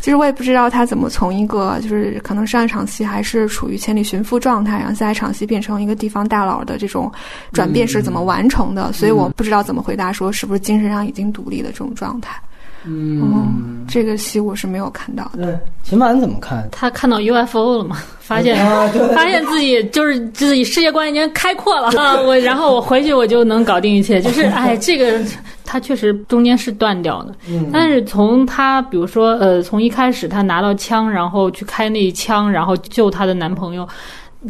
[0.00, 7.10] 就是我也不知道他怎么从一个就是可能上一场戏还是处于千里寻夫状态，然后下一场戏变成一个地方大佬的这种
[7.54, 12.36] 转变是怎么完成的，所以我不知道怎么回答说是不是精神上已经独立的这种状态。
[12.86, 15.46] 嗯，这个戏我是没有看到的。
[15.46, 16.68] 对，秦晚怎么看？
[16.70, 17.96] 他看到 UFO 了嘛？
[18.20, 18.54] 发现
[19.14, 22.20] 发现自己就是自己世界观已经开阔了啊！
[22.20, 24.20] 我然后我回去我就能搞定一切。
[24.20, 25.18] 就是哎，这个
[25.64, 27.34] 他确实中间是断掉的，
[27.72, 33.88] 但是从他比如说呃，从一开始他拿到枪，然后去开那一枪，然后救她的男朋友。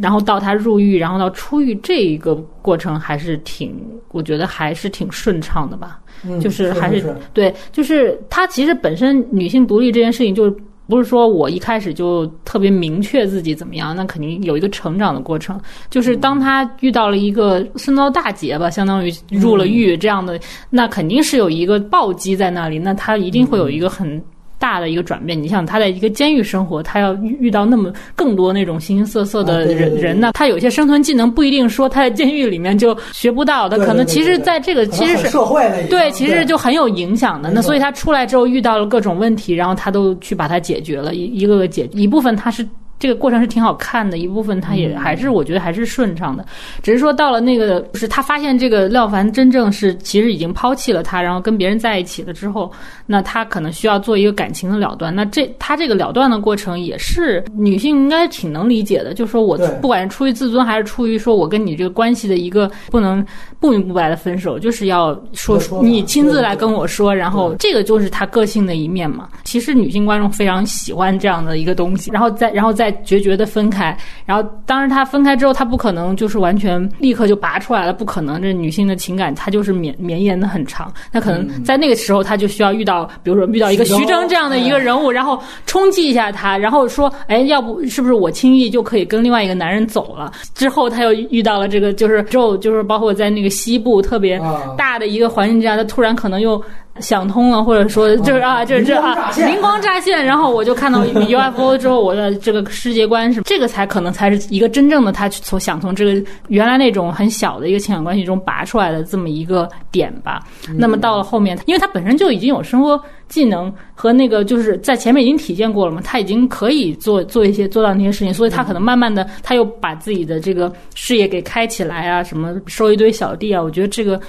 [0.01, 3.75] 然后到他入狱，然后到出狱这一个过程还是挺，
[4.11, 6.01] 我觉得还是挺顺畅的吧。
[6.41, 10.55] 就是还是对，就是他其实本身女性独立这件事情，就
[10.89, 15.61] 不是说我一开始就特别明确自己怎么样，那肯定有一个成长的过程。
[15.91, 20.41] 就是当他遇到了一个深遭大劫吧，相当于入了狱这样的，
[20.71, 24.23] 那肯定是有一个暴击在那里，那他一定会有一个很。
[24.59, 37.51] 大的一个转变，你像他在一个监狱生活，他要遇到那么更多那种形形色色的人人呢，他有些生存技能不一定说他在监狱里面就学不到，的可能其实在这个其实是社会对，其实就很有影响的。
[37.51, 42.66] 那所以他出来之后遇到了各种问题，然后他都去把它解决了，一一个个解一部分他是。
[42.99, 46.45] 这个过程是挺好看的，一部分他也还是我觉得还是顺畅的，
[46.83, 52.71] 只是说到了那个，就是他发现这个廖凡真正是其实已经抛弃了他，然后跟别人在一起了之后，
[53.05, 55.15] 那他可能需要做一个感情的了断。
[55.15, 63.25] 那这他这个了断的过程也是女性应该挺能理解的，就是说我不管是出于自尊还是出于说我跟你这个关系的一个不能
[63.61, 69.29] 不明不白的分手，就是要说你亲自来跟我说，然后这个就是他个性的一面嘛。
[69.43, 72.84] 其实女性观众非常喜欢这样的一个东西，然后再然后再。
[72.90, 73.97] 在决绝的分开，
[74.27, 78.40] 然后当然他分开之后，他不可能就是完全立刻就拔出来了，不可能。
[78.43, 80.93] 这女性的情感，她就是绵绵延的很长。
[81.11, 90.31] 那可能在那个时候，他就需要遇到，比如说遇到一个徐峥这样的一个人物，然后冲击一下他，然后说，哎，要不是不是我轻易就可以跟另外一个男人走了？
[90.55, 94.39] 之后他又遇到了这个，就是之后就是包括在那个西部特别
[94.77, 96.62] 大的一个环境之下，他突然可能又。
[97.01, 110.42] 想通了，或者说就是啊，就是这啊，灵光乍现，然后我就看到 UFO 之后，我的这个世界观是这个才可能才是一个真正的他从想从这个原来那种很小的一个情感关系中拔出来的这么一个点吧。
[110.76, 124.20] 那么到了后面，因为他本身就已经有生活技能和那个就是在前面已经体现过了嘛，他已经可以做做一些做到那些事情，所以他可能慢慢的他又把自己的这个事业给开起来啊，什么收一堆小弟啊，我觉得这个。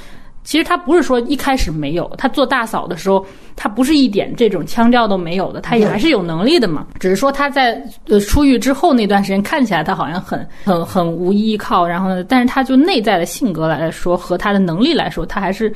[0.45, 6.88] 其实他不是说一开始没有，他做大嫂的时候，他不是一点这种腔调都没有的，他也还是有能力的嘛。
[6.99, 15.73] 只是说他在呃出狱之后那段时间，看起来他好像很很很无依靠，然后呢，但是他就内在的性格来说和他的能力来说，他还是。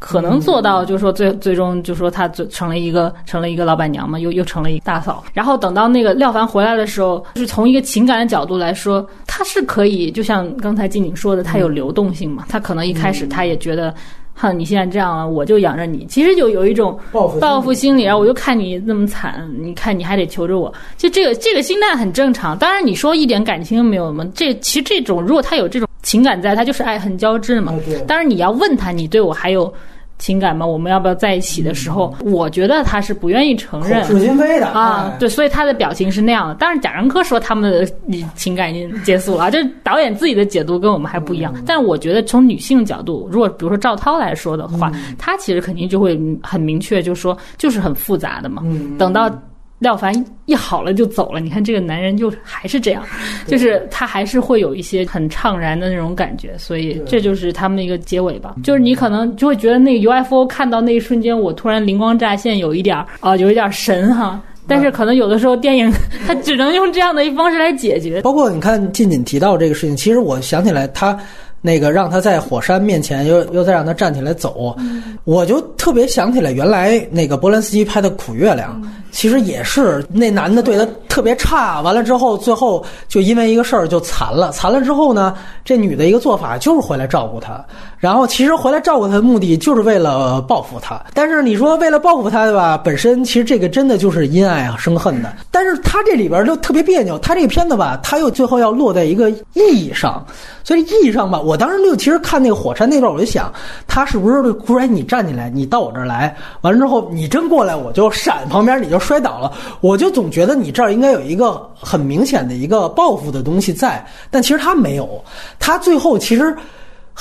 [0.00, 5.22] 可能做到，就是说最最终，就说她就成了一个成了一个老板娘嘛，又又成了一个大嫂。
[5.34, 12.46] 然后等到那个廖凡回来的时候，就是从一个情感的角度来说，他是可以，就像刚才静静说的，他有流动性嘛。
[12.48, 13.94] 他可能一开始他也觉得，
[14.34, 16.06] 哼，你现在这样了，我就养着你。
[16.06, 20.72] 其实就有一种报复心理，然后我就看你那么惨，你看你还得求着我。
[20.96, 22.56] 就这个这个心态很正常。
[22.56, 24.26] 当然你说一点感情没有吗？
[24.34, 27.74] 这其实这种如果他有这种情感在，他就是爱恨交织嘛。
[28.06, 29.72] 当然你要问他，你对我还有。
[30.20, 30.66] 情感吗？
[30.66, 35.16] 我们要不要在一起的时候，我觉得他是不愿意承认，口是心非的啊。
[35.18, 36.54] 对，所以他的表情是那样的。
[36.56, 37.86] 当然，贾樟柯说他们的
[38.34, 41.54] 情感已经结束了，就是导演自己的解读跟我们还不一样。
[41.66, 48.62] 但是我觉得从女性角度，如果比如说赵涛来说的话，他其实肯定就会很明确，就说就是很复杂的嘛。
[48.98, 49.32] 等到。
[49.80, 53.02] 廖凡一好了就走了，你看这个男人就还是这样，
[53.48, 58.54] 就是他还是会有一些很怅然的那种感觉，所以这就是他们的一个结尾吧。
[58.62, 64.40] 就是你可能就会觉得那个 UFO 看到那一瞬间，我突然灵光乍现，有一点儿啊，有一点神哈。
[64.68, 65.90] 但是可能有的时候电影
[66.26, 68.20] 它只能用这样的一方式来解决。
[68.20, 71.18] 包括你看静静提到这个事情，其实我想起来他。
[71.60, 74.76] 那个让他在火山面前又又再让他站起来走，
[75.24, 78.80] 我就特别想起来原来那个波兰斯基拍的《苦月亮》，
[79.10, 87.64] 其实也是那男的对他特别差，完了之后最后就因为一个事儿就残了，残了之后呢，这女的一个做法就是回来照顾他，
[88.00, 91.00] 然后其实回来照顾他的目的就是为了报复他。
[91.14, 92.76] 但是你说为了报复他对吧？
[92.82, 95.32] 本身其实这个真的就是因爱生恨的。
[95.50, 100.24] 但是他这里边就特别别扭，他这个片子吧，他又最后要落在一个意义上。
[100.64, 103.52] 所以意义上吧，我当时就其实看那个火山那段，我就想，
[103.86, 109.52] 他是不是突然你站起来，你到我这儿来，完了之后你真过来，我就闪旁边，你就摔倒了。
[109.80, 115.22] 我就总觉得你这儿应该有一个很明显的一个报复的东西在，但其实他没有，
[115.58, 116.54] 他最后其实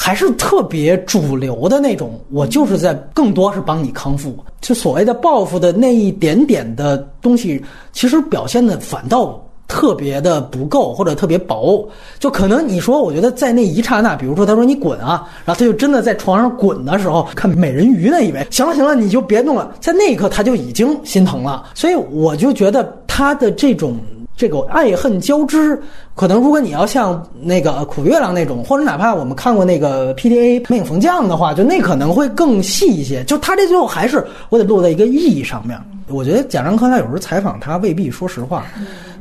[0.02, 7.62] 还是特别主流的那种，我就是在更多是帮你康复，就所谓的报复的那一点点的东西，
[7.92, 9.38] 其实表现的反倒。
[9.68, 18.48] 特别的不够或者特别薄，就可能你说，我觉得在那一刹那，比如说他说你滚啊，然后他就真的在床上滚的时候，看美人鱼呢，以为。
[18.50, 23.96] 行了行了，你就别弄了，在那一刻他就已经心疼了，所以我就觉得他的这种
[24.40, 25.78] 这个爱恨交织，
[26.16, 33.22] 可能如果你要像那个苦月亮那种，或者哪怕我们看过那个 PDA 美影逢将的话，就那可能会更细一些。
[33.26, 35.78] 就他这最后还是我得落在一个意义上面。
[36.08, 38.64] 我觉得贾樟柯他有时候采访他未必说实话。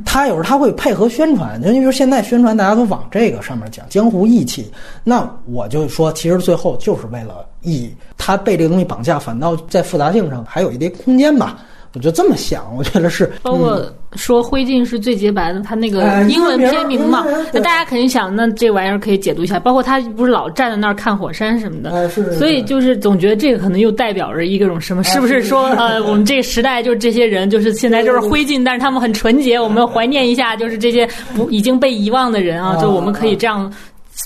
[0.05, 4.71] 他有时候他会配合宣传，就比如现在宣传大家都往这个上面讲江湖义气，
[5.03, 11.59] 那我就说，其实最后就是为了义，他被这个东西绑架，反倒在复杂性上还有一点空间吧。
[11.99, 13.85] 我就这么想，我觉得是包括
[14.15, 19.59] 说灰烬是最洁白的，他那个英文片名嘛，那大家肯定想，那这玩意儿可以解读一下。
[19.59, 25.03] 包括他不是老站在那儿看火山什么的，所以就是总觉得这个可能又代表着一个种什么？
[25.03, 31.05] 是不是说 呃，我们这个时代就是这些人，就是现在就是灰烬，但是他们很纯洁，我们要怀念一下，就是这些
[31.35, 33.73] 不已经被遗忘的人啊，就我们可以这样。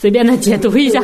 [0.01, 1.01] 随便的解读一下，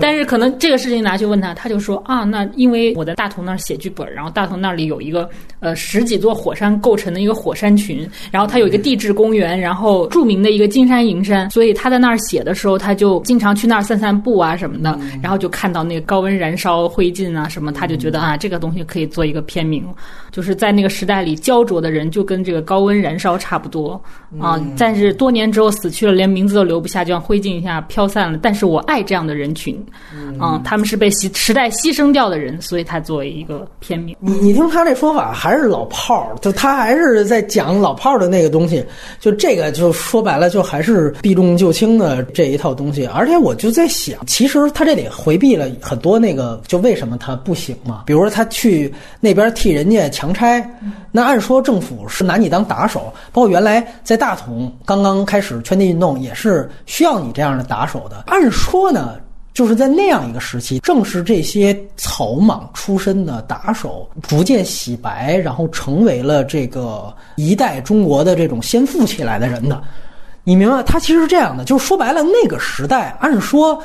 [0.00, 5.28] 但是可能这个事情拿去问他，他就说啊，那因为我在大同那儿写剧本，然后大同那里有一个
[5.60, 19.84] 呃十几座火山构成的一个火山群，然后它有一个地质公园，然后著名的一个金山银山，所以他在那儿写的时候，他就经常去那儿散散步啊什么的，然后就看到那个高温燃烧灰烬啊什么，他就觉得啊，这个东西可以做一个片名，
[20.32, 24.00] 就是在那个时代里焦灼的人就跟这个高温燃烧差不多。
[24.40, 28.29] 啊，但是多年之后死去了，连名字都留不下，就像灰烬一下飘散。
[28.42, 29.82] 但是我爱这样的人群，
[30.14, 34.16] 嗯，他们是被牺时代牺牲掉的人，所以他作为一个片名。
[34.20, 38.84] 你你听他这说法还是老炮儿，就他还是在讲老炮儿的那个东西，
[39.18, 43.06] 就这个就说白了就还是避重就轻的这一套东西。
[43.06, 48.02] 而且我就在想，其实他这里回避了很多那个，就为什么他不行嘛？
[48.06, 50.60] 比如说他去那边替人家强拆，
[51.12, 58.24] 那按说政府是拿你当打手，包括原来在大同刚刚开始圈地运动也是需要你这样的打手的。
[58.26, 59.16] 按说呢，
[59.52, 69.82] 就是在那样一个时期，正是这些草莽出身的打手逐渐洗白，然后成为了这个一代中国的这种先富起来的人的。
[70.44, 70.80] 你明白？
[70.84, 73.82] 他其实是这样的，就是说白了，那个时代按说，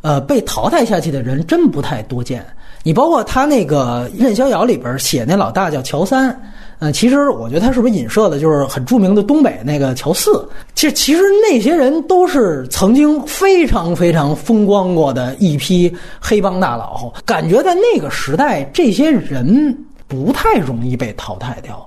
[0.00, 2.46] 呃，被淘汰下去的人真不太多见。
[2.84, 6.40] 你包括他那个《任逍遥》里边写那老大叫乔三。
[6.80, 10.48] 嗯，其实我觉得他是不是影射的，就是很著名的东北那个乔四。
[10.76, 17.12] 其实，其实那些人都是曾经非常非常风光过的一批黑帮大佬。
[17.24, 19.76] 感觉在那个时代，这些人
[20.06, 21.84] 不太容易被淘汰掉。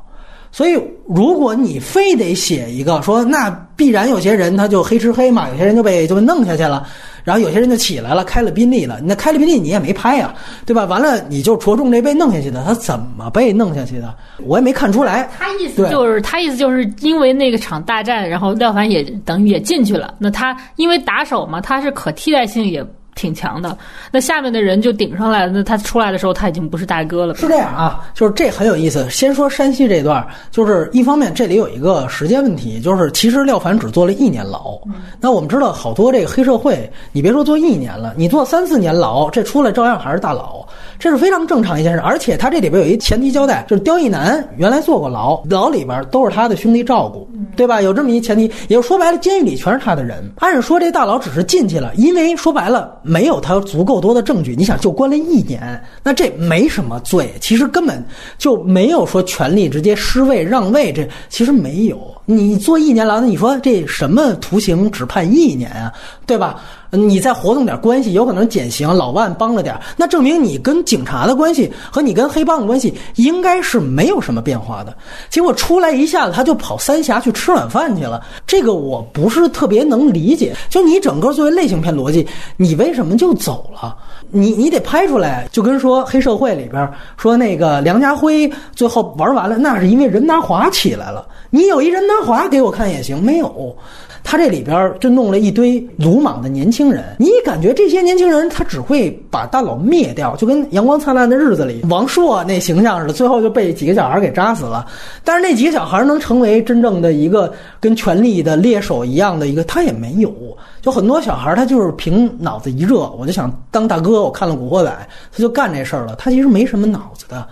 [0.51, 0.77] 所以，
[1.07, 6.85] 如果你非得写一个说，那必然有些人他就黑吃黑嘛，有些人就被就被弄下去了。
[7.23, 8.99] 然后有些人就起来了，开了宾利了。
[9.03, 10.33] 那开了宾利你也没拍呀，
[10.65, 10.85] 对吧？
[10.85, 14.13] 完了你就着重这被弄下去的，他怎么被弄下去的？
[14.43, 15.29] 我也没看出来。
[15.37, 20.13] 他意思就是，他意思就是因为那个场大战，然后廖凡也等于也进去了。
[20.19, 22.85] 那他因为打手嘛，他是可替代性也。
[23.21, 23.77] 挺强的，
[24.11, 25.51] 那下面的人就顶上来了。
[25.51, 27.35] 那他出来的时候，他已经不是大哥了。
[27.35, 29.07] 是这样啊，就是这很有意思。
[29.11, 34.79] 先说山西这段，就是一方面这里有一个时间问题，就是其实廖凡只坐了一年牢。
[35.19, 40.65] 那我们知道，好多这个黑社会，你别说坐一年了，你坐三四年牢，这出来照样还是大佬，
[40.97, 41.99] 这是非常正常一件事。
[41.99, 47.81] 而且他这里边有一前提交代，就是刁亦男原来坐过牢，牢里边都是他的兄弟照顾，对吧？
[47.81, 50.23] 有这么一前提，也就说白了，监狱里全是他的人。
[50.37, 52.99] 按说这大佬只是进去了，因为说白了。
[53.11, 58.01] 没有他足够多的证据，你想就关了一年，那这没什么罪，其实根本
[58.37, 61.99] 就没有说权力直接失位让位，这其实没有。
[62.25, 65.91] 你坐一年牢，那你说这什么徒刑只判一年啊，
[66.25, 66.63] 对吧？
[66.91, 68.87] 你再活动点关系，有可能减刑。
[68.93, 74.93] 老万帮了点，那证明你跟警察的关系和你跟黑帮的关系应该是没有什么变化的。
[75.29, 80.53] 结果出来一下子他就跑三峡去吃晚饭去了，这个我不是特别能理解。
[80.69, 82.27] 就你整个作为类型片逻辑，
[82.57, 83.95] 你为什么就走了？
[84.29, 91.25] 你你得拍出来，就跟说黑社会里边说那个梁家辉最后玩完了，那是因为任达华起来了。
[91.49, 93.75] 你有一任达华给我看也行，没有。
[94.23, 104.85] 他这里边就弄了一堆鲁莽的年轻人，你感觉这些年轻人他只会把大佬灭掉，就跟《阳光灿烂的日子》里王朔那形象似的，最后就被几个小孩给扎死了。
[105.23, 110.33] 但是那几个小孩能成为真正的一个跟权力的猎手一样的一个，他也没有。
[110.81, 114.21] 就很多小孩他就是凭脑子一热，我就想当大哥。
[114.23, 114.89] 我看了《古惑仔》，
[115.31, 116.15] 他就干这事儿了。
[116.15, 117.47] 他其实没什么脑子的。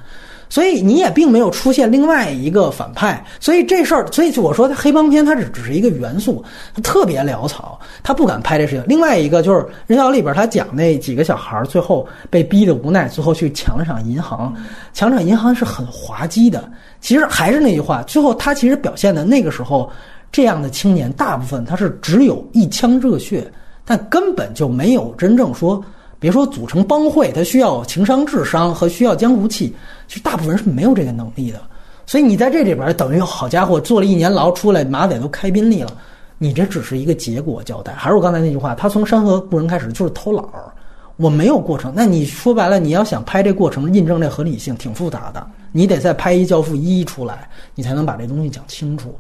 [0.50, 6.44] 所以你也并没有出现另外一个反派，所以这事儿，所以就我说他黑帮片，它只只是一个元素，
[6.74, 8.84] 它特别潦草，他不敢拍这事情。
[8.88, 14.52] 另外一个就是《人小里边他讲那几个小孩最后被逼的无奈，最后去抢了场银行，
[14.92, 16.68] 抢场银行是很滑稽的。
[17.00, 19.90] 其实还是那句话，最后他其实表现的那个时候
[20.32, 23.50] 这样的青年，大部分他是只有一腔热血，
[23.86, 25.80] 但根本就没有真正说。
[26.20, 29.74] 别说组成帮会，他需要情商、智商和需要江湖气，
[30.08, 31.62] 其实大部分人是没有这个能力的。
[32.06, 35.92] 所以你在这里边等于好家伙，坐了一年牢出来，马仔都开宾利了，
[36.38, 37.94] 你这只是一个结果交代。
[37.94, 40.74] 还是我刚才那句话，他从山河故人开始就是偷懒儿，
[41.18, 41.94] 我没有过程。
[41.96, 45.46] 那你说白了，你要想拍这过程，印证这合理性，挺复杂的。
[45.72, 49.16] 你得再拍一教父一出来，你才能把这东西讲清楚。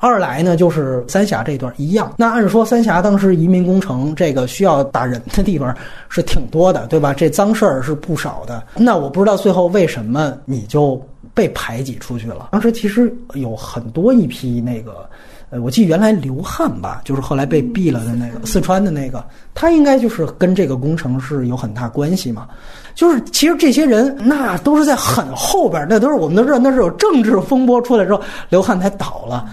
[0.00, 2.12] 二来呢，就是三峡这段一样。
[2.16, 5.74] 那按说三峡当时移民工程这个需要打人的地方
[6.08, 7.12] 是挺多的，对吧？
[7.12, 8.62] 这脏事儿是不少的。
[8.76, 11.00] 那我不知道最后为什么你就
[11.34, 12.50] 被排挤出去了。
[12.52, 15.08] 当时其实有很多一批那个，
[15.50, 22.46] 呃，我记得原来刘汉吧，就是后来被毙了的那个四川的那个，他应该就是跟这个工程是有很大关系嘛。
[22.94, 29.48] 就是其实这些人那都是在很后边，那都是我们都知道，那是有政治风波出来之后，刘汉才倒了。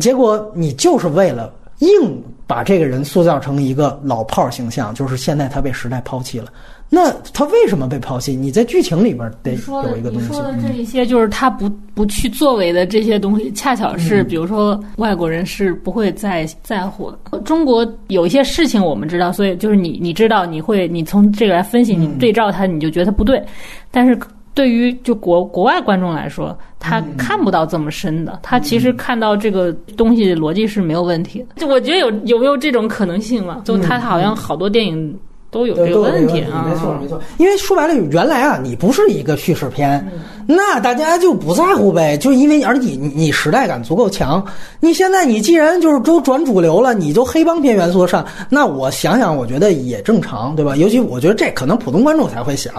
[0.00, 6.46] 结果你就是为了硬把这个人塑造成一个老炮儿形象，就是现在他被时代抛弃了。
[6.90, 8.34] 那他为什么被抛弃？
[8.34, 9.52] 你在剧情里边得
[9.90, 10.26] 有一个东西。
[10.26, 17.38] 你说的这一些，就是他不不去作为的这些东西，恰巧是比如说外国人是不会再在乎的。
[17.40, 23.42] 中国有一些事情我们知道，所以就是你你知道，你会你从这个来分析，你对照他，你就觉得他不对，
[23.90, 24.18] 但是。
[24.54, 31.46] 对于就国国外观众来说，他看不到这么深的，他其实看到这个东西逻辑是没有问题的。
[31.56, 33.62] 就我觉得有有没有这种可能性嘛？
[33.64, 35.18] 就他好像好多电影。
[35.50, 37.18] 都有这个问题啊，没错没错。
[37.38, 40.06] 因为说白了，原来啊，你不是一个叙事片，
[40.50, 42.16] 那大家就不在乎呗。
[42.16, 44.42] 就因为而你你时代感足够强，
[44.80, 50.74] 你现在你既然就是都转主流了，你就黑帮片元素上，那我想想，我觉得也正常，对吧？
[50.74, 52.74] 尤其我觉得这可能普通观众才会想，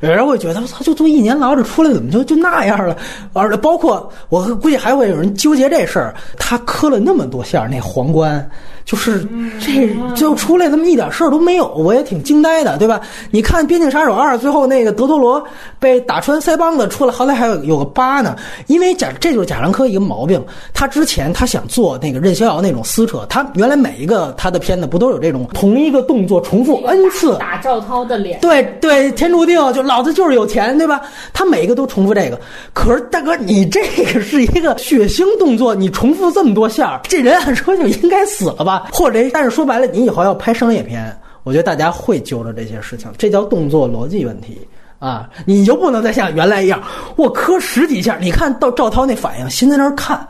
[0.00, 2.96] 有人会觉得我操，就坐一年牢这出来怎么就就那样了？
[3.34, 8.48] 而包括我估计还会有人纠结这事儿，他磕了那么多下那皇冠。
[8.90, 9.24] 就是
[9.60, 13.00] 这就出来这么一点事儿都没有，我也挺惊呆的，对吧？
[13.30, 15.40] 你看《边境杀手二》最后那个德托罗
[15.78, 18.34] 被打穿腮帮子出来，好歹还有有个疤呢。
[18.66, 20.44] 因为贾这就是贾樟柯一个毛病，
[20.74, 28.40] 他之前他想做那个任逍遥那种撕扯，他原来每一个他的片子不都有这种同一个动作重复 n 次打赵涛的脸？
[28.40, 31.00] 对对，天注定就老子就是有钱，对吧？
[31.32, 32.40] 他每一个都重复这个，
[32.72, 33.80] 可是大哥，你这
[34.12, 38.79] 个是一个血腥动作，你重复这么多下，这人按说就应该死了吧？
[38.92, 44.66] 或者，但是说白了，你以后要拍商业片，我觉得大家会揪着这些事情，这叫动作逻辑问题
[44.98, 45.28] 啊！
[45.46, 46.82] 你就不能再像原来一样，
[47.16, 50.26] 我磕十几下，你看到赵涛那反应，心在那儿看，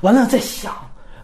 [0.00, 0.72] 完了再想。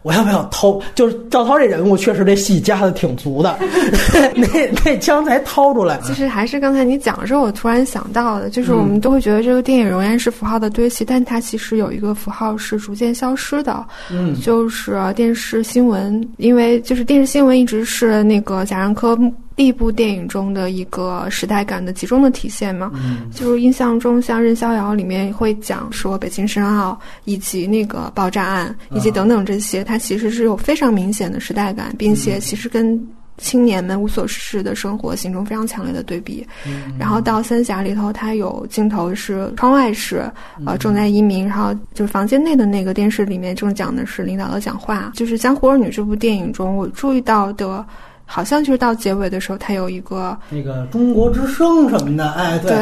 [0.04, 0.78] 我要不要掏？
[0.94, 3.58] 就是赵涛这人物确实这戏加的挺足的，
[4.36, 4.46] 那
[4.84, 5.98] 那枪才掏出来。
[6.04, 19.18] 其实还是刚才你讲的时候，我突然想到的，就是我们都会觉得这个电影仍然是符号的堆砌，但它其实有一个符号是逐渐消失的，嗯，就是电视新闻，因为就是电视新闻一直是那个贾樟柯。
[19.56, 22.90] 第一部电影中的一个时代感的集中的体现嘛，
[23.32, 33.00] 就是印象中像《任逍遥》里面会讲说北京申奥以及那个爆炸案以及等等这些，它其实是有非常明显的时代感，并且其实跟
[33.38, 36.44] 青年们无所事事的生活形成非常强烈的对比。
[36.98, 40.28] 然后到《三峡》里头，它有镜头是窗外是
[40.66, 45.12] 呃正在移民，然后就是房间内的那个电视里面正讲的是领导的讲话。
[45.14, 47.86] 就是《江湖儿女》这部电影中，我注意到的。
[48.26, 52.72] 好像就是到结尾的时候，它有一个那个中国之声什么的，哎，对，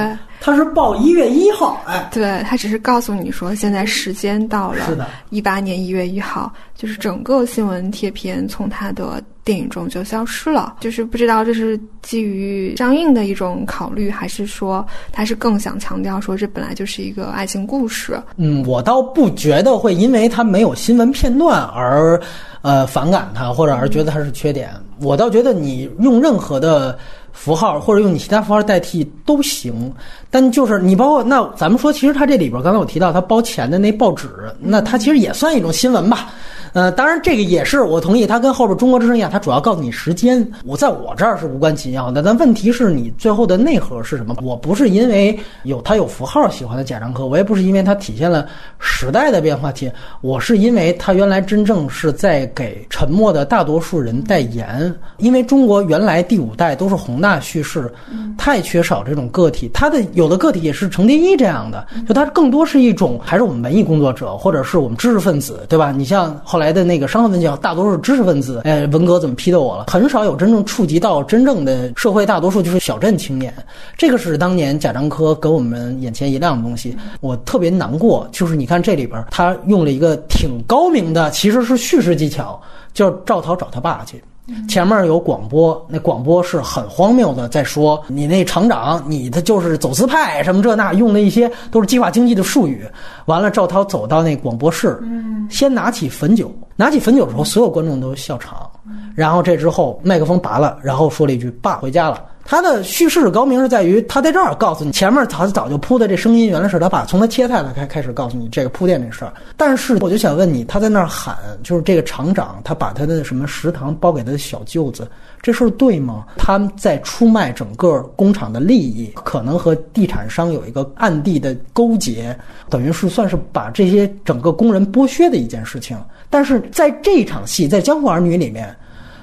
[0.43, 18.21] 它是报一月一号，哎，对，他只是告诉你说现在时间到了，是的，一八年一月一号，就是整个新闻贴片从他的电影中就消失了，就是不知道这是基于上映的一种考虑，还是说他是更想强调说这本来就是一个爱情故事。
[18.37, 22.21] 嗯，我倒不觉得会因为他没有新闻片段而。
[22.63, 24.71] 呃，反感他，或者而觉得他是缺点，
[25.01, 26.97] 我倒觉得你用任何的
[27.33, 29.93] 符号，或者用你其他符号代替都行。
[30.31, 34.29] 但就是你包括那，咱们说，其实它这里边刚才我提到它包钱的那报纸，
[34.61, 36.31] 那它其实也算一种新闻吧。
[36.73, 40.47] 呃，当然这个也是我同意，他跟后边中国之声一样，他主要告诉你时间。
[40.65, 44.35] 我在我这儿是无关紧要的，但问题是你最后的内核是什么？
[44.43, 48.47] 我不是因为有他有符号喜欢的贾樟柯，我也不是因为他体现了
[48.79, 49.91] 时代的变化体，
[50.21, 54.95] 我是因为他原来真正是在给沉默的大多数人代言。
[55.19, 57.93] 因为中国原来第五代都是宏大叙事，
[58.39, 59.71] 太缺少这种个体。
[59.75, 65.93] 他的有的个体也是程蝶衣这样的，就他更多是一种还是我们文艺工作者或者是我们知识分子，对吧？
[65.93, 68.61] 你像后来来的那个商业文学，大多数知识分子。
[68.63, 69.87] 哎，文革怎么批斗我了？
[69.89, 73.53] 很少有真正触及到真正的社会，大多数就是小镇青年。
[73.99, 76.97] 这个是当年贾樟柯给我们眼前一亮的东西。
[77.21, 82.61] 我特别难过，就是你看这里边他用了一个挺高明的，其实是叙事技巧，
[82.95, 84.23] 叫赵涛找他爸去。
[84.69, 92.85] 前面有广播，那广播是很荒谬的，在说你那厂长，你的就是走资派什么这那，用的一些都是计划经济的术语。
[93.27, 95.01] 完了，赵涛走到那广播室，
[95.49, 98.69] 先拿起汾酒，拿起汾酒的时候，所有观众都笑场。
[99.15, 109.33] 然后这之后麦克风拔了，然后说了一句：“爸回家了。”他的叙事高明是在于，他在这儿告诉你，前面他早就铺的这声音原来是他爸，从他切菜他开开始告诉你这个铺垫这事儿。
[109.57, 115.09] 但是我就想问你，他在那儿喊，就是这个厂长，他把他的什么食堂包给他的小舅子，
[115.41, 116.27] 这事儿对吗？
[116.37, 122.37] 他们在出卖整个工厂的利益，可能和地产商有一个暗地的勾结，
[122.69, 125.97] 等于是算是把这些整个工人剥削的一件事情。
[126.29, 128.77] 但是在这场戏，在《江湖儿女》里面。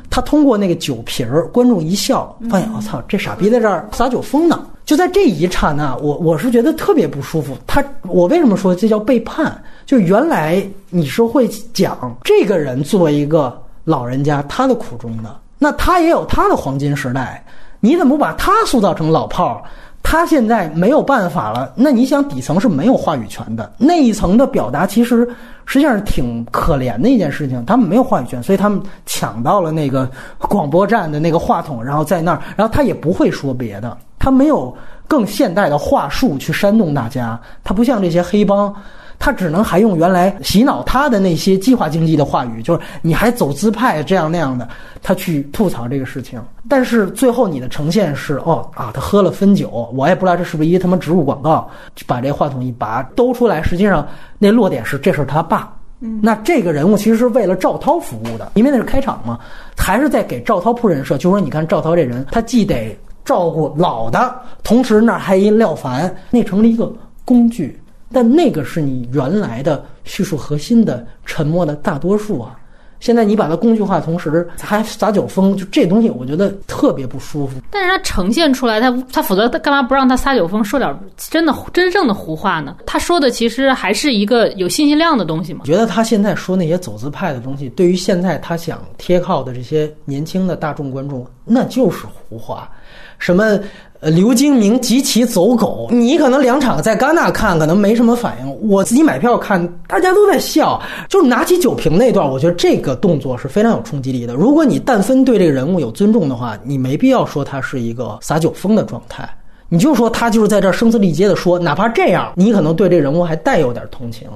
[0.10, 4.66] 他通过那个酒瓶儿，观众一笑，发现我操，这傻逼在这儿撒酒疯呢。
[4.86, 7.56] 就在这一刹那，我我是觉得特别不舒服。
[7.68, 9.64] 他，我为什么说这叫背叛？
[9.86, 17.46] 就原来你是会讲这个人作为一个老人家，他的苦衷的，那他也有他的黄金时代，
[17.80, 19.62] 你怎么不把他塑造成老炮儿？
[20.02, 25.28] 他现在没有办法了，那你想底层是没有话语权的，那一层的表达其实
[25.66, 30.10] 实际上是挺可怜的一件事情，他们没有话语权，所以他们抢到了那个
[30.40, 34.76] 广播站的那个话筒，然后在那儿，然后他也不会说别的，他没有
[35.08, 38.74] 更现代的话术去煽动大家，他不像这些黑帮。
[39.20, 44.68] 他只能还用原来洗脑他的那些计划经济的话语，就是你还走资派这样那样的，
[45.04, 46.42] 他去吐槽这个事情。
[46.70, 51.70] 但是最后你的呈现是，哦啊，他喝了汾酒，我也不知道这是不是一他妈植入广告，
[52.08, 55.72] 把这话筒一拔兜出来，实际上那落点是这是他爸。
[56.00, 59.38] 嗯，那这个人物其实是为了赵涛服务的，因为那是开场嘛，
[59.76, 64.34] 还是在给赵涛铺人设，就说你看赵涛这人，他既得照顾老的，
[64.64, 66.90] 同时那还一廖凡，那成了一个
[67.26, 67.78] 工具。
[68.12, 72.56] 但那个是你原来的叙述核心的沉默的大多数啊！
[73.00, 77.62] 现在你把它工具化，同时还撒酒疯，就这东西，我觉得特别不舒服。
[77.72, 82.76] 但是他呈现出来，他他否则他干嘛不让他撒酒疯，说点真的真正的胡话呢？
[82.86, 85.62] 他说的其实还是一个有信息量的东西嘛？
[85.64, 92.70] 觉得他现在说那些走资派的东西，对于现在他想贴靠的这些年轻的大众观众，那就是胡话。
[93.18, 93.58] 什么？
[94.02, 104.34] 呃，刘金明及其走狗，你可能两场在戛纳看可能没什么反应，我自己买票看，大家都在笑，就拿起酒瓶那段，我觉得这个动作是非常有冲击力的。
[104.34, 109.30] 如果你但分对这个人物有尊重的话，你没必要说他是一个撒酒疯的状态，
[109.68, 114.30] 你就说他就是在这声嘶力竭的说，哪怕这样，你可能对这人物还带有点同情。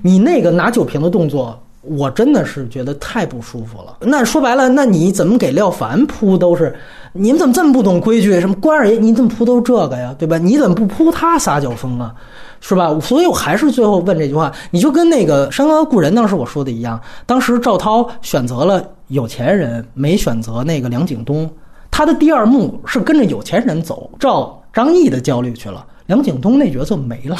[0.00, 1.62] 你那个拿酒瓶的动作。
[1.82, 3.96] 我真的是觉得太不舒服了。
[4.00, 6.74] 那说白了，那你怎么给廖凡铺都是？
[7.12, 8.38] 你们怎么这么不懂规矩？
[8.40, 10.14] 什么关二爷，你怎么铺都这个呀？
[10.18, 10.38] 对吧？
[10.38, 12.14] 你怎么不铺他撒酒疯啊？
[12.60, 12.96] 是吧？
[13.00, 21.50] 所以我还是最后问这句话，你就跟那个《山河故人》当时我说的一样，当时赵涛选择了有钱人，没选择那个梁景东，
[21.90, 27.36] 他的第二幕是跟着有钱人走，照张译的焦虑去了，梁景东那角色没了。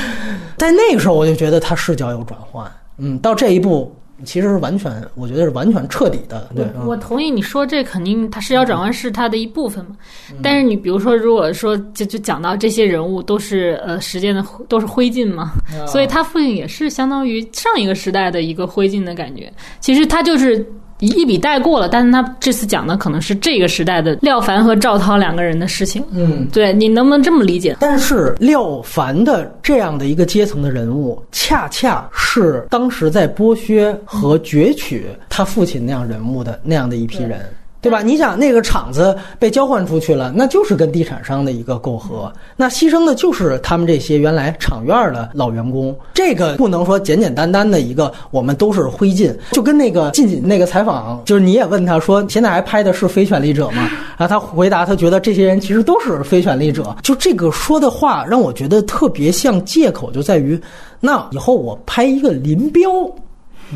[0.56, 2.70] 在那个时候，我就觉得他视角有转换。
[3.00, 3.92] 嗯，到这一步
[4.24, 6.50] 其实是完全，我觉得是完全彻底的。
[6.54, 9.96] 对，我同意你说这肯定，他视角转换是他的一部分嘛。
[10.42, 15.52] 但是你比如说，如果说就就讲到这些人物都是呃时间的都是灰烬嘛，
[15.86, 19.52] 所以他父亲也是相当于上一个时代的一个灰烬的感觉。
[19.80, 20.64] 其实他就是。
[21.06, 26.04] 一笔带过了，但是他这次讲的可能是这个时代的廖凡和赵涛两个人的事情。
[26.12, 27.76] 嗯，对你能不能这么理解？
[27.80, 37.40] 但是廖凡的这样的一个阶层的人物，恰恰是当时在剥削和攫取他父亲那样人物的那样的一批人。
[37.80, 38.02] 对吧？
[38.02, 45.96] 你想那个厂子被交换出去了，那就是跟地产商的一个媾和，那牺牲的就是他们这些原来厂院的老员工。
[46.12, 49.34] 这个不能说简简单单的一个，我们都是灰烬。
[49.52, 53.88] 就跟那个近近那个采访，就是你也问他说，现在还拍的是非权力者吗？
[54.18, 56.94] 然后他回答，他觉得这些人其实都是非权力者。
[57.02, 60.60] 就这个说的话，让我觉得特别像借口，就在于，
[61.00, 62.90] 那以后我拍一个林彪。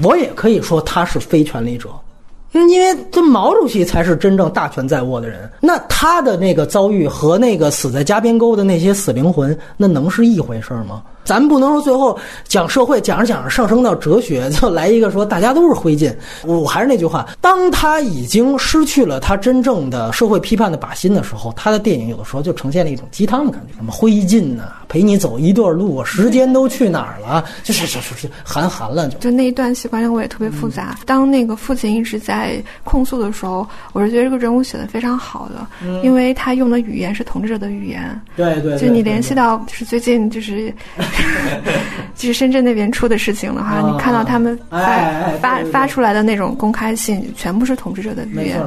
[0.03, 1.89] 我也可以说他是非权力者。
[2.55, 11.03] 因为这毛主席才是真正大权在握的人，那他的那个遭遇和那个死在加边沟的那些死灵魂，那能是一回事吗？
[11.25, 16.15] 咱不能说最后讲社会讲着讲着上升到哲学， 就来一个说大家都是灰烬。
[16.45, 27.43] 我还是那句话，当他已经失去了他真正的社会批判的靶心的时候，他的电影有的时候就呈现了一种鸡汤的感觉，什么灰烬呐，陪你走一段路，时间都去哪儿了？
[27.65, 30.95] 就是就是就是韩寒了，就就那一段戏，观察我也特别复杂。
[31.07, 32.44] 当那个父亲一直在
[32.83, 35.67] 控诉的时候，我是觉得这个人物写的非常好的，
[36.03, 38.21] 因为他用的语言是统治者的语言。
[38.37, 40.73] 对对，就你联系到就是最近就是。
[42.15, 48.61] 就是深圳那边出的事情的话，你看到他们发发发出来的那种公开信，全部是统治者的语言。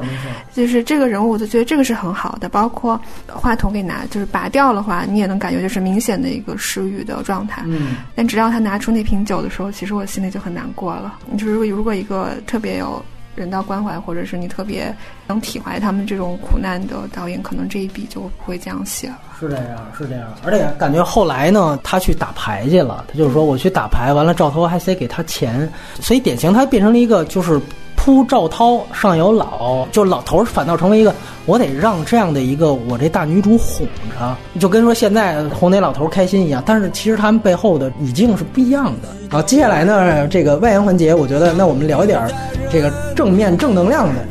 [0.53, 2.49] 就是这个人物，我就觉得这个是很好的。
[2.49, 7.61] 包括话筒给拿，就是拔掉的话，你也能感觉就是明显的一个失语的状态。
[7.65, 7.95] 嗯。
[8.15, 11.17] 但直到他拿出那瓶酒的时候，其实我心里就很难过了。
[11.37, 13.03] 就是如果如果一个特别有
[13.37, 14.93] 人道关怀，或者是你特别
[15.27, 19.21] 能体怀他们这种苦难的导演，可能这一笔就不会这样写了。
[19.39, 19.65] 是这样，
[19.97, 23.05] 是这样，而且感觉后来呢，他去打牌去了。
[23.07, 27.61] 他就是说，我去打牌，完了赵涛还得给他钱，所以典型他变成了一个就是
[27.95, 31.13] 扑赵涛上有老，就老头反倒成为一个
[31.45, 33.85] 我得让这样的一个我这大女主哄
[34.17, 36.63] 着，就跟说现在哄那老头开心一样。
[36.65, 39.09] 但是其实他们背后的语境是不一样的。
[39.29, 42.27] 好，接下来呢，这个外延环节，我觉得那我们聊一点
[42.71, 44.25] 这个正面正能量的。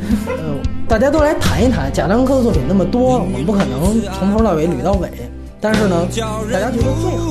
[0.87, 5.11] 大家都来谈一谈贾樟柯的作品那么多，我们不可能从头到尾捋到尾。
[5.59, 6.07] 但是呢，
[6.51, 7.27] 大家觉得最好。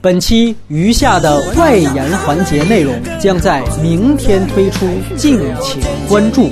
[0.00, 4.86] 本期余下的外延环节内容将在明天推出，
[5.16, 6.50] 敬请关注。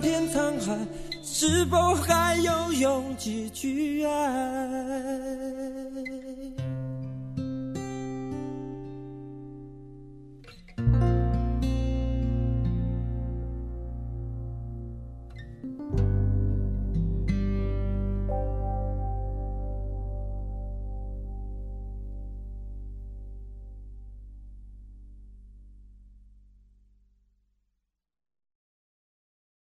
[0.00, 0.76] 天沧海
[1.22, 5.61] 是否还有勇气去爱？